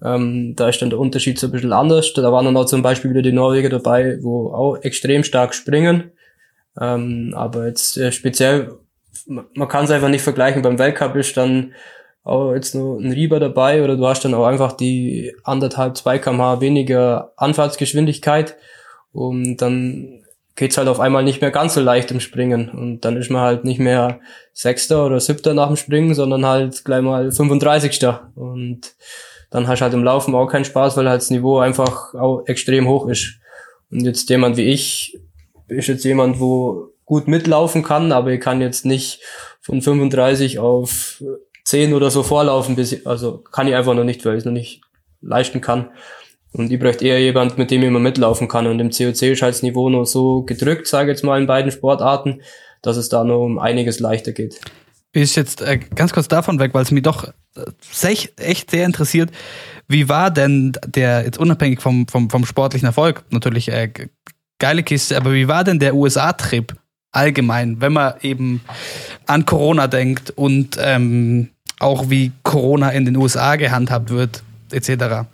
Ähm, 0.04 0.54
da 0.56 0.68
ist 0.68 0.82
dann 0.82 0.90
der 0.90 0.98
Unterschied 0.98 1.38
so 1.38 1.46
ein 1.46 1.52
bisschen 1.52 1.72
anders. 1.72 2.12
Da 2.12 2.32
waren 2.32 2.44
dann 2.44 2.56
auch 2.56 2.66
zum 2.66 2.82
Beispiel 2.82 3.10
wieder 3.10 3.22
die 3.22 3.32
Norweger 3.32 3.68
dabei, 3.68 4.18
wo 4.20 4.52
auch 4.52 4.76
extrem 4.82 5.22
stark 5.22 5.54
springen. 5.54 6.10
Ähm, 6.80 7.34
aber 7.36 7.66
jetzt 7.66 7.96
äh, 7.96 8.10
speziell, 8.10 8.72
man 9.26 9.68
kann 9.68 9.84
es 9.84 9.90
einfach 9.90 10.08
nicht 10.08 10.22
vergleichen. 10.22 10.62
Beim 10.62 10.78
Weltcup 10.78 11.14
ist 11.16 11.36
dann 11.36 11.72
auch 12.24 12.52
jetzt 12.54 12.74
nur 12.74 13.00
ein 13.00 13.12
Rieber 13.12 13.40
dabei 13.40 13.82
oder 13.82 13.96
du 13.96 14.06
hast 14.06 14.24
dann 14.24 14.34
auch 14.34 14.46
einfach 14.46 14.72
die 14.72 15.34
anderthalb, 15.42 15.96
zwei 15.96 16.18
kmh 16.18 16.60
weniger 16.60 17.32
Anfahrtsgeschwindigkeit 17.36 18.56
und 19.12 19.56
dann 19.56 20.22
geht's 20.54 20.76
halt 20.76 20.88
auf 20.88 21.00
einmal 21.00 21.24
nicht 21.24 21.40
mehr 21.40 21.50
ganz 21.50 21.74
so 21.74 21.80
leicht 21.80 22.10
im 22.10 22.20
Springen 22.20 22.68
und 22.68 23.00
dann 23.00 23.16
ist 23.16 23.30
man 23.30 23.42
halt 23.42 23.64
nicht 23.64 23.80
mehr 23.80 24.20
Sechster 24.52 25.06
oder 25.06 25.18
Siebter 25.18 25.54
nach 25.54 25.68
dem 25.68 25.76
Springen, 25.76 26.14
sondern 26.14 26.46
halt 26.46 26.84
gleich 26.84 27.02
mal 27.02 27.32
35. 27.32 28.00
und 28.34 28.94
dann 29.50 29.66
hast 29.68 29.80
du 29.80 29.82
halt 29.84 29.94
im 29.94 30.04
Laufen 30.04 30.34
auch 30.34 30.46
keinen 30.46 30.64
Spaß, 30.64 30.96
weil 30.96 31.08
halt 31.08 31.20
das 31.20 31.30
Niveau 31.30 31.58
einfach 31.58 32.14
auch 32.14 32.44
extrem 32.46 32.88
hoch 32.88 33.06
ist. 33.08 33.38
Und 33.90 34.00
jetzt 34.00 34.30
jemand 34.30 34.56
wie 34.56 34.62
ich 34.62 35.18
ist 35.68 35.88
jetzt 35.88 36.04
jemand, 36.04 36.40
wo 36.40 36.88
gut 37.04 37.28
mitlaufen 37.28 37.82
kann, 37.82 38.12
aber 38.12 38.30
ich 38.30 38.40
kann 38.40 38.60
jetzt 38.60 38.86
nicht 38.86 39.20
von 39.60 39.82
35 39.82 40.58
auf 40.58 41.22
10 41.64 41.94
oder 41.94 42.10
so 42.10 42.22
vorlaufen, 42.22 42.76
bis 42.76 42.92
ich, 42.92 43.06
also 43.06 43.38
kann 43.38 43.68
ich 43.68 43.74
einfach 43.74 43.94
noch 43.94 44.04
nicht, 44.04 44.24
weil 44.24 44.34
ich 44.34 44.40
es 44.40 44.44
noch 44.44 44.52
nicht 44.52 44.82
leisten 45.20 45.60
kann. 45.60 45.90
Und 46.52 46.70
ich 46.70 46.78
bräuchte 46.78 47.06
eher 47.06 47.20
jemand, 47.20 47.56
mit 47.56 47.70
dem 47.70 47.80
ich 47.82 47.88
immer 47.88 47.98
mitlaufen 47.98 48.46
kann. 48.46 48.66
Und 48.66 48.78
im 48.78 48.90
COC 48.90 49.22
ist 49.22 49.42
halt 49.42 49.54
das 49.54 49.62
Niveau 49.62 49.88
noch 49.88 50.04
so 50.04 50.42
gedrückt, 50.42 50.86
sage 50.86 51.10
ich 51.10 51.16
jetzt 51.16 51.24
mal, 51.24 51.40
in 51.40 51.46
beiden 51.46 51.72
Sportarten, 51.72 52.42
dass 52.82 52.96
es 52.96 53.08
da 53.08 53.24
noch 53.24 53.42
um 53.42 53.58
einiges 53.58 54.00
leichter 54.00 54.32
geht. 54.32 54.60
Ist 55.12 55.36
jetzt 55.36 55.62
äh, 55.62 55.78
ganz 55.78 56.12
kurz 56.12 56.28
davon 56.28 56.58
weg, 56.58 56.74
weil 56.74 56.82
es 56.82 56.90
mich 56.90 57.02
doch 57.02 57.28
äh, 57.56 58.16
echt 58.36 58.70
sehr 58.70 58.84
interessiert. 58.84 59.30
Wie 59.88 60.08
war 60.08 60.30
denn 60.30 60.72
der, 60.86 61.24
jetzt 61.24 61.38
unabhängig 61.38 61.80
vom, 61.80 62.06
vom, 62.08 62.28
vom 62.28 62.44
sportlichen 62.44 62.86
Erfolg, 62.86 63.24
natürlich 63.30 63.70
äh, 63.70 63.90
geile 64.58 64.82
Kiste, 64.82 65.16
aber 65.16 65.32
wie 65.32 65.48
war 65.48 65.64
denn 65.64 65.78
der 65.78 65.94
USA-Trip 65.94 66.74
allgemein, 67.12 67.80
wenn 67.80 67.92
man 67.92 68.14
eben 68.22 68.62
an 69.26 69.46
Corona 69.46 69.86
denkt 69.86 70.30
und 70.30 70.78
ähm, 70.80 71.50
auch 71.78 72.10
wie 72.10 72.32
Corona 72.42 72.90
in 72.90 73.04
den 73.04 73.16
USA 73.16 73.56
gehandhabt 73.56 74.10
wird, 74.10 74.42
etc.? 74.70 75.26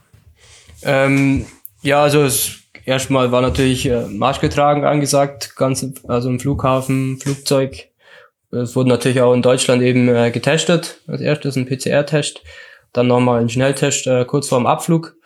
Ähm, 0.82 1.46
ja, 1.82 2.02
also 2.02 2.22
es, 2.22 2.58
erstmal 2.84 3.32
war 3.32 3.42
natürlich 3.42 3.86
äh, 3.86 4.06
Marschgetragen 4.06 4.84
angesagt, 4.84 5.54
ganz, 5.56 5.86
also 6.06 6.28
im 6.28 6.40
Flughafen, 6.40 7.18
Flugzeug. 7.18 7.88
Es 8.50 8.74
wurde 8.74 8.88
natürlich 8.88 9.20
auch 9.20 9.34
in 9.34 9.42
Deutschland 9.42 9.82
eben 9.82 10.08
äh, 10.08 10.30
getestet. 10.30 11.02
Als 11.06 11.20
erstes 11.20 11.56
ein 11.56 11.66
PCR-Test, 11.66 12.42
dann 12.92 13.06
nochmal 13.06 13.40
ein 13.40 13.50
Schnelltest 13.50 14.06
äh, 14.06 14.24
kurz 14.24 14.48
vorm 14.48 14.66
Abflug. 14.66 15.16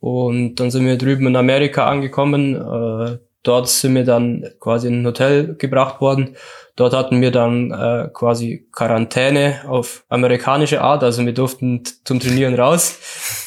Und 0.00 0.56
dann 0.56 0.70
sind 0.70 0.86
wir 0.86 0.96
drüben 0.96 1.26
in 1.26 1.34
Amerika 1.34 1.88
angekommen. 1.88 2.54
Äh, 2.54 3.18
dort 3.42 3.68
sind 3.68 3.94
wir 3.94 4.04
dann 4.04 4.46
quasi 4.60 4.88
in 4.88 5.02
ein 5.02 5.06
Hotel 5.06 5.54
gebracht 5.56 6.00
worden. 6.00 6.36
Dort 6.76 6.94
hatten 6.94 7.20
wir 7.20 7.32
dann 7.32 7.72
äh, 7.72 8.08
quasi 8.12 8.68
Quarantäne 8.72 9.62
auf 9.66 10.04
amerikanische 10.08 10.80
Art. 10.80 11.02
Also 11.02 11.24
wir 11.26 11.34
durften 11.34 11.82
zum 12.04 12.20
Trainieren 12.20 12.54
raus. 12.54 12.98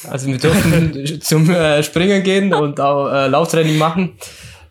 Also 0.10 0.28
wir 0.28 0.38
durften 0.38 1.22
zum 1.22 1.50
äh, 1.50 1.82
Springen 1.84 2.24
gehen 2.24 2.54
und 2.54 2.80
auch 2.80 3.10
äh, 3.10 3.28
Lauftraining 3.28 3.78
machen. 3.78 4.18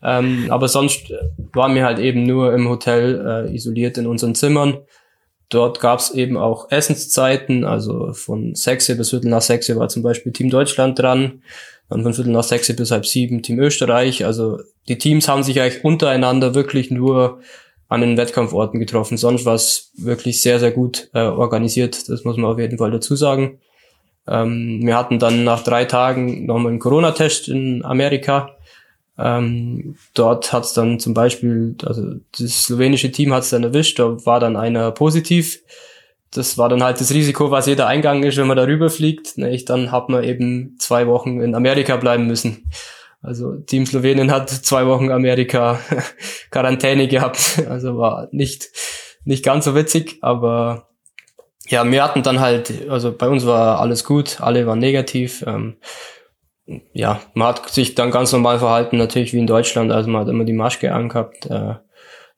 Ähm, 0.02 0.46
aber 0.50 0.68
sonst 0.68 1.12
waren 1.52 1.74
wir 1.74 1.84
halt 1.84 1.98
eben 1.98 2.24
nur 2.24 2.52
im 2.54 2.68
Hotel 2.68 3.46
äh, 3.48 3.54
isoliert 3.54 3.98
in 3.98 4.06
unseren 4.06 4.34
Zimmern. 4.34 4.78
Dort 5.50 5.80
gab 5.80 5.98
es 5.98 6.12
eben 6.12 6.36
auch 6.36 6.70
Essenszeiten, 6.70 7.64
also 7.64 8.12
von 8.12 8.54
6 8.54 8.96
bis 8.96 9.10
Viertel 9.10 9.30
nach 9.30 9.42
6 9.42 9.74
war 9.76 9.88
zum 9.88 10.02
Beispiel 10.02 10.32
Team 10.32 10.48
Deutschland 10.48 10.98
dran, 10.98 11.42
dann 11.90 12.02
von 12.02 12.14
Viertel 12.14 12.32
nach 12.32 12.44
6 12.44 12.74
bis 12.76 12.90
halb 12.90 13.04
sieben 13.04 13.42
Team 13.42 13.58
Österreich. 13.58 14.24
Also 14.24 14.60
die 14.88 14.96
Teams 14.96 15.28
haben 15.28 15.42
sich 15.42 15.60
eigentlich 15.60 15.84
untereinander 15.84 16.54
wirklich 16.54 16.90
nur 16.90 17.40
an 17.88 18.00
den 18.00 18.16
Wettkampforten 18.16 18.78
getroffen. 18.78 19.16
Sonst 19.16 19.44
war 19.44 19.54
es 19.54 19.90
wirklich 19.96 20.40
sehr, 20.40 20.60
sehr 20.60 20.70
gut 20.70 21.10
äh, 21.12 21.22
organisiert. 21.22 22.08
Das 22.08 22.24
muss 22.24 22.36
man 22.36 22.52
auf 22.52 22.58
jeden 22.58 22.78
Fall 22.78 22.92
dazu 22.92 23.16
sagen. 23.16 23.58
Ähm, 24.28 24.80
wir 24.84 24.96
hatten 24.96 25.18
dann 25.18 25.42
nach 25.42 25.64
drei 25.64 25.84
Tagen 25.84 26.46
nochmal 26.46 26.70
einen 26.70 26.78
Corona-Test 26.78 27.48
in 27.48 27.84
Amerika. 27.84 28.56
Ähm, 29.18 29.96
dort 30.14 30.52
hat 30.52 30.64
es 30.64 30.72
dann 30.72 31.00
zum 31.00 31.12
Beispiel, 31.12 31.74
also 31.84 32.14
das 32.38 32.64
slowenische 32.64 33.10
Team 33.10 33.34
hat 33.34 33.42
es 33.42 33.50
dann 33.50 33.64
erwischt, 33.64 33.98
da 33.98 34.24
war 34.24 34.38
dann 34.38 34.56
einer 34.56 34.92
positiv. 34.92 35.60
Das 36.32 36.58
war 36.58 36.68
dann 36.68 36.82
halt 36.82 37.00
das 37.00 37.12
Risiko, 37.12 37.50
was 37.50 37.66
jeder 37.66 37.86
Eingang 37.86 38.22
ist, 38.22 38.36
wenn 38.36 38.46
man 38.46 38.56
darüber 38.56 38.88
fliegt. 38.88 39.36
Nicht? 39.36 39.68
Dann 39.68 39.90
hat 39.90 40.08
man 40.08 40.22
eben 40.22 40.76
zwei 40.78 41.06
Wochen 41.06 41.40
in 41.40 41.54
Amerika 41.54 41.96
bleiben 41.96 42.26
müssen. 42.26 42.70
Also 43.22 43.56
Team 43.56 43.84
Slowenien 43.84 44.30
hat 44.30 44.48
zwei 44.48 44.86
Wochen 44.86 45.10
Amerika 45.10 45.80
Quarantäne 46.50 47.08
gehabt. 47.08 47.62
Also 47.68 47.98
war 47.98 48.28
nicht, 48.32 48.68
nicht 49.24 49.44
ganz 49.44 49.64
so 49.64 49.74
witzig, 49.74 50.18
aber 50.22 50.88
ja, 51.68 51.88
wir 51.88 52.02
hatten 52.02 52.22
dann 52.22 52.40
halt, 52.40 52.88
also 52.88 53.12
bei 53.16 53.28
uns 53.28 53.46
war 53.46 53.80
alles 53.80 54.04
gut, 54.04 54.40
alle 54.40 54.66
waren 54.66 54.78
negativ. 54.78 55.44
Ähm, 55.46 55.76
ja, 56.92 57.20
man 57.34 57.48
hat 57.48 57.70
sich 57.70 57.94
dann 57.94 58.10
ganz 58.10 58.32
normal 58.32 58.58
verhalten, 58.58 58.96
natürlich 58.96 59.32
wie 59.32 59.38
in 59.38 59.46
Deutschland. 59.46 59.92
Also 59.92 60.10
man 60.10 60.22
hat 60.22 60.28
immer 60.28 60.44
die 60.44 60.52
Maske 60.52 60.92
angehabt. 60.92 61.46
Äh, 61.46 61.74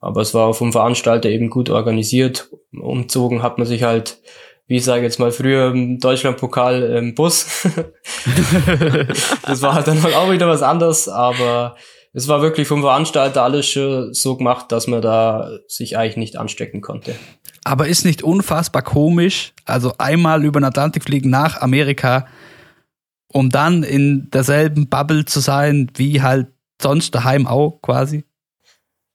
aber 0.02 0.20
es 0.20 0.34
war 0.34 0.52
vom 0.52 0.72
Veranstalter 0.72 1.30
eben 1.30 1.48
gut 1.48 1.70
organisiert. 1.70 2.50
Umzogen 2.72 3.42
hat 3.42 3.58
man 3.58 3.68
sich 3.68 3.84
halt, 3.84 4.20
wie 4.66 4.76
ich 4.76 4.84
sage 4.84 5.04
jetzt 5.04 5.20
mal 5.20 5.30
früher 5.30 5.70
im 5.70 6.00
Deutschlandpokal 6.00 6.82
im 6.82 7.14
Bus. 7.14 7.66
das 9.46 9.62
war 9.62 9.74
halt 9.74 9.86
dann 9.86 10.04
auch 10.04 10.30
wieder 10.32 10.48
was 10.48 10.62
anderes, 10.62 11.08
aber 11.08 11.76
es 12.12 12.26
war 12.26 12.42
wirklich 12.42 12.66
vom 12.66 12.82
Veranstalter 12.82 13.44
alles 13.44 13.66
schon 13.66 14.12
so 14.12 14.36
gemacht, 14.36 14.72
dass 14.72 14.88
man 14.88 15.02
da 15.02 15.50
sich 15.68 15.96
eigentlich 15.96 16.16
nicht 16.16 16.36
anstecken 16.36 16.80
konnte. 16.80 17.14
Aber 17.62 17.86
ist 17.86 18.04
nicht 18.04 18.24
unfassbar 18.24 18.82
komisch, 18.82 19.54
also 19.66 19.94
einmal 19.98 20.44
über 20.44 20.58
den 20.58 20.64
Atlantik 20.64 21.04
fliegen 21.04 21.30
nach 21.30 21.60
Amerika, 21.60 22.26
um 23.28 23.50
dann 23.50 23.84
in 23.84 24.28
derselben 24.30 24.88
Bubble 24.88 25.26
zu 25.26 25.38
sein, 25.38 25.92
wie 25.94 26.22
halt 26.22 26.48
sonst 26.82 27.14
daheim 27.14 27.46
auch 27.46 27.80
quasi? 27.82 28.24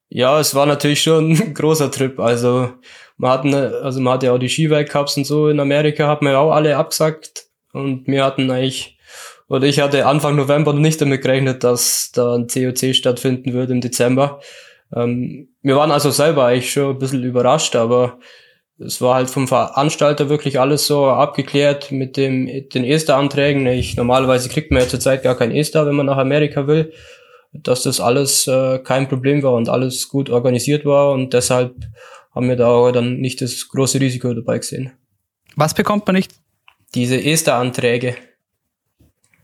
Ja, 0.10 0.40
es 0.40 0.56
war 0.56 0.66
natürlich 0.66 1.02
schon 1.02 1.32
ein 1.42 1.54
großer 1.54 1.92
Trip. 1.92 2.20
Also 2.20 2.70
man 3.18 3.32
hatten, 3.32 3.54
also 3.54 4.00
man 4.00 4.14
hatte 4.14 4.28
ja 4.28 4.34
auch 4.34 4.40
die 4.40 4.50
Skiweltcups 4.50 5.18
und 5.18 5.26
so 5.26 5.50
in 5.50 5.60
Amerika, 5.60 6.08
hat 6.08 6.22
man 6.22 6.34
ja 6.34 6.40
auch 6.40 6.52
alle 6.52 6.78
abgesagt. 6.78 7.48
Und 7.74 8.08
wir 8.08 8.24
hatten 8.24 8.50
eigentlich, 8.50 8.98
oder 9.48 9.68
ich 9.68 9.80
hatte 9.80 10.06
Anfang 10.06 10.36
November 10.36 10.74
noch 10.74 10.80
nicht 10.80 11.02
damit 11.02 11.22
gerechnet, 11.22 11.64
dass 11.64 12.12
da 12.14 12.36
ein 12.36 12.48
COC 12.48 12.96
stattfinden 12.96 13.54
würde 13.54 13.74
im 13.74 13.82
Dezember. 13.82 14.40
Ähm, 14.96 15.50
wir 15.62 15.76
waren 15.76 15.92
also 15.92 16.12
selber 16.12 16.46
eigentlich 16.46 16.72
schon 16.72 16.96
ein 16.96 17.00
bisschen 17.00 17.24
überrascht, 17.24 17.76
aber 17.76 18.20
es 18.80 19.02
war 19.02 19.16
halt 19.16 19.30
vom 19.30 19.48
Veranstalter 19.48 20.30
wirklich 20.30 20.60
alles 20.60 20.86
so 20.86 21.08
abgeklärt 21.08 21.92
mit 21.92 22.16
dem, 22.16 22.46
den 22.70 22.84
ESTA-Anträgen. 22.84 23.68
Normalerweise 23.96 24.50
kriegt 24.50 24.72
man 24.72 24.84
ja 24.84 24.88
zurzeit 24.88 25.24
gar 25.24 25.36
kein 25.36 25.52
ESTA, 25.52 25.86
wenn 25.86 25.96
man 25.96 26.06
nach 26.06 26.18
Amerika 26.18 26.68
will, 26.68 26.94
dass 27.54 27.84
das 27.84 28.00
alles 28.00 28.48
äh, 28.48 28.80
kein 28.80 29.08
Problem 29.08 29.44
war 29.44 29.54
und 29.54 29.70
alles 29.70 30.10
gut 30.10 30.30
organisiert 30.30 30.86
war 30.86 31.12
und 31.12 31.34
deshalb 31.34 31.76
haben 32.34 32.50
wir 32.50 32.56
da 32.56 32.68
auch 32.68 32.92
dann 32.92 33.18
nicht 33.18 33.42
das 33.42 33.68
große 33.68 34.00
Risiko 34.00 34.34
dabei 34.34 34.60
gesehen. 34.60 34.92
Was 35.56 35.74
bekommt 35.74 36.06
man 36.06 36.16
nicht? 36.16 36.34
Diese 36.94 37.22
ESTA-Anträge. 37.22 38.16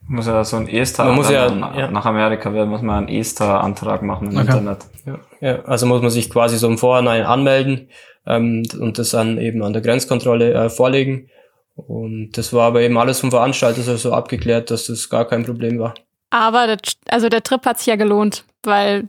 Muss 0.07 0.27
ja 0.27 0.43
so 0.43 0.57
ein 0.57 0.67
ESTA, 0.67 1.05
man 1.05 1.15
muss 1.15 1.29
ja, 1.29 1.47
ja, 1.47 1.89
nach 1.89 2.05
Amerika 2.05 2.53
will, 2.53 2.65
muss 2.65 2.81
man 2.81 3.07
einen 3.07 3.07
ESTA-Antrag 3.07 4.01
machen 4.03 4.31
im 4.31 4.37
okay. 4.37 4.45
Internet. 4.45 4.85
Ja, 5.05 5.19
ja, 5.39 5.65
also 5.65 5.85
muss 5.85 6.01
man 6.01 6.11
sich 6.11 6.29
quasi 6.29 6.57
so 6.57 6.67
im 6.67 6.77
Vorhinein 6.77 7.23
anmelden 7.23 7.89
ähm, 8.27 8.63
und 8.79 8.99
das 8.99 9.11
dann 9.11 9.37
eben 9.37 9.63
an 9.63 9.73
der 9.73 9.81
Grenzkontrolle 9.81 10.53
äh, 10.53 10.69
vorlegen. 10.69 11.29
Und 11.75 12.37
das 12.37 12.53
war 12.53 12.67
aber 12.67 12.81
eben 12.81 12.97
alles 12.97 13.21
vom 13.21 13.31
Veranstalter 13.31 13.81
so 13.81 14.13
abgeklärt, 14.13 14.69
dass 14.71 14.87
das 14.87 15.09
gar 15.09 15.25
kein 15.25 15.45
Problem 15.45 15.79
war. 15.79 15.95
Aber 16.33 16.65
der, 16.65 16.79
also 17.09 17.29
der 17.29 17.43
Trip 17.43 17.63
hat 17.63 17.77
sich 17.77 17.85
ja 17.85 17.95
gelohnt, 17.95 18.43
weil 18.63 19.07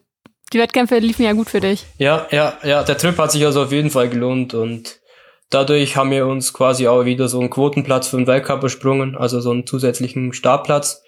die 0.52 0.58
Wettkämpfe 0.58 0.98
liefen 0.98 1.24
ja 1.24 1.32
gut 1.32 1.48
für 1.48 1.60
dich. 1.60 1.86
Ja, 1.96 2.26
ja, 2.30 2.58
ja, 2.62 2.82
der 2.82 2.98
Trip 2.98 3.16
hat 3.16 3.32
sich 3.32 3.46
also 3.46 3.62
auf 3.62 3.72
jeden 3.72 3.88
Fall 3.88 4.10
gelohnt 4.10 4.52
und 4.52 5.00
dadurch 5.48 5.96
haben 5.96 6.10
wir 6.10 6.26
uns 6.26 6.52
quasi 6.52 6.86
auch 6.86 7.06
wieder 7.06 7.28
so 7.28 7.40
einen 7.40 7.48
Quotenplatz 7.48 8.08
für 8.08 8.18
den 8.18 8.26
Weltcup 8.26 8.60
besprungen, 8.60 9.16
also 9.16 9.40
so 9.40 9.52
einen 9.52 9.66
zusätzlichen 9.66 10.34
Startplatz. 10.34 11.02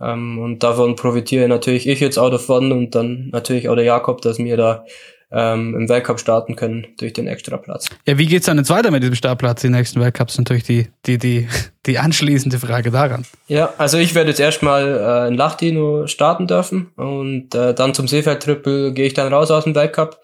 Ähm, 0.00 0.40
und 0.40 0.64
davon 0.64 0.96
profitiere 0.96 1.46
natürlich 1.46 1.86
ich 1.86 2.00
jetzt 2.00 2.18
auch 2.18 2.30
davon 2.30 2.72
und 2.72 2.96
dann 2.96 3.28
natürlich 3.28 3.68
auch 3.68 3.76
der 3.76 3.84
Jakob, 3.84 4.20
dass 4.20 4.38
wir 4.38 4.56
da 4.56 4.84
ähm, 5.32 5.74
im 5.74 5.88
Weltcup 5.88 6.20
starten 6.20 6.56
können 6.56 6.86
durch 6.98 7.12
den 7.12 7.26
Extraplatz. 7.26 7.88
Ja, 8.06 8.18
wie 8.18 8.26
geht's 8.26 8.46
dann 8.46 8.58
jetzt 8.58 8.70
weiter 8.70 8.90
mit 8.90 9.02
diesem 9.02 9.14
Startplatz 9.14 9.64
im 9.64 9.72
nächsten 9.72 10.00
Weltcup? 10.00 10.28
Ist 10.28 10.38
natürlich 10.38 10.64
die, 10.64 10.88
die, 11.06 11.18
die, 11.18 11.48
die 11.86 11.98
anschließende 11.98 12.58
Frage 12.58 12.90
daran. 12.90 13.24
Ja, 13.48 13.72
also 13.78 13.98
ich 13.98 14.14
werde 14.14 14.30
jetzt 14.30 14.40
erstmal 14.40 15.26
äh, 15.26 15.28
in 15.28 15.34
Lachtino 15.34 16.06
starten 16.06 16.46
dürfen 16.46 16.90
und 16.96 17.54
äh, 17.54 17.74
dann 17.74 17.94
zum 17.94 18.08
Seefeld-Triple 18.08 18.92
gehe 18.92 19.06
ich 19.06 19.14
dann 19.14 19.32
raus 19.32 19.50
aus 19.50 19.64
dem 19.64 19.74
Weltcup. 19.74 20.20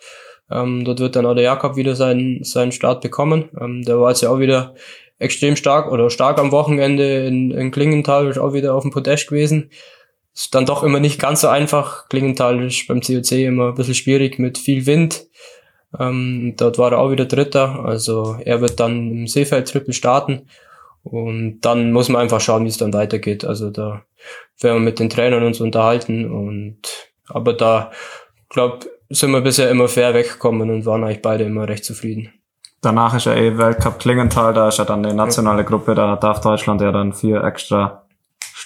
Ähm, 0.50 0.84
dort 0.84 1.00
wird 1.00 1.16
dann 1.16 1.26
auch 1.26 1.34
der 1.34 1.44
Jakob 1.44 1.76
wieder 1.76 1.94
seinen, 1.94 2.44
seinen 2.44 2.72
Start 2.72 3.00
bekommen. 3.00 3.50
Ähm, 3.60 3.82
der 3.84 3.98
war 4.00 4.10
jetzt 4.10 4.22
ja 4.22 4.30
auch 4.30 4.38
wieder 4.38 4.74
extrem 5.18 5.56
stark 5.56 5.90
oder 5.90 6.10
stark 6.10 6.38
am 6.38 6.52
Wochenende 6.52 7.26
in, 7.26 7.50
in 7.50 7.70
Klingenthal, 7.70 8.28
ist 8.28 8.38
auch 8.38 8.52
wieder 8.52 8.74
auf 8.74 8.82
dem 8.82 8.92
Podest 8.92 9.28
gewesen. 9.28 9.70
Ist 10.38 10.54
dann 10.54 10.66
doch 10.66 10.84
immer 10.84 11.00
nicht 11.00 11.20
ganz 11.20 11.40
so 11.40 11.48
einfach. 11.48 12.08
Klingenthal 12.08 12.64
ist 12.64 12.86
beim 12.86 13.00
COC 13.00 13.32
immer 13.32 13.70
ein 13.70 13.74
bisschen 13.74 13.94
schwierig 13.94 14.38
mit 14.38 14.56
viel 14.56 14.86
Wind. 14.86 15.26
Ähm, 15.98 16.54
dort 16.56 16.78
war 16.78 16.92
er 16.92 17.00
auch 17.00 17.10
wieder 17.10 17.24
Dritter. 17.24 17.84
Also 17.84 18.36
er 18.44 18.60
wird 18.60 18.78
dann 18.78 19.10
im 19.10 19.26
Seefeld-Triple 19.26 19.92
starten. 19.92 20.46
Und 21.02 21.62
dann 21.62 21.90
muss 21.90 22.08
man 22.08 22.22
einfach 22.22 22.40
schauen, 22.40 22.64
wie 22.64 22.68
es 22.68 22.76
dann 22.76 22.92
weitergeht. 22.92 23.44
Also 23.44 23.70
da 23.70 24.04
werden 24.60 24.76
wir 24.76 24.84
mit 24.84 25.00
den 25.00 25.10
Trainern 25.10 25.42
uns 25.42 25.60
unterhalten. 25.60 26.30
Und 26.30 26.82
aber 27.26 27.52
da 27.52 27.90
glaube 28.48 28.86
sind 29.08 29.32
wir 29.32 29.40
bisher 29.40 29.68
immer 29.68 29.88
fair 29.88 30.14
weggekommen 30.14 30.70
und 30.70 30.86
waren 30.86 31.02
eigentlich 31.02 31.22
beide 31.22 31.44
immer 31.44 31.68
recht 31.68 31.84
zufrieden. 31.84 32.32
Danach 32.80 33.12
ist 33.16 33.26
ja 33.26 33.34
eh 33.34 33.58
Weltcup 33.58 33.98
Klingenthal, 33.98 34.54
da 34.54 34.68
ist 34.68 34.78
ja 34.78 34.84
dann 34.84 35.02
die 35.02 35.12
nationale 35.12 35.64
Gruppe, 35.64 35.96
da 35.96 36.14
darf 36.14 36.40
Deutschland 36.42 36.80
ja 36.80 36.92
dann 36.92 37.12
vier 37.12 37.42
extra 37.42 38.04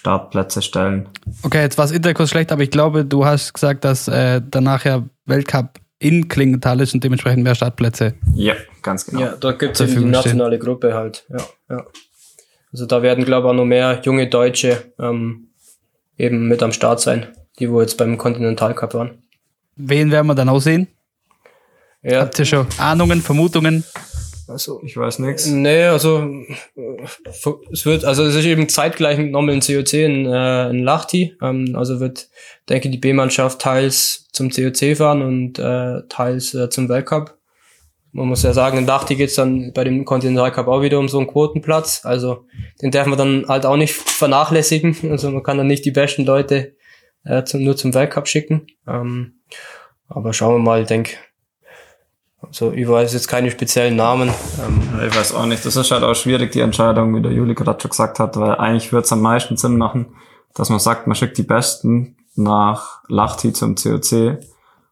Startplätze 0.03 0.63
stellen. 0.63 1.09
Okay, 1.45 1.63
jetzt 1.63 1.79
war 1.79 1.85
es 1.85 1.93
Interkurs 1.93 2.29
schlecht, 2.29 2.51
aber 2.51 2.65
ich 2.65 2.73
glaube, 2.73 3.05
du 3.05 3.25
hast 3.25 3.53
gesagt, 3.55 3.85
dass 3.85 4.09
äh, 4.09 4.43
danach 4.45 4.85
ja 4.85 5.05
Weltcup 5.27 5.79
in 6.01 6.27
Klingenthal 6.27 6.81
ist 6.81 6.93
und 6.93 7.05
dementsprechend 7.05 7.45
mehr 7.45 7.55
Startplätze. 7.55 8.15
Ja, 8.35 8.55
ganz 8.83 9.07
genau. 9.07 9.21
Ja, 9.21 9.37
dort 9.39 9.61
gibt 9.61 9.75
es 9.75 9.79
die 9.79 9.85
Verfügung 9.85 10.09
stehen. 10.09 10.23
nationale 10.25 10.59
Gruppe 10.59 10.95
halt. 10.95 11.25
Ja, 11.29 11.37
ja. 11.71 11.85
Also 12.73 12.87
da 12.87 13.01
werden, 13.03 13.25
glaube 13.25 13.47
ich, 13.47 13.51
auch 13.53 13.55
noch 13.57 13.65
mehr 13.65 14.01
junge 14.03 14.29
Deutsche 14.29 14.93
ähm, 14.99 15.51
eben 16.19 16.49
mit 16.49 16.65
am 16.65 16.73
Start 16.73 16.99
sein, 17.01 17.29
die 17.61 17.71
wo 17.71 17.81
jetzt 17.81 17.97
beim 17.97 18.19
Continental 18.19 18.75
Cup 18.75 18.95
waren. 18.95 19.23
Wen 19.77 20.11
werden 20.11 20.27
wir 20.27 20.35
dann 20.35 20.49
auch 20.49 20.59
sehen? 20.59 20.89
Ja, 22.03 22.23
Habt 22.23 22.41
ihr 22.41 22.45
schon 22.45 22.67
Ahnungen, 22.79 23.23
Vermutungen? 23.23 23.85
Also 24.49 24.81
Ich 24.85 24.97
weiß 24.97 25.19
nichts. 25.21 25.47
Nee, 25.47 25.85
also 25.85 26.19
äh, 26.77 27.07
es 27.71 27.87
wird, 27.87 28.05
also 28.05 28.25
es 28.25 28.35
ist 28.35 28.45
eben 28.45 28.69
zeitgleich 28.69 29.19
mit 29.19 29.31
nochmal 29.31 29.55
in 29.55 29.61
COC 29.61 29.93
in, 29.95 30.27
äh, 30.27 30.71
in 30.71 30.83
Lahti. 30.85 31.37
Ähm, 31.43 31.75
also 31.77 32.01
wird, 32.01 32.29
denke 32.69 32.91
die 32.91 32.99
B-Mannschaft 32.99 33.61
teils 33.61 34.29
zum 34.33 34.51
COC 34.51 34.97
fahren 34.97 35.23
und 35.23 35.59
äh, 35.59 36.03
teils 36.09 36.55
äh, 36.55 36.71
zum 36.71 36.89
Weltcup. 36.89 37.39
Man 38.15 38.29
muss 38.29 38.43
ja 38.43 38.53
sagen, 38.53 38.77
in 38.77 38.87
Lahti 38.87 39.17
geht's 39.17 39.37
dann 39.37 39.73
bei 39.73 39.85
dem 39.85 40.05
Continental 40.05 40.53
Cup 40.53 40.69
auch 40.69 40.83
wieder 40.83 40.99
um 40.99 41.09
so 41.09 41.19
einen 41.19 41.29
Quotenplatz. 41.29 42.05
Also 42.05 42.45
den 42.83 42.91
darf 42.91 43.07
man 43.07 43.19
dann 43.19 43.47
halt 43.49 43.65
auch 43.65 43.77
nicht 43.77 43.95
vernachlässigen. 43.95 44.97
Also 45.11 45.31
man 45.31 45.43
kann 45.43 45.57
dann 45.57 45.67
nicht 45.67 45.85
die 45.85 45.93
besten 45.93 46.25
Leute 46.25 46.77
äh, 47.25 47.45
zum, 47.45 47.65
nur 47.65 47.77
zum 47.77 47.95
Weltcup 47.95 48.29
schicken. 48.29 48.67
Ähm, 48.87 49.41
aber 50.09 50.33
schauen 50.35 50.57
wir 50.57 50.63
mal, 50.63 50.83
ich 50.83 50.89
denke. 50.89 51.17
Also 52.43 52.73
ich 52.73 52.89
weiß 52.89 53.13
jetzt 53.13 53.29
keine 53.29 53.51
speziellen 53.51 53.97
Namen. 53.97 54.29
Ähm, 54.65 55.07
Ich 55.07 55.17
weiß 55.17 55.35
auch 55.35 55.47
nicht. 55.47 55.65
Das 55.65 55.77
ist 55.77 55.91
halt 55.91 56.03
auch 56.03 56.15
schwierig, 56.15 56.53
die 56.53 56.61
Entscheidung, 56.61 57.15
wie 57.15 57.23
der 57.23 57.33
Juli 57.33 57.55
gerade 57.55 57.81
schon 57.81 57.91
gesagt 57.91 58.19
hat, 58.19 58.37
weil 58.37 58.57
eigentlich 58.57 58.93
würde 58.93 59.05
es 59.05 59.13
am 59.13 59.21
meisten 59.23 59.57
Sinn 59.57 59.79
machen, 59.79 60.15
dass 60.55 60.69
man 60.69 60.79
sagt, 60.79 61.07
man 61.07 61.15
schickt 61.15 61.39
die 61.39 61.45
Besten 61.45 62.17
nach 62.35 63.03
Lahti 63.09 63.53
zum 63.53 63.75
COC 63.75 64.39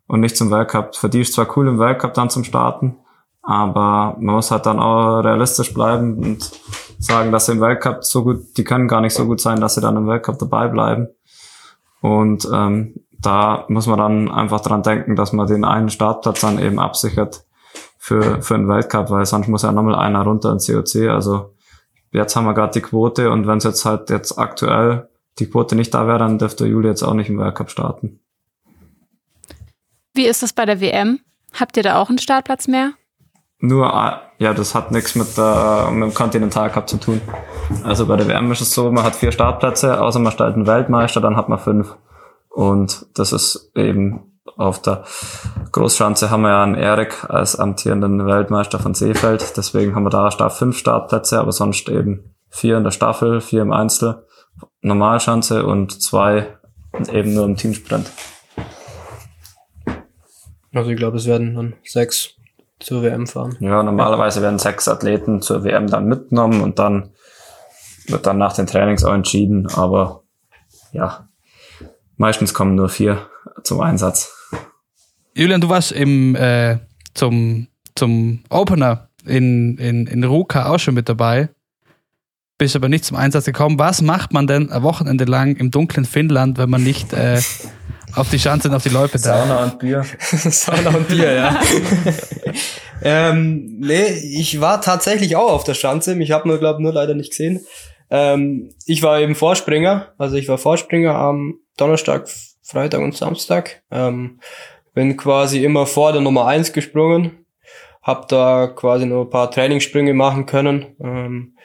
und 0.06 0.20
nicht 0.20 0.36
zum 0.36 0.50
Weltcup. 0.50 0.96
Für 0.96 1.08
die 1.08 1.20
ist 1.20 1.34
zwar 1.34 1.56
cool 1.56 1.68
im 1.68 1.78
Weltcup 1.78 2.14
dann 2.14 2.30
zum 2.30 2.44
Starten, 2.44 2.96
aber 3.42 4.16
man 4.20 4.36
muss 4.36 4.50
halt 4.50 4.66
dann 4.66 4.78
auch 4.78 5.20
realistisch 5.20 5.74
bleiben 5.74 6.18
und 6.18 6.50
sagen, 6.98 7.32
dass 7.32 7.46
sie 7.46 7.52
im 7.52 7.60
Weltcup 7.60 8.04
so 8.04 8.22
gut, 8.24 8.56
die 8.56 8.64
können 8.64 8.88
gar 8.88 9.00
nicht 9.00 9.14
so 9.14 9.26
gut 9.26 9.40
sein, 9.40 9.60
dass 9.60 9.74
sie 9.74 9.80
dann 9.80 9.96
im 9.96 10.06
Weltcup 10.06 10.38
dabei 10.38 10.68
bleiben. 10.68 11.08
Und 12.00 12.48
ähm, 12.52 12.94
da 13.22 13.64
muss 13.68 13.86
man 13.86 13.98
dann 13.98 14.30
einfach 14.30 14.60
dran 14.60 14.82
denken, 14.82 15.16
dass 15.16 15.32
man 15.32 15.46
den 15.46 15.64
einen 15.64 15.90
Startplatz 15.90 16.40
dann 16.40 16.58
eben 16.58 16.78
absichert 16.78 17.44
für, 17.98 18.42
für 18.42 18.54
den 18.54 18.68
Weltcup, 18.68 19.10
weil 19.10 19.26
sonst 19.26 19.48
muss 19.48 19.62
ja 19.62 19.72
nochmal 19.72 19.96
einer 19.96 20.22
runter 20.22 20.52
in 20.52 20.58
COC. 20.58 21.10
Also 21.10 21.54
jetzt 22.12 22.34
haben 22.34 22.46
wir 22.46 22.54
gerade 22.54 22.72
die 22.72 22.80
Quote 22.80 23.30
und 23.30 23.46
wenn 23.46 23.58
es 23.58 23.64
jetzt 23.64 23.84
halt 23.84 24.10
jetzt 24.10 24.38
aktuell 24.38 25.08
die 25.38 25.48
Quote 25.48 25.76
nicht 25.76 25.92
da 25.94 26.06
wäre, 26.06 26.18
dann 26.18 26.38
dürfte 26.38 26.66
Juli 26.66 26.88
jetzt 26.88 27.02
auch 27.02 27.14
nicht 27.14 27.28
im 27.28 27.38
Weltcup 27.38 27.70
starten. 27.70 28.20
Wie 30.14 30.26
ist 30.26 30.42
das 30.42 30.52
bei 30.52 30.66
der 30.66 30.80
WM? 30.80 31.20
Habt 31.58 31.76
ihr 31.76 31.82
da 31.82 31.96
auch 31.96 32.08
einen 32.08 32.18
Startplatz 32.18 32.68
mehr? 32.68 32.92
Nur, 33.60 33.92
ah, 33.94 34.22
ja, 34.38 34.54
das 34.54 34.74
hat 34.74 34.90
nichts 34.90 35.14
mit, 35.14 35.36
der, 35.36 35.90
mit 35.92 36.02
dem 36.02 36.14
Continental 36.14 36.70
Cup 36.70 36.88
zu 36.88 36.96
tun. 36.96 37.20
Also 37.84 38.06
bei 38.06 38.16
der 38.16 38.26
WM 38.26 38.50
ist 38.50 38.62
es 38.62 38.72
so, 38.72 38.90
man 38.90 39.04
hat 39.04 39.16
vier 39.16 39.32
Startplätze, 39.32 40.00
außer 40.00 40.18
man 40.18 40.32
stellt 40.32 40.54
einen 40.54 40.66
Weltmeister, 40.66 41.20
dann 41.20 41.36
hat 41.36 41.48
man 41.48 41.58
fünf. 41.58 41.94
Und 42.50 43.06
das 43.14 43.32
ist 43.32 43.72
eben 43.74 44.30
auf 44.56 44.82
der 44.82 45.04
Großschanze 45.72 46.30
haben 46.30 46.42
wir 46.42 46.50
ja 46.50 46.62
einen 46.62 46.74
Erik 46.74 47.24
als 47.28 47.56
amtierenden 47.56 48.26
Weltmeister 48.26 48.78
von 48.78 48.94
Seefeld. 48.94 49.56
Deswegen 49.56 49.94
haben 49.94 50.02
wir 50.02 50.10
da 50.10 50.30
Start 50.30 50.52
fünf 50.52 50.76
Startplätze, 50.76 51.38
aber 51.38 51.52
sonst 51.52 51.88
eben 51.88 52.34
vier 52.50 52.76
in 52.76 52.84
der 52.84 52.90
Staffel, 52.90 53.40
vier 53.40 53.62
im 53.62 53.72
Einzel, 53.72 54.26
Normalschanze 54.82 55.64
und 55.64 56.02
zwei 56.02 56.58
eben 57.12 57.32
nur 57.32 57.44
im 57.44 57.56
Teamsprint. 57.56 58.10
Also 60.74 60.90
ich 60.90 60.96
glaube, 60.96 61.16
es 61.16 61.26
werden 61.26 61.54
dann 61.54 61.74
sechs 61.84 62.34
zur 62.80 63.02
WM 63.02 63.26
fahren. 63.26 63.56
Ja, 63.60 63.82
normalerweise 63.82 64.42
werden 64.42 64.58
sechs 64.58 64.88
Athleten 64.88 65.42
zur 65.42 65.64
WM 65.64 65.86
dann 65.86 66.06
mitgenommen 66.06 66.60
und 66.62 66.78
dann 66.78 67.10
wird 68.06 68.26
dann 68.26 68.38
nach 68.38 68.54
den 68.54 68.66
Trainings 68.66 69.04
auch 69.04 69.14
entschieden, 69.14 69.68
aber 69.74 70.24
ja, 70.92 71.28
meistens 72.20 72.52
kommen 72.54 72.74
nur 72.74 72.88
vier 72.88 73.26
zum 73.64 73.80
Einsatz. 73.80 74.36
Julian, 75.34 75.60
du 75.60 75.68
warst 75.70 75.90
im, 75.90 76.36
äh, 76.36 76.78
zum, 77.14 77.66
zum 77.94 78.44
Opener 78.50 79.08
in, 79.24 79.78
in, 79.78 80.06
in 80.06 80.22
Ruka 80.22 80.66
auch 80.66 80.78
schon 80.78 80.94
mit 80.94 81.08
dabei. 81.08 81.48
Bist 82.58 82.76
aber 82.76 82.90
nicht 82.90 83.06
zum 83.06 83.16
Einsatz 83.16 83.46
gekommen. 83.46 83.78
Was 83.78 84.02
macht 84.02 84.34
man 84.34 84.46
denn 84.46 84.70
ein 84.70 84.82
Wochenende 84.82 85.24
lang 85.24 85.56
im 85.56 85.70
dunklen 85.70 86.04
Finnland, 86.04 86.58
wenn 86.58 86.68
man 86.68 86.82
nicht 86.82 87.14
äh, 87.14 87.40
auf 88.14 88.28
die 88.28 88.38
Schanze 88.38 88.68
und 88.68 88.74
auf 88.74 88.82
die 88.82 88.90
Loipe 88.90 89.18
darf? 89.18 89.72
und 89.72 89.78
Bier. 89.78 90.04
Sauna 90.20 90.90
und 90.90 91.08
Bier, 91.08 91.32
ja. 91.32 91.60
ähm, 93.02 93.78
nee, 93.80 94.08
ich 94.38 94.60
war 94.60 94.82
tatsächlich 94.82 95.36
auch 95.36 95.52
auf 95.52 95.64
der 95.64 95.74
Schanze. 95.74 96.14
Mich 96.16 96.32
hat 96.32 96.44
man, 96.44 96.58
glaube 96.58 96.82
nur 96.82 96.92
leider 96.92 97.14
nicht 97.14 97.30
gesehen. 97.30 97.64
Ähm, 98.10 98.74
ich 98.84 99.02
war 99.02 99.20
eben 99.20 99.34
Vorspringer. 99.34 100.12
Also 100.18 100.36
ich 100.36 100.48
war 100.48 100.58
Vorspringer 100.58 101.14
am 101.14 101.60
Donnerstag, 101.80 102.28
Freitag 102.62 103.00
und 103.00 103.16
Samstag. 103.16 103.82
Ähm, 103.90 104.40
bin 104.94 105.16
quasi 105.16 105.64
immer 105.64 105.86
vor 105.86 106.12
der 106.12 106.20
Nummer 106.20 106.46
eins 106.46 106.72
gesprungen. 106.72 107.46
Hab 108.02 108.28
da 108.28 108.66
quasi 108.66 109.06
nur 109.06 109.24
ein 109.24 109.30
paar 109.30 109.50
Trainingssprünge 109.50 110.14
machen 110.14 110.46
können. 110.46 110.96
Ähm, 111.02 111.56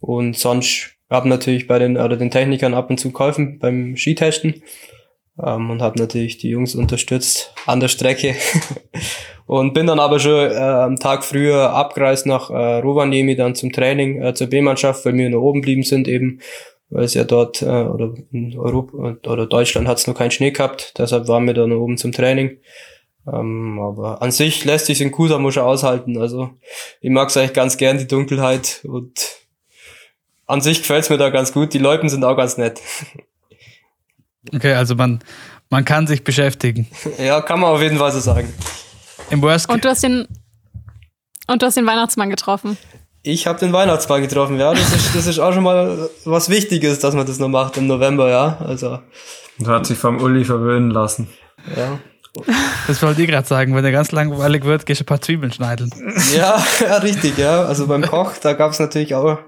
und 0.00 0.36
sonst 0.36 0.96
hab 1.10 1.24
natürlich 1.24 1.66
bei 1.66 1.78
den, 1.78 1.96
oder 1.96 2.16
den 2.16 2.30
Technikern 2.30 2.74
ab 2.74 2.88
und 2.88 2.98
zu 2.98 3.12
geholfen 3.12 3.58
beim 3.58 3.96
Skitesten 3.96 4.62
ähm, 5.44 5.70
und 5.70 5.82
habe 5.82 5.98
natürlich 5.98 6.38
die 6.38 6.50
Jungs 6.50 6.74
unterstützt 6.74 7.52
an 7.66 7.80
der 7.80 7.88
Strecke 7.88 8.34
und 9.46 9.74
bin 9.74 9.86
dann 9.86 9.98
aber 9.98 10.18
schon 10.18 10.50
äh, 10.50 10.54
am 10.54 10.96
Tag 10.96 11.24
früher 11.24 11.72
abgereist 11.72 12.26
nach 12.26 12.50
äh, 12.50 12.78
Rovaniemi 12.78 13.36
dann 13.36 13.54
zum 13.54 13.72
Training 13.72 14.22
äh, 14.22 14.34
zur 14.34 14.48
B-Mannschaft, 14.48 15.04
weil 15.04 15.14
wir 15.14 15.30
noch 15.30 15.40
oben 15.40 15.60
geblieben 15.60 15.82
sind 15.82 16.08
eben, 16.08 16.40
weil 16.90 17.04
es 17.04 17.14
ja 17.14 17.24
dort 17.24 17.62
äh, 17.62 17.66
oder 17.66 18.14
in 18.32 18.58
Europa 18.58 19.16
oder 19.30 19.46
Deutschland 19.46 19.88
hat 19.88 19.98
es 19.98 20.06
noch 20.06 20.14
keinen 20.14 20.30
Schnee 20.30 20.50
gehabt, 20.50 20.94
deshalb 20.98 21.28
waren 21.28 21.46
wir 21.46 21.54
dann 21.54 21.72
oben 21.72 21.96
zum 21.96 22.12
Training. 22.12 22.58
Ähm, 23.26 23.78
aber 23.80 24.22
an 24.22 24.32
sich 24.32 24.64
lässt 24.64 24.86
sich 24.86 25.00
in 25.00 25.10
Kusamo 25.12 25.50
schon 25.50 25.62
aushalten. 25.62 26.18
Also 26.18 26.50
ich 27.00 27.10
mag 27.10 27.28
es 27.28 27.36
eigentlich 27.36 27.52
ganz 27.52 27.76
gern, 27.76 27.98
die 27.98 28.06
Dunkelheit 28.06 28.80
und 28.84 29.12
an 30.46 30.60
sich 30.60 30.80
gefällt's 30.80 31.10
mir 31.10 31.18
da 31.18 31.30
ganz 31.30 31.52
gut. 31.52 31.74
Die 31.74 31.78
Leute 31.78 32.08
sind 32.08 32.24
auch 32.24 32.36
ganz 32.36 32.56
nett. 32.56 32.80
Okay, 34.54 34.72
also 34.72 34.94
man, 34.94 35.22
man 35.68 35.84
kann 35.84 36.06
sich 36.06 36.24
beschäftigen. 36.24 36.86
Ja, 37.18 37.42
kann 37.42 37.60
man 37.60 37.74
auf 37.74 37.82
jeden 37.82 37.98
Fall 37.98 38.10
so 38.10 38.20
sagen. 38.20 38.50
Im 39.28 39.42
Worst 39.42 39.68
Und 39.68 39.84
du 39.84 39.90
hast 39.90 40.02
den 40.02 40.26
und 41.46 41.60
du 41.60 41.66
hast 41.66 41.76
den 41.76 41.84
Weihnachtsmann 41.86 42.30
getroffen. 42.30 42.78
Ich 43.22 43.46
habe 43.46 43.58
den 43.58 43.72
Weihnachtsmann 43.72 44.22
getroffen, 44.22 44.58
ja. 44.58 44.72
Das 44.72 44.92
ist, 44.94 45.14
das 45.14 45.26
ist 45.26 45.38
auch 45.38 45.52
schon 45.52 45.62
mal 45.62 46.08
was 46.24 46.48
Wichtiges, 46.48 46.98
dass 47.00 47.14
man 47.14 47.26
das 47.26 47.38
noch 47.38 47.48
macht 47.48 47.76
im 47.76 47.86
November, 47.86 48.30
ja. 48.30 48.58
Also, 48.60 48.98
Und 49.58 49.68
hat 49.68 49.86
sich 49.86 49.98
vom 49.98 50.22
Uli 50.22 50.44
verwöhnen 50.44 50.90
lassen. 50.90 51.28
ja. 51.76 51.98
das 52.86 53.02
wollte 53.02 53.22
ich 53.22 53.28
gerade 53.28 53.46
sagen, 53.46 53.74
wenn 53.74 53.84
er 53.84 53.92
ganz 53.92 54.12
langweilig 54.12 54.64
wird, 54.64 54.86
gehst 54.86 55.00
du 55.00 55.04
ein 55.04 55.06
paar 55.06 55.20
Zwiebeln 55.20 55.52
schneiden. 55.52 55.92
Ja, 56.34 56.62
ja, 56.80 56.96
richtig, 56.98 57.36
ja. 57.36 57.64
Also 57.64 57.86
beim 57.86 58.02
Koch, 58.02 58.32
da 58.40 58.52
gab's 58.52 58.78
natürlich 58.78 59.14
auch 59.14 59.38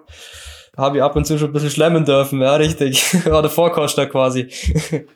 habe 0.77 0.97
ich 0.97 1.03
ab 1.03 1.17
und 1.17 1.27
zu 1.27 1.39
schon 1.39 1.51
ein 1.51 1.53
bisschen 1.53 1.71
schlemmen 1.71 2.05
dürfen, 2.05 2.41
ja, 2.41 2.55
richtig. 2.57 3.03
War 3.27 3.43
der 3.43 3.51
Vorkoster 3.51 4.07
quasi. 4.07 4.49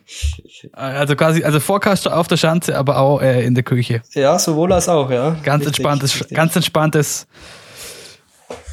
Also 0.72 1.16
quasi, 1.16 1.44
also 1.44 1.60
Vorkaster 1.60 2.16
auf 2.16 2.28
der 2.28 2.36
Schanze, 2.36 2.76
aber 2.76 2.98
auch 2.98 3.20
äh, 3.20 3.44
in 3.44 3.54
der 3.54 3.62
Küche. 3.62 4.02
Ja, 4.14 4.38
sowohl 4.38 4.72
als 4.72 4.88
auch, 4.88 5.10
ja. 5.10 5.36
Ganz 5.42 5.64
Richtig, 5.64 5.78
entspanntes, 5.78 6.14
richtig. 6.14 6.36
ganz 6.36 6.56
entspanntes 6.56 7.26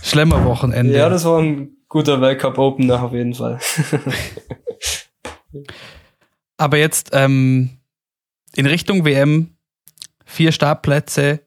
Schlemmerwochenende. 0.04 0.94
Ja, 0.94 1.10
das 1.10 1.26
war 1.26 1.40
ein 1.40 1.78
guter 1.90 2.20
Weltcup-Opener 2.22 3.02
auf 3.04 3.14
jeden 3.14 3.34
Fall. 3.34 3.60
Aber 6.58 6.78
jetzt 6.78 7.10
ähm, 7.14 7.70
in 8.56 8.66
Richtung 8.66 9.06
WM, 9.06 9.56
vier 10.26 10.52
Startplätze, 10.52 11.42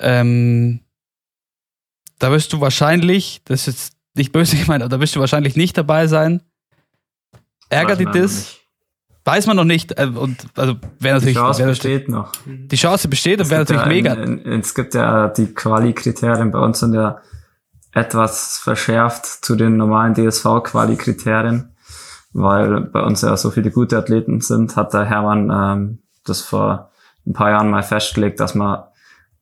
ähm, 0.00 0.80
da 2.18 2.30
wirst 2.30 2.52
du 2.52 2.60
wahrscheinlich, 2.60 3.40
das 3.44 3.60
ist 3.60 3.66
jetzt 3.66 3.92
nicht 4.14 4.32
böse 4.32 4.56
gemeint, 4.56 4.82
aber 4.82 4.88
da 4.90 5.00
wirst 5.00 5.14
du 5.16 5.20
wahrscheinlich 5.20 5.56
nicht 5.56 5.76
dabei 5.76 6.06
sein. 6.06 6.42
Ärgert 7.68 8.00
dich 8.00 8.08
das? 8.10 8.56
Weiß 9.24 9.46
man 9.46 9.56
noch 9.56 9.64
nicht. 9.64 9.98
äh, 9.98 10.06
Und 10.06 10.46
also 10.54 10.74
wäre 11.00 11.18
Die 11.18 11.26
natürlich, 11.26 11.34
Chance 11.36 11.60
wär, 11.60 11.66
besteht 11.66 12.08
noch. 12.08 12.32
die 12.46 12.76
Chance 12.76 13.08
besteht 13.08 13.40
und 13.40 13.50
wäre 13.50 13.62
natürlich 13.62 13.82
ja 13.82 13.88
mega. 13.88 14.12
in- 14.14 14.38
in- 14.38 14.60
Es 14.60 14.74
gibt 14.74 14.94
ja 14.94 15.28
die 15.28 15.46
Quali-Kriterien 15.46 16.50
bei 16.52 16.58
uns 16.60 16.78
sind 16.80 16.94
ja 16.94 17.20
etwas 17.96 18.58
verschärft 18.58 19.24
zu 19.24 19.56
den 19.56 19.78
normalen 19.78 20.12
DSV-Quali-Kriterien, 20.14 21.74
weil 22.34 22.82
bei 22.82 23.02
uns 23.02 23.22
ja 23.22 23.34
so 23.38 23.50
viele 23.50 23.70
gute 23.70 23.96
Athleten 23.96 24.42
sind, 24.42 24.76
hat 24.76 24.92
der 24.92 25.06
Hermann 25.06 25.50
ähm, 25.50 25.98
das 26.24 26.42
vor 26.42 26.90
ein 27.26 27.32
paar 27.32 27.50
Jahren 27.50 27.70
mal 27.70 27.82
festgelegt, 27.82 28.38
dass 28.38 28.54
man 28.54 28.84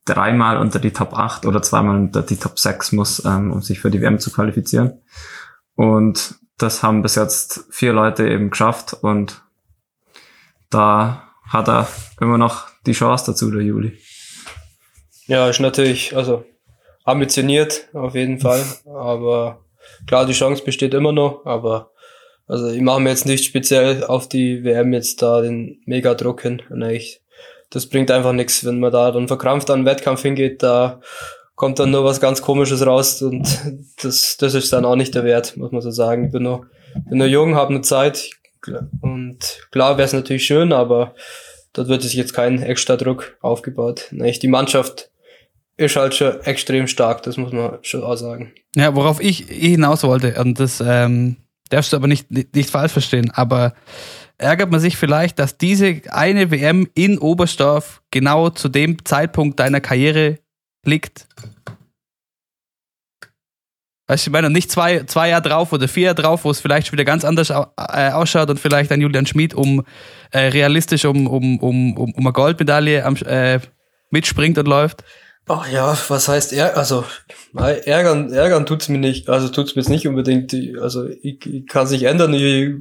dreimal 0.04 0.58
unter 0.58 0.78
die 0.78 0.92
Top 0.92 1.18
8 1.18 1.46
oder 1.46 1.62
zweimal 1.62 1.96
unter 1.96 2.22
die 2.22 2.36
Top 2.36 2.60
6 2.60 2.92
muss, 2.92 3.24
ähm, 3.24 3.50
um 3.50 3.60
sich 3.60 3.80
für 3.80 3.90
die 3.90 4.00
WM 4.00 4.20
zu 4.20 4.30
qualifizieren. 4.30 5.02
Und 5.74 6.36
das 6.56 6.84
haben 6.84 7.02
bis 7.02 7.16
jetzt 7.16 7.64
vier 7.70 7.92
Leute 7.92 8.28
eben 8.28 8.50
geschafft 8.50 8.94
und 8.94 9.42
da 10.70 11.24
hat 11.48 11.68
er 11.68 11.88
immer 12.20 12.38
noch 12.38 12.68
die 12.86 12.92
Chance 12.92 13.32
dazu, 13.32 13.50
der 13.50 13.62
Juli. 13.62 13.98
Ja, 15.26 15.48
ist 15.48 15.58
natürlich, 15.58 16.16
also 16.16 16.44
ambitioniert 17.04 17.88
auf 17.92 18.14
jeden 18.14 18.40
Fall, 18.40 18.62
aber 18.86 19.60
klar, 20.06 20.26
die 20.26 20.32
Chance 20.32 20.64
besteht 20.64 20.94
immer 20.94 21.12
noch, 21.12 21.46
aber 21.46 21.90
also 22.46 22.68
ich 22.68 22.82
mache 22.82 23.00
mir 23.00 23.10
jetzt 23.10 23.26
nicht 23.26 23.44
speziell 23.44 24.04
auf 24.04 24.28
die 24.28 24.64
WM 24.64 24.92
jetzt 24.92 25.22
da 25.22 25.40
den 25.40 25.80
Mega-Druck 25.86 26.42
hin. 26.42 26.62
Und 26.68 26.82
eigentlich, 26.82 27.22
das 27.70 27.86
bringt 27.86 28.10
einfach 28.10 28.32
nichts, 28.32 28.64
wenn 28.64 28.80
man 28.80 28.92
da 28.92 29.10
dann 29.10 29.28
verkrampft 29.28 29.70
an 29.70 29.80
den 29.80 29.86
Wettkampf 29.86 30.22
hingeht, 30.22 30.62
da 30.62 31.00
kommt 31.54 31.78
dann 31.78 31.90
nur 31.90 32.04
was 32.04 32.20
ganz 32.20 32.42
komisches 32.42 32.84
raus 32.84 33.22
und 33.22 33.46
das, 34.02 34.36
das 34.36 34.54
ist 34.54 34.72
dann 34.72 34.84
auch 34.84 34.96
nicht 34.96 35.14
der 35.14 35.24
Wert, 35.24 35.56
muss 35.56 35.72
man 35.72 35.80
so 35.80 35.90
sagen. 35.90 36.26
Ich 36.26 36.32
bin 36.32 36.42
noch, 36.42 36.66
bin 37.08 37.18
noch 37.18 37.26
jung, 37.26 37.54
habe 37.54 37.70
eine 37.70 37.82
Zeit 37.82 38.30
und 39.00 39.38
klar 39.70 39.96
wäre 39.96 40.06
es 40.06 40.12
natürlich 40.12 40.44
schön, 40.44 40.72
aber 40.72 41.14
dort 41.72 41.88
wird 41.88 42.02
sich 42.02 42.14
jetzt 42.14 42.34
kein 42.34 42.62
extra 42.62 42.96
Druck 42.96 43.36
aufgebaut. 43.40 44.08
Eigentlich 44.12 44.38
die 44.38 44.48
Mannschaft 44.48 45.10
ist 45.76 45.96
halt 45.96 46.14
schon 46.14 46.40
extrem 46.42 46.86
stark, 46.86 47.22
das 47.22 47.36
muss 47.36 47.52
man 47.52 47.78
schon 47.82 48.02
auch 48.02 48.16
sagen. 48.16 48.52
Ja, 48.76 48.94
worauf 48.94 49.20
ich 49.20 49.38
hinaus 49.48 50.02
wollte, 50.02 50.40
und 50.40 50.60
das 50.60 50.82
ähm, 50.84 51.36
darfst 51.70 51.92
du 51.92 51.96
aber 51.96 52.06
nicht, 52.06 52.30
nicht, 52.30 52.70
falsch 52.70 52.92
verstehen, 52.92 53.30
aber 53.32 53.74
ärgert 54.38 54.70
man 54.70 54.80
sich 54.80 54.96
vielleicht, 54.96 55.38
dass 55.38 55.58
diese 55.58 56.00
eine 56.10 56.50
WM 56.50 56.88
in 56.94 57.18
Oberstdorf 57.18 58.02
genau 58.10 58.50
zu 58.50 58.68
dem 58.68 59.04
Zeitpunkt 59.04 59.58
deiner 59.60 59.80
Karriere 59.80 60.38
liegt? 60.84 61.26
Weißt 64.06 64.26
du, 64.26 64.30
ich 64.30 64.32
meine, 64.32 64.50
nicht 64.50 64.70
zwei, 64.70 65.04
zwei 65.04 65.30
Jahre 65.30 65.42
drauf 65.42 65.72
oder 65.72 65.88
vier 65.88 66.04
Jahre 66.04 66.16
drauf, 66.16 66.44
wo 66.44 66.50
es 66.50 66.60
vielleicht 66.60 66.92
wieder 66.92 67.06
ganz 67.06 67.24
anders 67.24 67.48
äh, 67.50 68.10
ausschaut 68.10 68.50
und 68.50 68.60
vielleicht 68.60 68.92
ein 68.92 69.00
Julian 69.00 69.24
Schmid 69.24 69.54
um 69.54 69.82
äh, 70.30 70.40
realistisch 70.40 71.06
um, 71.06 71.26
um, 71.26 71.58
um, 71.58 71.96
um, 71.96 72.12
um 72.12 72.26
eine 72.26 72.32
Goldmedaille 72.32 73.04
am, 73.04 73.16
äh, 73.16 73.60
mitspringt 74.10 74.58
und 74.58 74.68
läuft. 74.68 75.04
Ach 75.46 75.70
ja, 75.70 75.96
was 76.08 76.28
heißt 76.28 76.52
er? 76.54 76.76
Also 76.76 77.04
nein, 77.52 77.76
ärgern, 77.84 78.32
ärgern 78.32 78.64
tut's 78.64 78.88
mir 78.88 78.98
nicht. 78.98 79.28
Also 79.28 79.48
tut's 79.48 79.74
mir 79.74 79.82
jetzt 79.82 79.90
nicht 79.90 80.08
unbedingt. 80.08 80.54
Also 80.80 81.06
ich, 81.06 81.44
ich 81.44 81.66
kann 81.66 81.86
sich 81.86 82.04
ändern. 82.04 82.32
Ich 82.32 82.74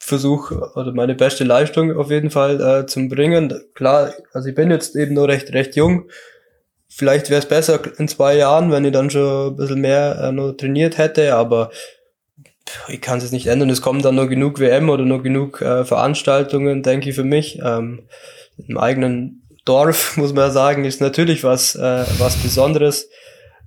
versuche 0.00 0.72
oder 0.74 0.92
meine 0.92 1.14
beste 1.14 1.44
Leistung 1.44 1.96
auf 1.96 2.10
jeden 2.10 2.30
Fall 2.30 2.60
äh, 2.60 2.86
zum 2.86 3.08
bringen. 3.08 3.52
Klar, 3.74 4.14
also 4.32 4.48
ich 4.48 4.54
bin 4.54 4.70
jetzt 4.70 4.96
eben 4.96 5.14
noch 5.14 5.28
recht 5.28 5.52
recht 5.52 5.76
jung. 5.76 6.08
Vielleicht 6.88 7.30
wäre 7.30 7.40
es 7.40 7.46
besser 7.46 7.80
in 7.98 8.08
zwei 8.08 8.36
Jahren, 8.36 8.72
wenn 8.72 8.84
ich 8.84 8.92
dann 8.92 9.10
schon 9.10 9.52
ein 9.52 9.56
bisschen 9.56 9.80
mehr 9.80 10.18
äh, 10.20 10.32
noch 10.32 10.52
trainiert 10.54 10.98
hätte. 10.98 11.36
Aber 11.36 11.70
ich 12.88 13.00
kann 13.00 13.18
es 13.18 13.24
jetzt 13.24 13.32
nicht 13.32 13.46
ändern. 13.46 13.70
Es 13.70 13.82
kommen 13.82 14.02
dann 14.02 14.16
noch 14.16 14.26
genug 14.26 14.58
WM 14.58 14.90
oder 14.90 15.04
noch 15.04 15.22
genug 15.22 15.62
äh, 15.62 15.84
Veranstaltungen, 15.84 16.82
denke 16.82 17.10
ich 17.10 17.14
für 17.14 17.24
mich. 17.24 17.60
Ähm, 17.62 18.08
Im 18.66 18.78
eigenen 18.78 19.47
Dorf, 19.68 20.16
muss 20.16 20.32
man 20.32 20.44
ja 20.44 20.50
sagen, 20.50 20.84
ist 20.84 21.00
natürlich 21.00 21.44
was, 21.44 21.74
äh, 21.74 22.04
was 22.18 22.36
Besonderes. 22.36 23.08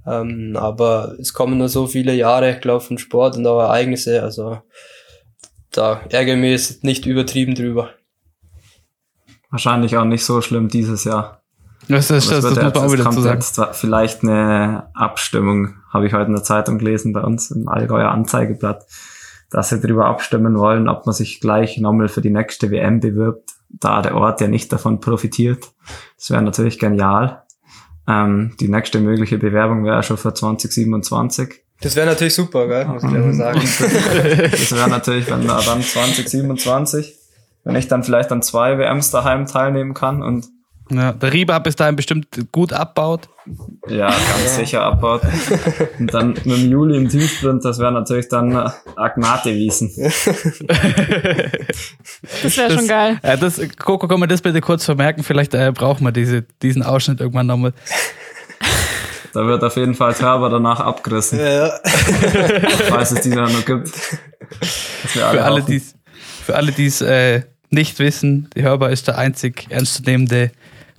Ähm, 0.05 0.55
aber 0.55 1.15
es 1.19 1.33
kommen 1.33 1.57
nur 1.59 1.69
so 1.69 1.85
viele 1.85 2.13
Jahre, 2.13 2.59
glaube 2.59 2.81
ich, 2.81 2.87
von 2.87 2.97
Sport 2.97 3.37
und 3.37 3.45
auch 3.45 3.61
Ereignisse. 3.61 4.23
Also 4.23 4.61
da 5.71 6.01
ärgere 6.09 6.35
ich 6.35 6.41
mich 6.41 6.51
jetzt 6.51 6.83
nicht 6.83 7.05
übertrieben 7.05 7.53
drüber. 7.53 7.91
Wahrscheinlich 9.51 9.97
auch 9.97 10.05
nicht 10.05 10.25
so 10.25 10.41
schlimm 10.41 10.69
dieses 10.69 11.03
Jahr. 11.03 11.41
Das, 11.87 12.07
das, 12.07 12.29
das, 12.29 12.43
das 12.43 12.55
wird 12.55 12.63
muss 12.63 12.73
man 12.73 12.83
auch 12.83 12.93
wieder 12.93 13.03
kommt 13.03 13.21
sagen. 13.21 13.41
jetzt 13.41 13.59
vielleicht 13.75 14.23
eine 14.23 14.89
Abstimmung, 14.93 15.75
habe 15.91 16.07
ich 16.07 16.13
heute 16.13 16.27
in 16.27 16.35
der 16.35 16.43
Zeitung 16.43 16.77
gelesen, 16.77 17.11
bei 17.11 17.21
uns 17.21 17.51
im 17.51 17.67
Allgäuer 17.67 18.09
Anzeigeblatt, 18.09 18.85
dass 19.49 19.69
sie 19.69 19.79
darüber 19.81 20.05
abstimmen 20.05 20.57
wollen, 20.57 20.87
ob 20.87 21.05
man 21.05 21.13
sich 21.13 21.41
gleich 21.41 21.77
nochmal 21.79 22.07
für 22.07 22.21
die 22.21 22.29
nächste 22.29 22.71
WM 22.71 23.01
bewirbt, 23.01 23.51
da 23.73 24.01
der 24.01 24.15
Ort 24.15 24.41
ja 24.41 24.47
nicht 24.47 24.71
davon 24.71 24.99
profitiert. 24.99 25.71
Das 26.17 26.31
wäre 26.31 26.41
natürlich 26.41 26.79
genial. 26.79 27.43
Ähm, 28.07 28.55
die 28.59 28.67
nächste 28.67 28.99
mögliche 28.99 29.37
Bewerbung 29.37 29.85
wäre 29.85 30.03
schon 30.03 30.17
für 30.17 30.33
2027. 30.33 31.63
Das 31.81 31.95
wäre 31.95 32.05
natürlich 32.05 32.35
super, 32.35 32.67
gell? 32.67 32.85
muss 32.85 33.03
ich 33.03 33.09
gleich 33.09 33.25
mal 33.25 33.33
sagen. 33.33 33.61
Das 34.51 34.71
wäre 34.71 34.89
natürlich, 34.89 35.29
wenn 35.29 35.47
da 35.47 35.61
dann 35.61 35.81
2027, 35.81 37.15
wenn 37.63 37.75
ich 37.75 37.87
dann 37.87 38.03
vielleicht 38.03 38.31
an 38.31 38.41
zwei 38.43 38.77
WMs 38.77 39.11
daheim 39.11 39.45
teilnehmen 39.45 39.93
kann 39.93 40.21
und 40.21 40.47
Ja, 40.93 41.13
der 41.13 41.31
Rieber 41.31 41.53
hat 41.55 41.63
bis 41.63 41.75
dahin 41.75 41.95
bestimmt 41.95 42.27
gut 42.51 42.73
abbaut. 42.73 43.29
Ja, 43.87 44.07
ganz 44.09 44.55
sicher 44.57 44.83
abbaut. 44.83 45.21
Und 45.99 46.13
dann 46.13 46.29
mit 46.29 46.45
dem 46.45 46.69
Juli 46.69 46.97
im 46.97 47.09
Teamsprint, 47.09 47.63
das 47.63 47.79
wäre 47.79 47.91
natürlich 47.91 48.27
dann 48.27 48.51
äh, 48.51 48.69
Agnate 48.95 49.53
Wiesen. 49.55 49.91
Das 52.43 52.55
wäre 52.57 52.71
schon 52.71 52.87
geil. 52.87 53.19
Äh, 53.23 53.37
das, 53.37 53.59
Coco, 53.79 54.07
kann 54.07 54.19
man 54.19 54.29
das 54.29 54.41
bitte 54.41 54.61
kurz 54.61 54.85
vermerken? 54.85 55.23
Vielleicht 55.23 55.53
äh, 55.53 55.71
brauchen 55.71 56.05
wir 56.05 56.11
diese, 56.11 56.43
diesen 56.61 56.83
Ausschnitt 56.83 57.19
irgendwann 57.19 57.47
nochmal. 57.47 57.73
Da 59.33 59.45
wird 59.47 59.63
auf 59.63 59.75
jeden 59.77 59.95
Fall 59.95 60.13
Körper 60.13 60.49
danach 60.49 60.79
abgerissen, 60.79 61.39
ja. 61.39 61.71
falls 62.89 63.11
es 63.11 63.21
die 63.21 63.29
da 63.29 63.43
noch 63.43 63.65
gibt. 63.65 63.89
Für 63.89 65.43
alle, 65.43 65.61
hoffen. 65.61 65.65
die's, 65.65 65.95
für 66.45 66.55
alle, 66.55 66.71
die 66.71 66.85
es 66.85 67.01
äh, 67.01 67.41
nicht 67.69 67.97
wissen, 67.99 68.49
die 68.55 68.63
Hörbar 68.63 68.91
ist 68.91 69.07
der 69.07 69.17
einzig 69.17 69.67
ernstzunehmende 69.69 70.51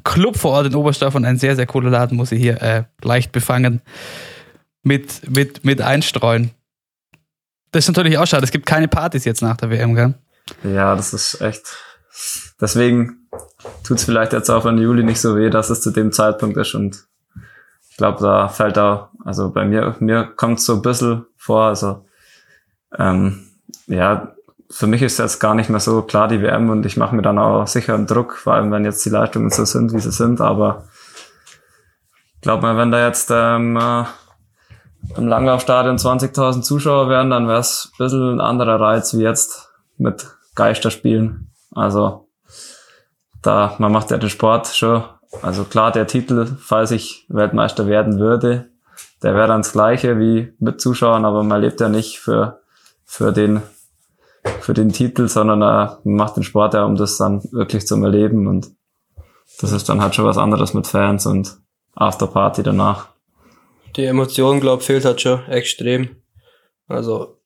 Club 0.05 0.37
vor 0.37 0.53
Ort 0.53 0.67
in 0.67 0.75
Oberstdorf 0.75 1.15
und 1.15 1.25
ein 1.25 1.39
sehr, 1.39 1.57
sehr 1.57 1.67
cooler 1.67 1.91
Laden, 1.91 2.17
muss 2.17 2.33
ich 2.33 2.41
hier 2.41 2.61
äh, 2.63 2.85
leicht 3.03 3.33
befangen 3.33 3.83
mit, 4.83 5.29
mit, 5.31 5.65
mit 5.65 5.81
einstreuen. 5.81 6.51
Das 7.71 7.85
ist 7.85 7.89
natürlich 7.89 8.19
auch 8.19 8.27
schade. 8.27 8.45
Es 8.45 8.51
gibt 8.51 8.67
keine 8.67 8.89
Partys 8.89 9.25
jetzt 9.25 9.43
nach 9.43 9.57
der 9.57 9.71
WM, 9.71 9.95
gell? 9.95 10.15
Ja, 10.65 10.95
das 10.95 11.15
ist 11.15 11.41
echt. 11.41 11.77
Deswegen 12.61 13.29
tut's 13.85 14.05
vielleicht 14.05 14.33
jetzt 14.33 14.51
auch 14.51 14.67
an 14.67 14.79
Juli 14.79 15.03
nicht 15.03 15.21
so 15.21 15.37
weh, 15.37 15.51
dass 15.51 15.71
es 15.71 15.81
zu 15.81 15.91
dem 15.91 16.13
Zeitpunkt 16.13 16.57
ist 16.57 16.75
und 16.75 17.07
ich 17.91 17.97
glaube, 17.97 18.23
da 18.23 18.49
fällt 18.49 18.79
auch, 18.79 19.09
also 19.25 19.51
bei 19.51 19.65
mir, 19.65 19.97
mir 20.01 20.25
kommt 20.25 20.61
so 20.61 20.75
ein 20.75 20.83
bisschen 20.83 21.27
vor, 21.37 21.67
also 21.67 22.07
ähm, 22.99 23.47
ja, 23.87 24.35
für 24.73 24.87
mich 24.87 25.03
ist 25.03 25.19
jetzt 25.19 25.39
gar 25.39 25.55
nicht 25.55 25.69
mehr 25.69 25.81
so 25.81 26.03
klar 26.03 26.29
die 26.29 26.41
WM 26.41 26.71
und 26.71 26.87
ich 26.87 26.97
mache 26.97 27.15
mir 27.15 27.23
dann 27.23 27.39
auch 27.39 27.67
sicher 27.67 27.95
einen 27.95 28.07
Druck, 28.07 28.37
vor 28.37 28.55
allem 28.55 28.73
wenn 28.73 28.85
jetzt 28.85 29.05
die 29.05 29.11
Leistungen 29.11 29.51
so 29.51 29.67
sind, 29.67 29.93
wie 29.93 30.01
sie 30.01 30.11
sind, 30.11 30.41
aber 30.41 30.85
ich 32.35 32.41
glaube 32.41 32.63
mal, 32.63 32.77
wenn 32.79 32.91
da 32.91 33.07
jetzt 33.07 33.31
ähm, 33.31 33.77
äh, 33.77 34.05
im 35.17 35.29
Langlaufstadion 35.29 35.99
20.000 35.99 36.63
Zuschauer 36.63 37.09
wären, 37.09 37.31
dann 37.31 37.49
wäre 37.49 37.61
es 37.61 37.91
ein 37.93 37.99
bisschen 37.99 38.35
ein 38.35 38.41
anderer 38.41 38.81
Reiz 38.81 39.15
wie 39.15 39.23
jetzt 39.23 39.71
mit 39.99 40.27
Geisterspielen. 40.55 41.53
Also 41.75 42.29
da, 43.43 43.75
man 43.79 43.93
macht 43.93 44.11
ja 44.11 44.17
den 44.17 44.31
Sport 44.31 44.69
schon. 44.69 45.05
Also 45.43 45.65
klar, 45.65 45.93
der 45.93 46.07
Titel, 46.07 46.47
falls 46.59 46.91
ich 46.91 47.27
Weltmeister 47.29 47.87
werden 47.87 48.19
würde, 48.19 48.71
der 49.23 49.35
wäre 49.35 49.49
dann 49.49 49.63
das 49.63 49.73
gleiche 49.73 50.19
wie 50.19 50.55
mit 50.59 50.81
Zuschauern, 50.81 51.25
aber 51.25 51.43
man 51.43 51.61
lebt 51.61 51.81
ja 51.81 51.89
nicht 51.89 52.19
für, 52.19 52.61
für 53.05 53.33
den, 53.33 53.63
für 54.63 54.75
den 54.75 54.93
Titel, 54.93 55.29
sondern 55.29 55.63
äh, 55.63 55.93
man 56.05 56.17
macht 56.17 56.37
den 56.37 56.43
Sport 56.43 56.75
ja, 56.75 56.85
um 56.85 56.97
das 56.97 57.17
dann 57.17 57.43
wirklich 57.53 57.87
zu 57.87 57.97
erleben 58.03 58.47
und 58.47 58.71
das 59.61 59.73
ist 59.73 59.89
dann 59.89 60.01
halt 60.01 60.15
schon 60.15 60.25
was 60.25 60.39
anderes 60.39 60.73
mit 60.73 60.87
Fans 60.87 61.27
und 61.27 61.59
Afterparty 61.95 62.63
danach. 62.63 63.09
Die 63.97 64.05
Emotion, 64.05 64.61
glaube 64.61 64.83
fehlt 64.83 65.05
halt 65.05 65.21
schon 65.21 65.45
extrem. 65.49 66.17
Also 66.89 67.39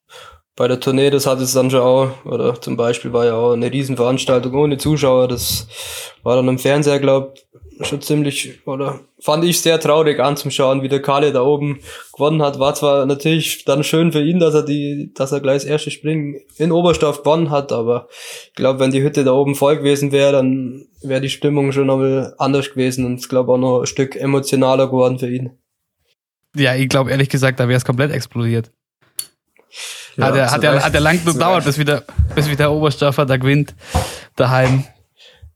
bei 0.55 0.67
der 0.67 0.79
Tournee, 0.79 1.09
das 1.09 1.27
hat 1.27 1.39
es 1.39 1.53
dann 1.53 1.69
schon 1.69 1.81
auch, 1.81 2.25
oder 2.25 2.59
zum 2.59 2.77
Beispiel 2.77 3.13
war 3.13 3.25
ja 3.25 3.35
auch 3.35 3.53
eine 3.53 3.71
Riesenveranstaltung 3.71 4.53
ohne 4.55 4.77
Zuschauer, 4.77 5.27
das 5.27 5.67
war 6.23 6.35
dann 6.35 6.47
im 6.47 6.59
Fernseher, 6.59 6.99
glaub 6.99 7.35
schon 7.81 8.01
ziemlich, 8.01 8.59
oder 8.65 9.01
fand 9.19 9.43
ich 9.43 9.61
sehr 9.61 9.79
traurig 9.79 10.19
anzuschauen, 10.19 10.81
wie 10.81 10.89
der 10.89 11.01
Kale 11.01 11.31
da 11.31 11.41
oben 11.41 11.79
gewonnen 12.13 12.41
hat. 12.41 12.59
War 12.59 12.73
zwar 12.75 13.05
natürlich 13.05 13.65
dann 13.65 13.83
schön 13.83 14.11
für 14.11 14.21
ihn, 14.21 14.39
dass 14.39 14.53
er 14.53 14.63
die, 14.63 15.11
dass 15.15 15.31
er 15.31 15.41
gleich 15.41 15.61
das 15.61 15.65
erste 15.65 15.91
Springen 15.91 16.41
in 16.57 16.71
Oberstoff 16.71 17.23
gewonnen 17.23 17.49
hat, 17.49 17.71
aber 17.71 18.07
ich 18.47 18.53
glaube, 18.53 18.79
wenn 18.79 18.91
die 18.91 19.03
Hütte 19.03 19.23
da 19.23 19.33
oben 19.33 19.55
voll 19.55 19.77
gewesen 19.77 20.11
wäre, 20.11 20.31
dann 20.31 20.85
wäre 21.01 21.21
die 21.21 21.29
Stimmung 21.29 21.71
schon 21.71 21.87
nochmal 21.87 22.33
anders 22.37 22.71
gewesen 22.71 23.05
und 23.05 23.19
ich 23.19 23.29
glaube 23.29 23.53
auch 23.53 23.57
noch 23.57 23.81
ein 23.81 23.85
Stück 23.85 24.15
emotionaler 24.15 24.87
geworden 24.87 25.19
für 25.19 25.29
ihn. 25.29 25.51
Ja, 26.55 26.75
ich 26.75 26.89
glaube 26.89 27.11
ehrlich 27.11 27.29
gesagt, 27.29 27.59
da 27.59 27.67
wäre 27.67 27.77
es 27.77 27.85
komplett 27.85 28.11
explodiert. 28.11 28.71
Ja, 30.15 30.25
hat, 30.25 30.35
er, 30.35 30.51
hat, 30.51 30.63
er, 30.63 30.83
hat 30.83 30.93
er 30.93 30.99
lang 30.99 31.23
gedauert, 31.23 31.65
bis 31.65 31.77
wieder, 31.77 32.03
bis 32.33 32.49
wieder 32.49 32.71
Oberstoffer 32.71 33.25
da 33.25 33.37
gewinnt, 33.37 33.75
daheim. 34.35 34.85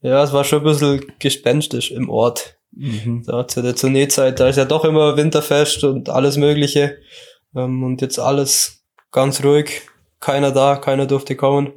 Ja, 0.01 0.23
es 0.23 0.33
war 0.33 0.43
schon 0.43 0.59
ein 0.59 0.65
bisschen 0.65 1.05
gespenstisch 1.19 1.91
im 1.91 2.09
Ort. 2.09 2.57
Mhm. 2.71 3.23
Da 3.25 3.47
zu 3.47 3.61
der 3.61 3.75
Tourneezeit, 3.75 4.39
da 4.39 4.47
ist 4.47 4.55
ja 4.55 4.65
doch 4.65 4.85
immer 4.85 5.17
Winterfest 5.17 5.83
und 5.83 6.09
alles 6.09 6.37
Mögliche. 6.37 6.97
Ähm, 7.55 7.83
und 7.83 8.01
jetzt 8.01 8.19
alles 8.19 8.83
ganz 9.11 9.43
ruhig. 9.43 9.81
Keiner 10.19 10.51
da, 10.51 10.75
keiner 10.75 11.05
durfte 11.05 11.35
kommen. 11.35 11.73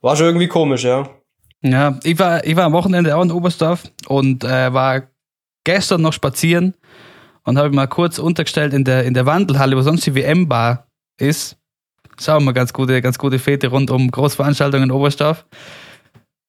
War 0.00 0.16
schon 0.16 0.26
irgendwie 0.26 0.48
komisch, 0.48 0.84
ja. 0.84 1.08
Ja, 1.62 1.98
ich 2.04 2.18
war, 2.18 2.44
ich 2.44 2.54
war 2.54 2.64
am 2.64 2.72
Wochenende 2.72 3.16
auch 3.16 3.22
in 3.22 3.32
Oberstdorf 3.32 3.84
und 4.06 4.44
äh, 4.44 4.72
war 4.72 5.08
gestern 5.64 6.02
noch 6.02 6.12
spazieren 6.12 6.74
und 7.44 7.58
habe 7.58 7.70
mal 7.70 7.88
kurz 7.88 8.18
untergestellt 8.18 8.72
in 8.74 8.84
der, 8.84 9.04
in 9.04 9.14
der 9.14 9.26
Wandelhalle, 9.26 9.76
wo 9.76 9.82
sonst 9.82 10.06
die 10.06 10.14
WM-Bar 10.14 10.86
ist. 11.18 11.56
Schauen 12.20 12.44
wir 12.44 12.52
ganz 12.52 12.72
gute, 12.72 13.00
ganz 13.00 13.18
gute 13.18 13.38
Fete 13.38 13.68
rund 13.68 13.90
um 13.90 14.10
Großveranstaltungen 14.10 14.90
in 14.90 14.94
Oberstdorf. 14.94 15.46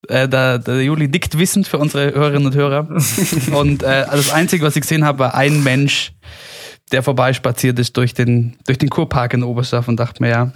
Äh, 0.08 0.30
der, 0.30 0.60
der 0.60 0.82
Juli 0.82 1.08
nickt 1.08 1.38
wissend 1.38 1.68
für 1.68 1.78
unsere 1.78 2.14
Hörerinnen 2.14 2.48
und 2.48 2.56
Hörer. 2.56 2.88
und 3.54 3.84
äh, 3.84 4.06
das 4.10 4.32
Einzige, 4.32 4.66
was 4.66 4.76
ich 4.76 4.82
gesehen 4.82 5.06
habe, 5.06 5.20
war 5.20 5.36
ein 5.36 5.64
Mensch, 5.64 6.14
der 6.92 7.04
vorbeispaziert 7.04 7.78
ist 7.80 7.98
durch 7.98 8.14
den, 8.14 8.58
durch 8.66 8.78
den 8.78 8.90
Kurpark 8.90 9.34
in 9.34 9.44
Oberstdorf 9.44 9.88
und 9.88 10.00
dachte 10.00 10.24
mir, 10.24 10.30
ja, 10.30 10.52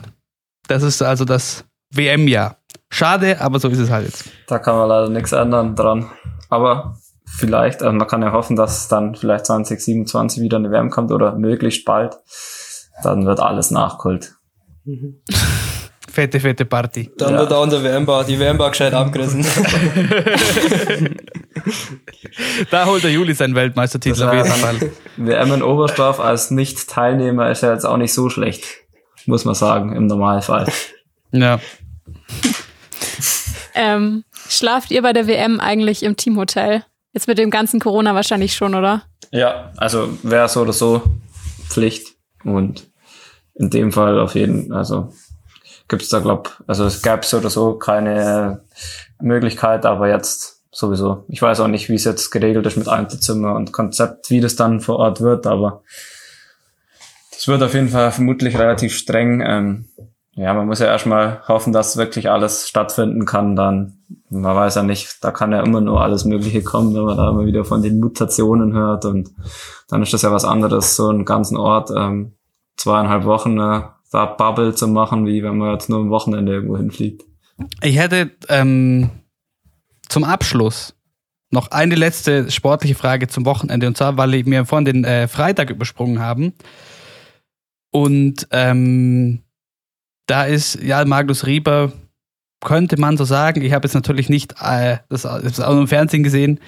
das 0.67 0.83
ist 0.83 1.01
also 1.01 1.25
das 1.25 1.65
WM-Jahr. 1.91 2.57
Schade, 2.89 3.41
aber 3.41 3.59
so 3.59 3.67
ist 3.69 3.79
es 3.79 3.89
halt 3.89 4.05
jetzt. 4.05 4.29
Da 4.47 4.59
kann 4.59 4.75
man 4.75 4.87
leider 4.87 5.09
nichts 5.09 5.31
ändern 5.31 5.75
dran. 5.75 6.09
Aber 6.49 6.97
vielleicht, 7.25 7.83
also 7.83 7.95
man 7.95 8.07
kann 8.07 8.21
ja 8.21 8.31
hoffen, 8.31 8.55
dass 8.55 8.87
dann 8.87 9.15
vielleicht 9.15 9.45
2027 9.47 10.41
wieder 10.41 10.57
eine 10.57 10.71
WM 10.71 10.89
kommt 10.89 11.11
oder 11.11 11.35
möglichst 11.35 11.85
bald. 11.85 12.17
Dann 13.03 13.25
wird 13.25 13.39
alles 13.39 13.71
nachgeholt. 13.71 14.35
Fette, 16.13 16.39
fette 16.39 16.65
Party. 16.65 17.09
Dann 17.17 17.33
Ja. 17.33 17.39
wird 17.39 17.51
auch 17.51 17.63
in 17.63 17.71
der 17.71 17.83
WM-Bar, 17.83 18.23
die 18.23 18.39
WM-Bar 18.39 18.69
gescheit 18.69 18.93
abgerissen. 18.93 19.43
Da 22.71 22.85
holt 22.85 23.03
der 23.03 23.11
Juli 23.11 23.33
seinen 23.33 23.55
Weltmeistertitel 23.55 24.19
Das 24.19 24.27
auf 24.27 24.33
jeden 24.33 24.47
Fall. 24.49 24.91
WM 25.17 25.53
in 25.53 25.61
Oberstdorf 25.63 26.19
als 26.19 26.51
Nicht-Teilnehmer 26.51 27.49
ist 27.51 27.61
ja 27.61 27.71
jetzt 27.73 27.85
auch 27.85 27.97
nicht 27.97 28.13
so 28.13 28.29
schlecht. 28.29 28.65
Muss 29.25 29.45
man 29.45 29.55
sagen, 29.55 29.95
im 29.95 30.07
Normalfall. 30.07 30.67
Ja. 31.31 31.59
Ähm, 33.75 34.23
schlaft 34.49 34.91
ihr 34.91 35.01
bei 35.01 35.13
der 35.13 35.27
WM 35.27 35.59
eigentlich 35.59 36.03
im 36.03 36.15
Teamhotel? 36.17 36.83
Jetzt 37.13 37.27
mit 37.27 37.37
dem 37.37 37.49
ganzen 37.49 37.79
Corona 37.79 38.13
wahrscheinlich 38.15 38.55
schon, 38.55 38.75
oder? 38.75 39.03
Ja, 39.31 39.71
also 39.77 40.09
wäre 40.23 40.49
so 40.49 40.61
oder 40.61 40.73
so 40.73 41.01
Pflicht. 41.69 42.15
Und 42.43 42.87
in 43.55 43.69
dem 43.69 43.91
Fall 43.91 44.19
auf 44.19 44.35
jeden, 44.35 44.73
also 44.73 45.13
gibt's 45.87 46.09
da 46.09 46.19
glaub, 46.19 46.63
also 46.67 46.85
es 46.85 47.01
gäbe 47.01 47.23
so 47.23 47.37
oder 47.37 47.49
so 47.49 47.73
keine 47.75 48.61
Möglichkeit, 49.21 49.85
aber 49.85 50.09
jetzt 50.09 50.61
sowieso. 50.71 51.25
Ich 51.27 51.41
weiß 51.41 51.59
auch 51.59 51.67
nicht, 51.67 51.89
wie 51.89 51.95
es 51.95 52.03
jetzt 52.03 52.31
geregelt 52.31 52.65
ist 52.65 52.77
mit 52.77 52.87
Einzelzimmer 52.87 53.55
und 53.55 53.71
Konzept, 53.71 54.29
wie 54.29 54.41
das 54.41 54.55
dann 54.55 54.79
vor 54.79 54.97
Ort 54.97 55.21
wird, 55.21 55.45
aber 55.45 55.83
das 57.31 57.47
wird 57.47 57.63
auf 57.63 57.73
jeden 57.73 57.89
Fall 57.89 58.11
vermutlich 58.11 58.57
relativ 58.57 58.95
streng. 58.95 59.41
Ähm, 59.45 59.85
ja, 60.35 60.53
man 60.53 60.65
muss 60.65 60.79
ja 60.79 60.87
erstmal 60.87 61.47
hoffen, 61.47 61.73
dass 61.73 61.97
wirklich 61.97 62.29
alles 62.29 62.67
stattfinden 62.67 63.25
kann. 63.25 63.55
Dann, 63.55 63.99
man 64.29 64.55
weiß 64.55 64.75
ja 64.75 64.83
nicht, 64.83 65.23
da 65.23 65.31
kann 65.31 65.51
ja 65.51 65.61
immer 65.61 65.81
nur 65.81 66.01
alles 66.01 66.25
Mögliche 66.25 66.63
kommen, 66.63 66.95
wenn 66.95 67.03
man 67.03 67.17
da 67.17 67.29
immer 67.29 67.45
wieder 67.45 67.65
von 67.65 67.83
den 67.83 67.99
Mutationen 67.99 68.73
hört. 68.73 69.05
Und 69.05 69.29
dann 69.89 70.01
ist 70.01 70.13
das 70.13 70.23
ja 70.23 70.31
was 70.31 70.45
anderes, 70.45 70.95
so 70.95 71.09
einen 71.09 71.25
ganzen 71.25 71.57
Ort 71.57 71.91
ähm, 71.95 72.33
zweieinhalb 72.77 73.25
Wochen 73.25 73.59
äh, 73.59 73.81
da 74.13 74.25
Bubble 74.25 74.75
zu 74.75 74.87
machen, 74.87 75.25
wie 75.25 75.43
wenn 75.43 75.57
man 75.57 75.73
jetzt 75.73 75.89
nur 75.89 75.99
am 75.99 76.09
Wochenende 76.09 76.53
irgendwo 76.53 76.77
hinfliegt. 76.77 77.23
Ich 77.81 77.97
hätte 77.97 78.31
ähm, 78.49 79.09
zum 80.07 80.23
Abschluss 80.23 80.95
noch 81.49 81.71
eine 81.71 81.95
letzte 81.95 82.51
sportliche 82.51 82.95
Frage 82.95 83.27
zum 83.27 83.45
Wochenende. 83.45 83.87
Und 83.87 83.97
zwar, 83.97 84.17
weil 84.17 84.31
wir 84.45 84.65
vorhin 84.65 84.85
den 84.85 85.03
äh, 85.03 85.27
Freitag 85.27 85.69
übersprungen 85.69 86.19
haben. 86.19 86.53
Und 87.91 88.47
ähm, 88.51 89.43
da 90.25 90.43
ist, 90.45 90.81
ja, 90.81 91.03
Magnus 91.05 91.45
Rieber, 91.45 91.91
könnte 92.59 92.99
man 92.99 93.17
so 93.17 93.25
sagen, 93.25 93.61
ich 93.61 93.73
habe 93.73 93.87
jetzt 93.87 93.93
natürlich 93.93 94.29
nicht 94.29 94.55
äh, 94.61 94.97
das, 95.09 95.23
das 95.23 95.59
auch 95.59 95.77
im 95.77 95.87
Fernsehen 95.87 96.23
gesehen, 96.23 96.59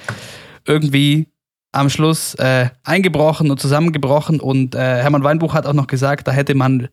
irgendwie 0.65 1.27
am 1.71 1.89
Schluss 1.89 2.35
äh, 2.35 2.69
eingebrochen 2.83 3.51
und 3.51 3.59
zusammengebrochen. 3.59 4.39
Und 4.39 4.75
äh, 4.75 4.79
Hermann 4.79 5.23
Weinbuch 5.23 5.53
hat 5.53 5.65
auch 5.65 5.73
noch 5.73 5.87
gesagt, 5.87 6.27
da 6.27 6.31
hätte 6.31 6.55
man 6.55 6.89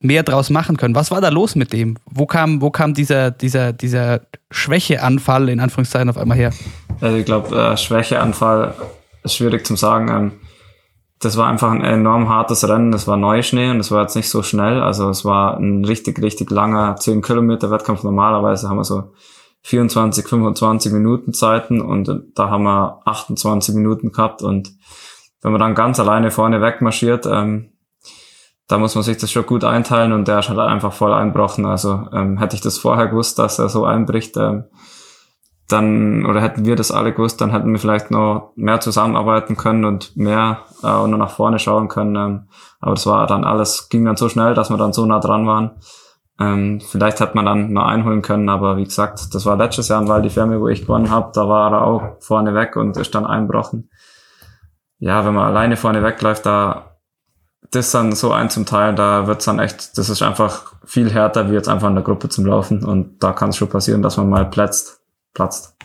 mehr 0.00 0.22
draus 0.22 0.50
machen 0.50 0.76
können. 0.76 0.94
Was 0.94 1.10
war 1.10 1.20
da 1.20 1.28
los 1.28 1.54
mit 1.54 1.72
dem? 1.72 1.98
Wo 2.06 2.26
kam, 2.26 2.60
wo 2.60 2.70
kam 2.70 2.94
dieser, 2.94 3.30
dieser, 3.30 3.72
dieser 3.72 4.22
Schwächeanfall 4.50 5.48
in 5.50 5.60
Anführungszeichen 5.60 6.08
auf 6.08 6.16
einmal 6.16 6.38
her? 6.38 6.52
Also 7.00 7.16
ich 7.16 7.24
glaube, 7.24 7.54
äh, 7.54 7.76
Schwächeanfall 7.76 8.74
ist 9.22 9.36
schwierig 9.36 9.66
zu 9.66 9.76
sagen. 9.76 10.08
Ähm, 10.08 10.32
das 11.20 11.36
war 11.36 11.48
einfach 11.48 11.70
ein 11.70 11.84
enorm 11.84 12.30
hartes 12.30 12.66
Rennen. 12.66 12.92
Das 12.92 13.06
war 13.06 13.18
Neuschnee 13.18 13.70
und 13.70 13.78
das 13.78 13.90
war 13.90 14.00
jetzt 14.02 14.16
nicht 14.16 14.30
so 14.30 14.42
schnell. 14.42 14.80
Also 14.82 15.10
es 15.10 15.24
war 15.26 15.58
ein 15.58 15.84
richtig, 15.84 16.20
richtig 16.22 16.50
langer 16.50 16.96
10 16.96 17.20
Kilometer 17.20 17.70
Wettkampf. 17.70 18.02
Normalerweise 18.02 18.70
haben 18.70 18.78
wir 18.78 18.84
so 18.84 19.12
24, 19.62 20.26
25 20.26 20.92
Minuten 20.92 21.34
Zeiten 21.34 21.82
und 21.82 22.10
da 22.34 22.48
haben 22.48 22.64
wir 22.64 23.02
28 23.04 23.74
Minuten 23.74 24.12
gehabt. 24.12 24.40
Und 24.40 24.72
wenn 25.42 25.52
man 25.52 25.60
dann 25.60 25.74
ganz 25.74 26.00
alleine 26.00 26.30
vorne 26.30 26.62
wegmarschiert, 26.62 27.26
ähm, 27.26 27.72
da 28.70 28.78
muss 28.78 28.94
man 28.94 29.02
sich 29.02 29.16
das 29.16 29.32
schon 29.32 29.46
gut 29.46 29.64
einteilen 29.64 30.12
und 30.12 30.28
der 30.28 30.38
ist 30.38 30.48
halt 30.48 30.60
einfach 30.60 30.92
voll 30.92 31.12
einbrochen. 31.12 31.66
Also 31.66 32.06
ähm, 32.12 32.38
hätte 32.38 32.54
ich 32.54 32.62
das 32.62 32.78
vorher 32.78 33.08
gewusst, 33.08 33.40
dass 33.40 33.58
er 33.58 33.68
so 33.68 33.84
einbricht, 33.84 34.36
ähm, 34.36 34.66
dann, 35.66 36.24
oder 36.24 36.40
hätten 36.40 36.64
wir 36.64 36.76
das 36.76 36.92
alle 36.92 37.12
gewusst, 37.12 37.40
dann 37.40 37.50
hätten 37.50 37.72
wir 37.72 37.80
vielleicht 37.80 38.12
noch 38.12 38.52
mehr 38.54 38.78
zusammenarbeiten 38.78 39.56
können 39.56 39.84
und 39.84 40.16
mehr 40.16 40.60
äh, 40.84 40.92
und 40.92 41.10
nur 41.10 41.18
nach 41.18 41.30
vorne 41.30 41.58
schauen 41.58 41.88
können. 41.88 42.14
Ähm, 42.14 42.48
aber 42.78 42.94
das 42.94 43.06
war 43.06 43.26
dann 43.26 43.42
alles, 43.42 43.88
ging 43.88 44.04
dann 44.04 44.16
so 44.16 44.28
schnell, 44.28 44.54
dass 44.54 44.70
wir 44.70 44.76
dann 44.76 44.92
so 44.92 45.04
nah 45.04 45.18
dran 45.18 45.48
waren. 45.48 45.72
Ähm, 46.38 46.80
vielleicht 46.80 47.18
hätte 47.18 47.34
man 47.34 47.46
dann 47.46 47.72
noch 47.72 47.86
einholen 47.86 48.22
können, 48.22 48.48
aber 48.48 48.76
wie 48.76 48.84
gesagt, 48.84 49.34
das 49.34 49.46
war 49.46 49.56
letztes 49.56 49.88
Jahr 49.88 50.00
in 50.00 50.06
Val 50.06 50.22
di 50.22 50.30
Fiemme, 50.30 50.60
wo 50.60 50.68
ich 50.68 50.82
gewonnen 50.82 51.10
habe, 51.10 51.32
da 51.34 51.48
war 51.48 51.72
er 51.72 51.82
auch 51.82 52.02
vorne 52.20 52.54
weg 52.54 52.76
und 52.76 52.96
ist 52.96 53.16
dann 53.16 53.26
einbrochen. 53.26 53.90
Ja, 54.98 55.26
wenn 55.26 55.34
man 55.34 55.48
alleine 55.48 55.76
vorne 55.76 56.04
wegläuft, 56.04 56.46
da 56.46 56.89
das 57.70 57.90
dann 57.90 58.12
so 58.12 58.32
einzuteilen, 58.32 58.96
da 58.96 59.26
wird's 59.26 59.44
dann 59.44 59.58
echt, 59.58 59.96
das 59.96 60.08
ist 60.08 60.22
einfach 60.22 60.74
viel 60.84 61.10
härter 61.10 61.50
wie 61.50 61.54
jetzt 61.54 61.68
einfach 61.68 61.88
in 61.88 61.94
der 61.94 62.04
Gruppe 62.04 62.28
zum 62.28 62.46
Laufen 62.46 62.84
und 62.84 63.22
da 63.22 63.32
kann 63.32 63.50
es 63.50 63.56
schon 63.56 63.68
passieren, 63.68 64.02
dass 64.02 64.16
man 64.16 64.28
mal 64.28 64.44
platzt 64.48 65.00
platzt. 65.34 65.76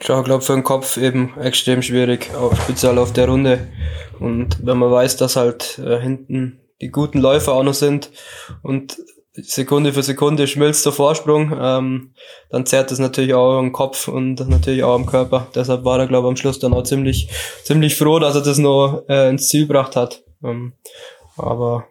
Schau, 0.00 0.22
glaube 0.22 0.44
für 0.44 0.52
den 0.52 0.64
Kopf 0.64 0.96
eben 0.96 1.36
extrem 1.40 1.82
schwierig, 1.82 2.30
auch 2.34 2.54
speziell 2.54 2.98
auf 2.98 3.12
der 3.12 3.28
Runde. 3.28 3.66
Und 4.20 4.64
wenn 4.64 4.78
man 4.78 4.92
weiß, 4.92 5.16
dass 5.16 5.36
halt 5.36 5.78
äh, 5.78 6.00
hinten 6.00 6.60
die 6.80 6.90
guten 6.90 7.18
Läufer 7.18 7.52
auch 7.52 7.64
noch 7.64 7.74
sind 7.74 8.10
und 8.62 8.96
Sekunde 9.32 9.92
für 9.92 10.02
Sekunde 10.02 10.46
schmilzt 10.46 10.84
der 10.84 10.92
Vorsprung, 10.92 11.52
ähm, 11.60 12.14
dann 12.50 12.66
zerrt 12.66 12.90
das 12.90 12.98
natürlich 12.98 13.34
auch 13.34 13.58
am 13.58 13.72
Kopf 13.72 14.08
und 14.08 14.48
natürlich 14.48 14.82
auch 14.82 14.94
am 14.94 15.06
Körper. 15.06 15.48
Deshalb 15.54 15.84
war 15.84 15.98
er, 15.98 16.06
glaube 16.06 16.26
ich, 16.26 16.30
am 16.30 16.36
Schluss 16.36 16.58
dann 16.58 16.72
auch 16.72 16.82
ziemlich, 16.82 17.28
ziemlich 17.64 17.96
froh, 17.96 18.18
dass 18.18 18.34
er 18.34 18.42
das 18.42 18.58
noch 18.58 19.04
äh, 19.08 19.28
ins 19.28 19.48
Ziel 19.48 19.66
gebracht 19.66 19.96
hat. 19.96 20.22
Ähm, 20.42 20.72
aber 21.36 21.86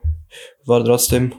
war 0.65 0.83
trotzdem 0.83 1.33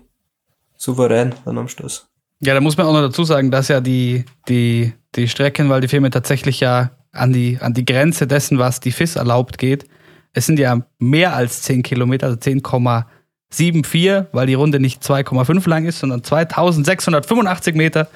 souverän 0.77 1.35
dann 1.45 1.59
am 1.59 1.69
Schluss. 1.69 2.09
Ja, 2.41 2.55
da 2.55 2.61
muss 2.61 2.77
man 2.77 2.87
auch 2.87 2.93
noch 2.93 3.03
dazu 3.03 3.25
sagen, 3.25 3.51
dass 3.51 3.69
ja 3.69 3.81
die, 3.81 4.25
die, 4.49 4.93
die 5.17 5.29
Strecken, 5.29 5.69
weil 5.69 5.81
die 5.81 5.89
Firma 5.89 6.09
tatsächlich 6.09 6.61
ja 6.61 6.91
an 7.13 7.33
die, 7.33 7.59
an 7.61 7.75
die 7.75 7.85
Grenze 7.85 8.27
dessen, 8.27 8.59
was 8.59 8.81
die 8.81 8.93
FIS 8.93 9.17
erlaubt 9.17 9.59
geht. 9.59 9.87
Es 10.33 10.47
sind 10.47 10.59
ja 10.59 10.83
mehr 10.99 11.35
als 11.35 11.63
10 11.63 11.83
Kilometer, 11.83 12.27
also 12.27 12.39
10,74, 12.39 14.27
weil 14.33 14.47
die 14.47 14.55
Runde 14.55 14.79
nicht 14.79 15.03
2,5 15.03 15.69
lang 15.69 15.87
ist, 15.87 15.99
sondern 15.99 16.23
2685 16.23 17.75
Meter. 17.75 18.09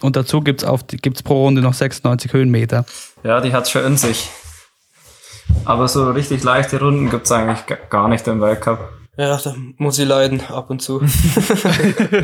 Und 0.00 0.16
dazu 0.16 0.40
gibt's 0.40 0.64
auf, 0.64 0.86
gibt's 0.86 1.22
pro 1.22 1.44
Runde 1.44 1.60
noch 1.60 1.74
96 1.74 2.32
Höhenmeter. 2.32 2.86
Ja, 3.24 3.40
die 3.40 3.52
hat's 3.52 3.70
schon 3.70 3.84
in 3.84 3.96
sich. 3.96 4.30
Aber 5.64 5.88
so 5.88 6.10
richtig 6.10 6.42
leichte 6.44 6.78
Runden 6.80 7.10
gibt's 7.10 7.30
eigentlich 7.32 7.66
ga- 7.66 7.78
gar 7.90 8.08
nicht 8.08 8.26
im 8.28 8.40
Weltcup. 8.40 8.78
Ja, 9.16 9.36
da 9.36 9.54
muss 9.78 9.98
ich 9.98 10.06
leiden, 10.06 10.40
ab 10.48 10.70
und 10.70 10.80
zu. 10.80 11.02
Ich 11.02 11.12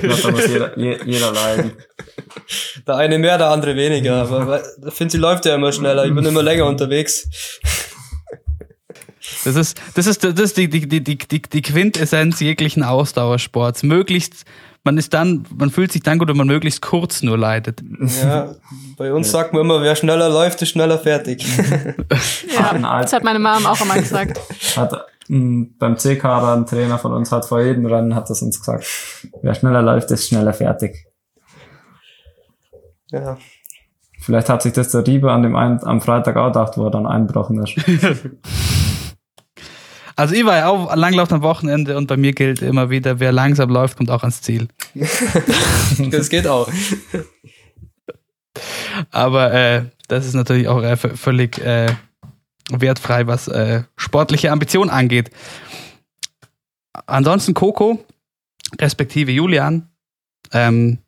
glaube, 0.00 0.18
da 0.22 0.30
muss 0.30 0.46
jeder, 0.46 0.78
je, 0.78 0.96
jeder 1.04 1.32
leiden. 1.32 1.72
Der 2.86 2.96
eine 2.96 3.18
mehr, 3.18 3.36
der 3.36 3.48
andere 3.50 3.74
weniger. 3.74 4.22
Aber 4.30 4.62
ich 4.86 4.94
finde, 4.94 5.10
sie 5.12 5.18
läuft 5.18 5.44
ja 5.44 5.56
immer 5.56 5.72
schneller. 5.72 6.04
Ich 6.06 6.14
bin 6.14 6.24
immer 6.24 6.42
länger 6.42 6.66
unterwegs. 6.66 7.28
Das 9.44 9.56
ist, 9.56 9.80
das 9.94 10.06
ist, 10.06 10.22
das 10.22 10.38
ist 10.38 10.56
die, 10.56 10.68
die, 10.68 10.86
die, 10.86 11.02
die, 11.02 11.16
die 11.18 11.42
die 11.42 11.62
Quintessenz 11.62 12.40
jeglichen 12.40 12.82
Ausdauersports. 12.82 13.82
Möglichst, 13.82 14.44
man 14.84 14.98
ist 14.98 15.14
dann, 15.14 15.44
man 15.56 15.70
fühlt 15.70 15.90
sich 15.90 16.02
dann 16.02 16.18
gut, 16.18 16.28
wenn 16.28 16.36
man 16.36 16.46
möglichst 16.46 16.82
kurz 16.82 17.22
nur 17.22 17.38
leidet. 17.38 17.82
Ja, 18.22 18.54
bei 18.98 19.12
uns 19.12 19.30
sagt 19.30 19.54
man 19.54 19.62
immer, 19.62 19.80
wer 19.80 19.96
schneller 19.96 20.28
läuft, 20.28 20.60
ist 20.62 20.70
schneller 20.70 20.98
fertig. 20.98 21.44
Ja, 22.54 23.00
das 23.02 23.12
hat 23.12 23.24
meine 23.24 23.40
Mom 23.40 23.66
auch 23.66 23.80
immer 23.80 23.94
gesagt. 23.94 24.38
Hat, 24.76 25.06
beim 25.28 25.96
C-Kader 25.96 26.54
ein 26.54 26.66
Trainer 26.66 26.98
von 26.98 27.12
uns 27.12 27.32
hat 27.32 27.46
vor 27.46 27.60
jedem 27.60 27.86
Rennen 27.86 28.14
hat 28.14 28.30
das 28.30 28.42
uns 28.42 28.60
gesagt. 28.60 28.86
Wer 29.42 29.54
schneller 29.54 29.82
läuft, 29.82 30.10
ist 30.12 30.28
schneller 30.28 30.52
fertig. 30.52 31.06
Ja. 33.10 33.36
Vielleicht 34.20 34.48
hat 34.48 34.62
sich 34.62 34.72
das 34.72 34.90
der 34.90 35.04
Riebe 35.06 35.32
an 35.32 35.42
dem 35.42 35.56
einen, 35.56 35.82
am 35.82 36.00
Freitag 36.00 36.36
auch 36.36 36.46
gedacht, 36.46 36.76
wo 36.76 36.84
er 36.84 36.90
dann 36.90 37.06
einbrochen 37.06 37.62
ist. 37.62 37.74
Also 40.16 40.34
ich 40.34 40.44
war 40.44 40.56
ja 40.56 40.68
auch 40.68 40.94
Langlauf 40.94 41.32
am 41.32 41.42
Wochenende 41.42 41.96
und 41.96 42.06
bei 42.06 42.16
mir 42.16 42.32
gilt 42.32 42.62
immer 42.62 42.90
wieder, 42.90 43.20
wer 43.20 43.32
langsam 43.32 43.70
läuft, 43.70 43.96
kommt 43.96 44.10
auch 44.10 44.22
ans 44.22 44.42
Ziel. 44.42 44.68
Das 46.10 46.28
geht 46.28 46.46
auch. 46.46 46.68
Aber 49.10 49.52
äh, 49.52 49.84
das 50.08 50.26
ist 50.26 50.34
natürlich 50.34 50.68
auch 50.68 50.82
äh, 50.82 50.96
völlig 50.96 51.58
äh, 51.58 51.88
wertfrei, 52.70 53.26
was 53.26 53.48
äh, 53.48 53.82
sportliche 53.96 54.52
Ambition 54.52 54.90
angeht. 54.90 55.30
Ansonsten 57.06 57.54
Coco, 57.54 58.04
respektive 58.80 59.32
Julian, 59.32 59.88
ähm, 60.52 60.98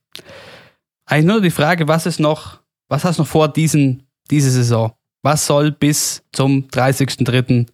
eigentlich 1.06 1.26
nur 1.26 1.40
die 1.40 1.50
Frage, 1.50 1.86
was 1.88 2.06
ist 2.06 2.18
noch, 2.18 2.60
was 2.88 3.04
hast 3.04 3.18
du 3.18 3.22
noch 3.22 3.28
vor 3.28 3.48
diesen, 3.48 4.06
diese 4.30 4.50
Saison? 4.50 4.92
Was 5.22 5.46
soll 5.46 5.70
bis 5.72 6.22
zum 6.32 6.68
30.03. 6.68 7.66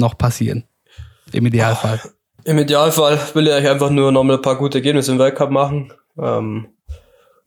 noch 0.00 0.18
passieren? 0.18 0.64
Im 1.32 1.46
Idealfall. 1.46 2.00
Im 2.44 2.58
Idealfall 2.58 3.18
will 3.34 3.46
ich 3.46 3.68
einfach 3.68 3.90
nur 3.90 4.10
nochmal 4.10 4.36
ein 4.36 4.42
paar 4.42 4.56
gute 4.56 4.78
Ergebnisse 4.78 5.12
im 5.12 5.18
Weltcup 5.18 5.50
machen. 5.50 5.92
Ähm, 6.18 6.68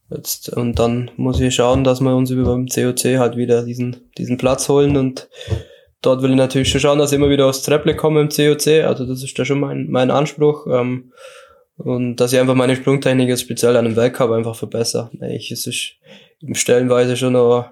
jetzt, 0.09 0.49
und 0.49 0.79
dann 0.79 1.11
muss 1.17 1.39
ich 1.39 1.55
schauen, 1.55 1.83
dass 1.83 1.99
wir 1.99 2.15
uns 2.15 2.29
über 2.29 2.45
beim 2.45 2.67
COC 2.67 3.17
halt 3.17 3.35
wieder 3.35 3.63
diesen, 3.63 4.09
diesen 4.17 4.37
Platz 4.37 4.69
holen 4.69 4.95
und 4.95 5.27
dort 6.01 6.21
will 6.21 6.31
ich 6.31 6.37
natürlich 6.37 6.69
schon 6.69 6.81
schauen, 6.81 6.99
dass 6.99 7.11
ich 7.11 7.17
immer 7.17 7.29
wieder 7.29 7.47
aufs 7.47 7.63
Treble 7.63 7.95
komme 7.95 8.21
im 8.21 8.29
COC. 8.29 8.85
Also 8.85 9.05
das 9.05 9.23
ist 9.23 9.37
da 9.37 9.45
schon 9.45 9.59
mein, 9.59 9.89
mein 9.89 10.11
Anspruch. 10.11 10.67
Ähm, 10.67 11.11
und 11.77 12.17
dass 12.17 12.33
ich 12.33 12.39
einfach 12.39 12.55
meine 12.55 12.75
Sprungtechnik 12.75 13.29
jetzt 13.29 13.41
speziell 13.41 13.75
an 13.75 13.85
dem 13.85 13.95
Weltcup 13.95 14.31
einfach 14.31 14.55
verbessere. 14.55 15.09
Ich, 15.31 15.51
es 15.51 15.65
ist 15.65 15.95
Stellenweise 16.53 17.17
schon 17.17 17.33
noch 17.33 17.71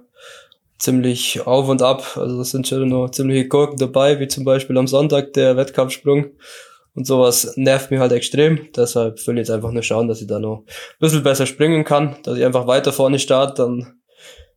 ziemlich 0.82 1.46
auf 1.46 1.70
und 1.70 1.82
ab. 1.82 2.18
Also 2.18 2.42
es 2.42 2.52
sind 2.52 2.68
schon 2.68 2.90
noch 2.90 3.10
ziemliche 3.10 3.48
Gurken 3.48 3.78
dabei, 3.78 4.20
wie 4.20 4.28
zum 4.28 4.44
Beispiel 4.44 4.78
am 4.78 4.88
Sonntag 4.88 5.34
der 5.34 5.56
Wettkampfsprung. 5.56 6.32
Und 6.94 7.08
sowas 7.08 7.54
nervt 7.56 7.90
mich 7.92 8.00
halt 8.00 8.12
extrem. 8.12 8.68
Deshalb 8.76 9.26
will 9.26 9.36
ich 9.36 9.48
jetzt 9.48 9.52
einfach 9.52 9.72
nur 9.72 9.84
schauen, 9.84 10.08
dass 10.08 10.22
ich 10.22 10.28
da 10.28 10.40
noch 10.40 10.66
ein 10.68 11.00
bisschen 11.00 11.24
besser 11.24 11.46
springen 11.46 11.86
kann, 11.86 12.18
dass 12.24 12.38
ich 12.38 12.44
einfach 12.44 12.68
weiter 12.68 12.92
vorne 12.92 13.20
starte. 13.20 13.62
Dann 13.62 13.94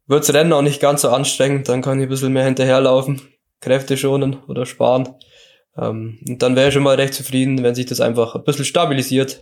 wird's 0.07 0.33
Rennen 0.35 0.53
auch 0.53 0.63
nicht 0.63 0.81
ganz 0.81 1.03
so 1.03 1.11
anstrengend. 1.11 1.69
Dann 1.69 1.83
kann 1.83 2.01
ich 2.01 2.07
ein 2.07 2.09
bisschen 2.09 2.33
mehr 2.33 2.45
hinterherlaufen, 2.45 3.21
Kräfte 3.61 3.97
schonen 3.97 4.37
oder 4.49 4.67
sparen. 4.67 5.11
Ähm, 5.77 6.19
und 6.27 6.43
dann 6.43 6.57
wäre 6.57 6.69
ich 6.69 6.75
schon 6.75 6.83
mal 6.83 6.97
recht 6.97 7.15
zufrieden, 7.15 7.63
wenn 7.63 7.75
sich 7.75 7.87
das 7.87 8.01
einfach 8.01 8.35
ein 8.35 8.45
bisschen 8.45 8.65
stabilisiert 8.65 9.41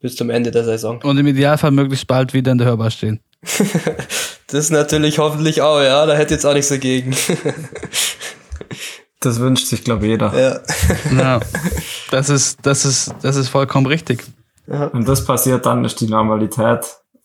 bis 0.00 0.16
zum 0.16 0.28
Ende 0.28 0.50
der 0.50 0.64
Saison. 0.64 1.00
Und 1.02 1.18
im 1.18 1.26
Idealfall 1.26 1.70
möglichst 1.70 2.06
bald 2.06 2.34
wieder 2.34 2.52
in 2.52 2.58
der 2.58 2.66
Hörbar 2.66 2.90
stehen. 2.90 3.20
Das 4.48 4.70
natürlich 4.70 5.18
hoffentlich 5.18 5.60
auch, 5.62 5.80
ja. 5.80 6.06
Da 6.06 6.14
hätte 6.14 6.34
ich 6.34 6.38
jetzt 6.38 6.46
auch 6.46 6.54
nichts 6.54 6.68
dagegen. 6.68 7.14
Das 9.20 9.40
wünscht 9.40 9.66
sich, 9.66 9.82
glaube 9.82 10.04
ich, 10.04 10.10
jeder. 10.10 10.32
ja. 10.38 10.60
Ja, 11.18 11.40
das 12.10 12.28
ist, 12.28 12.58
das 12.62 12.84
ist, 12.84 13.14
das 13.22 13.36
ist 13.36 13.48
vollkommen 13.48 13.86
richtig. 13.86 14.22
Wenn 14.66 15.04
das 15.04 15.24
passiert, 15.24 15.64
dann 15.64 15.84
ist 15.84 16.00
die 16.00 16.06
Normalität. 16.06 16.80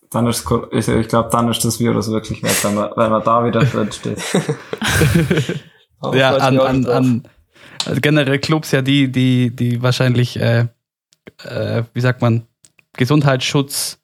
Dann 0.09 0.26
ist, 0.28 0.45
ich, 0.72 0.88
ich 0.88 1.07
glaube, 1.07 1.30
dann 1.32 1.49
ist 1.49 1.63
das 1.63 1.80
Virus 1.80 2.09
wirklich 2.09 2.41
weg, 2.43 2.55
wenn 2.63 2.76
man, 2.76 2.91
wenn 2.95 3.11
man 3.11 3.24
da 3.24 3.45
wieder 3.45 3.59
drin 3.65 3.91
steht. 3.91 4.19
Ja, 6.13 6.36
an, 6.38 6.59
an, 6.59 6.86
an 6.88 7.28
also 7.86 8.01
generell 8.01 8.39
Clubs 8.39 8.72
ja 8.72 8.82
die, 8.82 9.11
die, 9.11 9.55
die 9.55 9.84
wahrscheinlich, 9.84 10.39
äh, 10.39 10.65
äh, 11.43 11.84
wie 11.93 12.01
sagt 12.01 12.24
man, 12.24 12.47
Gesundheitsschutz 12.93 13.99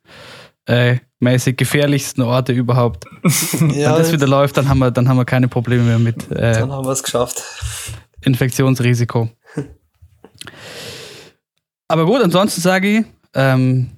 äh, 0.66 0.98
mäßig 1.20 1.58
gefährlichsten 1.58 2.22
Orte 2.22 2.54
überhaupt. 2.54 3.06
ja, 3.24 3.30
Wenn 3.62 4.00
das 4.00 4.12
wieder 4.12 4.28
läuft, 4.28 4.58
dann 4.58 4.70
haben 4.70 4.80
wir, 4.80 4.92
dann 4.92 5.10
haben 5.10 5.18
wir 5.18 5.26
keine 5.26 5.48
Probleme 5.48 5.84
mehr 5.84 6.00
mit 6.00 6.32
äh, 6.32 6.54
dann 6.54 6.72
haben 6.72 6.86
wir 6.86 6.92
es 6.92 7.04
geschafft. 7.04 7.44
Infektionsrisiko. 8.22 9.30
Aber 11.88 12.06
gut, 12.06 12.22
ansonsten 12.22 12.62
sage 12.62 13.00
ich, 13.00 13.06
ähm, 13.34 13.92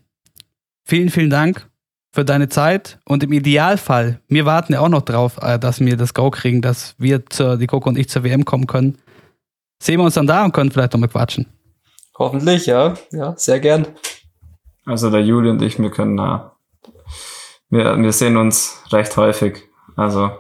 vielen, 0.86 1.10
vielen 1.10 1.30
Dank 1.30 1.68
für 2.12 2.26
deine 2.26 2.50
Zeit 2.50 3.00
und 3.06 3.24
im 3.24 3.32
Idealfall, 3.32 4.20
wir 4.28 4.46
warten 4.46 4.74
ja 4.74 4.80
auch 4.80 4.90
noch 4.90 5.02
drauf, 5.04 5.38
äh, 5.42 5.60
dass 5.60 5.80
wir 5.80 5.98
das 5.98 6.14
Go 6.14 6.30
kriegen, 6.32 6.62
dass 6.62 6.96
wir 6.98 7.26
zur, 7.28 7.58
die 7.58 7.68
Coco 7.68 7.90
und 7.90 7.98
ich 7.98 8.10
zur 8.10 8.24
WM 8.24 8.46
kommen 8.46 8.68
können. 8.68 8.98
Sehen 9.82 10.00
wir 10.00 10.06
uns 10.06 10.16
dann 10.16 10.28
da 10.28 10.44
und 10.44 10.52
können 10.52 10.72
vielleicht 10.72 10.94
nochmal 10.94 11.10
quatschen. 11.10 11.48
Hoffentlich, 12.18 12.66
ja. 12.66 12.96
Ja, 13.12 13.34
sehr 13.38 13.60
gern. 13.60 13.88
Also 14.86 15.10
der 15.10 15.22
Juli 15.22 15.50
und 15.50 15.62
ich, 15.62 15.80
wir 15.80 15.92
können 15.92 16.18
da, 16.18 16.58
wir, 17.70 17.98
wir 17.98 18.12
sehen 18.14 18.38
uns 18.38 18.78
recht 18.92 19.16
häufig. 19.18 19.64
Also 19.96 20.32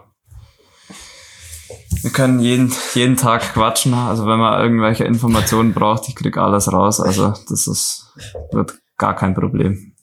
wir 2.01 2.11
können 2.11 2.39
jeden, 2.39 2.71
jeden 2.93 3.17
Tag 3.17 3.53
quatschen. 3.53 3.93
Also 3.93 4.25
wenn 4.25 4.39
man 4.39 4.61
irgendwelche 4.61 5.03
Informationen 5.03 5.73
braucht, 5.73 6.07
ich 6.07 6.15
krieg 6.15 6.37
alles 6.37 6.71
raus. 6.71 6.99
Also 7.01 7.33
das 7.49 7.67
ist, 7.67 8.13
wird 8.51 8.73
gar 8.97 9.15
kein 9.15 9.33
Problem. 9.33 9.93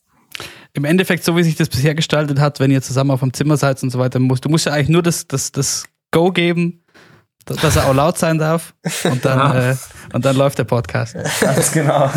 Im 0.75 0.85
Endeffekt, 0.85 1.25
so 1.25 1.37
wie 1.37 1.43
sich 1.43 1.55
das 1.57 1.69
bisher 1.71 1.95
gestaltet 1.95 2.39
hat, 2.39 2.61
wenn 2.61 2.71
ihr 2.71 2.83
zusammen 2.83 3.11
auf 3.11 3.21
dem 3.21 3.33
Zimmer 3.33 3.57
seid 3.57 3.83
und 3.83 3.91
so 3.91 3.99
weiter, 3.99 4.19
musst, 4.19 4.45
du 4.45 4.51
musst 4.51 4.67
ja 4.67 4.73
eigentlich 4.73 4.91
nur 4.91 5.03
das, 5.03 5.27
das, 5.27 5.51
das 5.53 5.85
Go 6.11 6.31
geben, 6.33 6.85
dass 7.47 7.57
dass 7.59 7.77
er 7.77 7.87
auch 7.89 7.95
laut 7.95 8.19
sein 8.19 8.39
darf 8.39 8.75
und 9.05 9.25
dann, 9.25 9.39
Ja. 9.39 9.71
äh, 9.71 9.77
und 10.13 10.25
dann 10.25 10.37
läuft 10.37 10.59
der 10.59 10.65
Podcast. 10.65 11.17
Ganz 11.41 11.73
genau. 11.73 12.11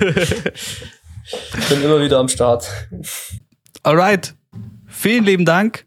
Ich 0.00 0.38
bin 1.68 1.82
immer 1.82 2.00
wieder 2.00 2.18
am 2.18 2.28
Start. 2.28 2.68
Alright. 3.84 4.34
Vielen 5.00 5.24
lieben 5.24 5.46
Dank. 5.46 5.86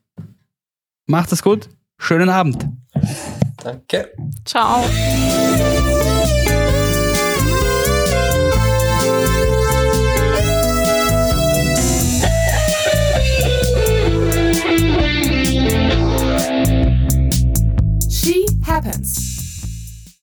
Macht 1.05 1.31
es 1.31 1.43
gut. 1.43 1.69
Schönen 1.99 2.29
Abend. 2.29 2.67
Danke. 3.63 4.11
Ciao. 4.43 4.83
She 18.09 18.47
happens. 18.65 19.22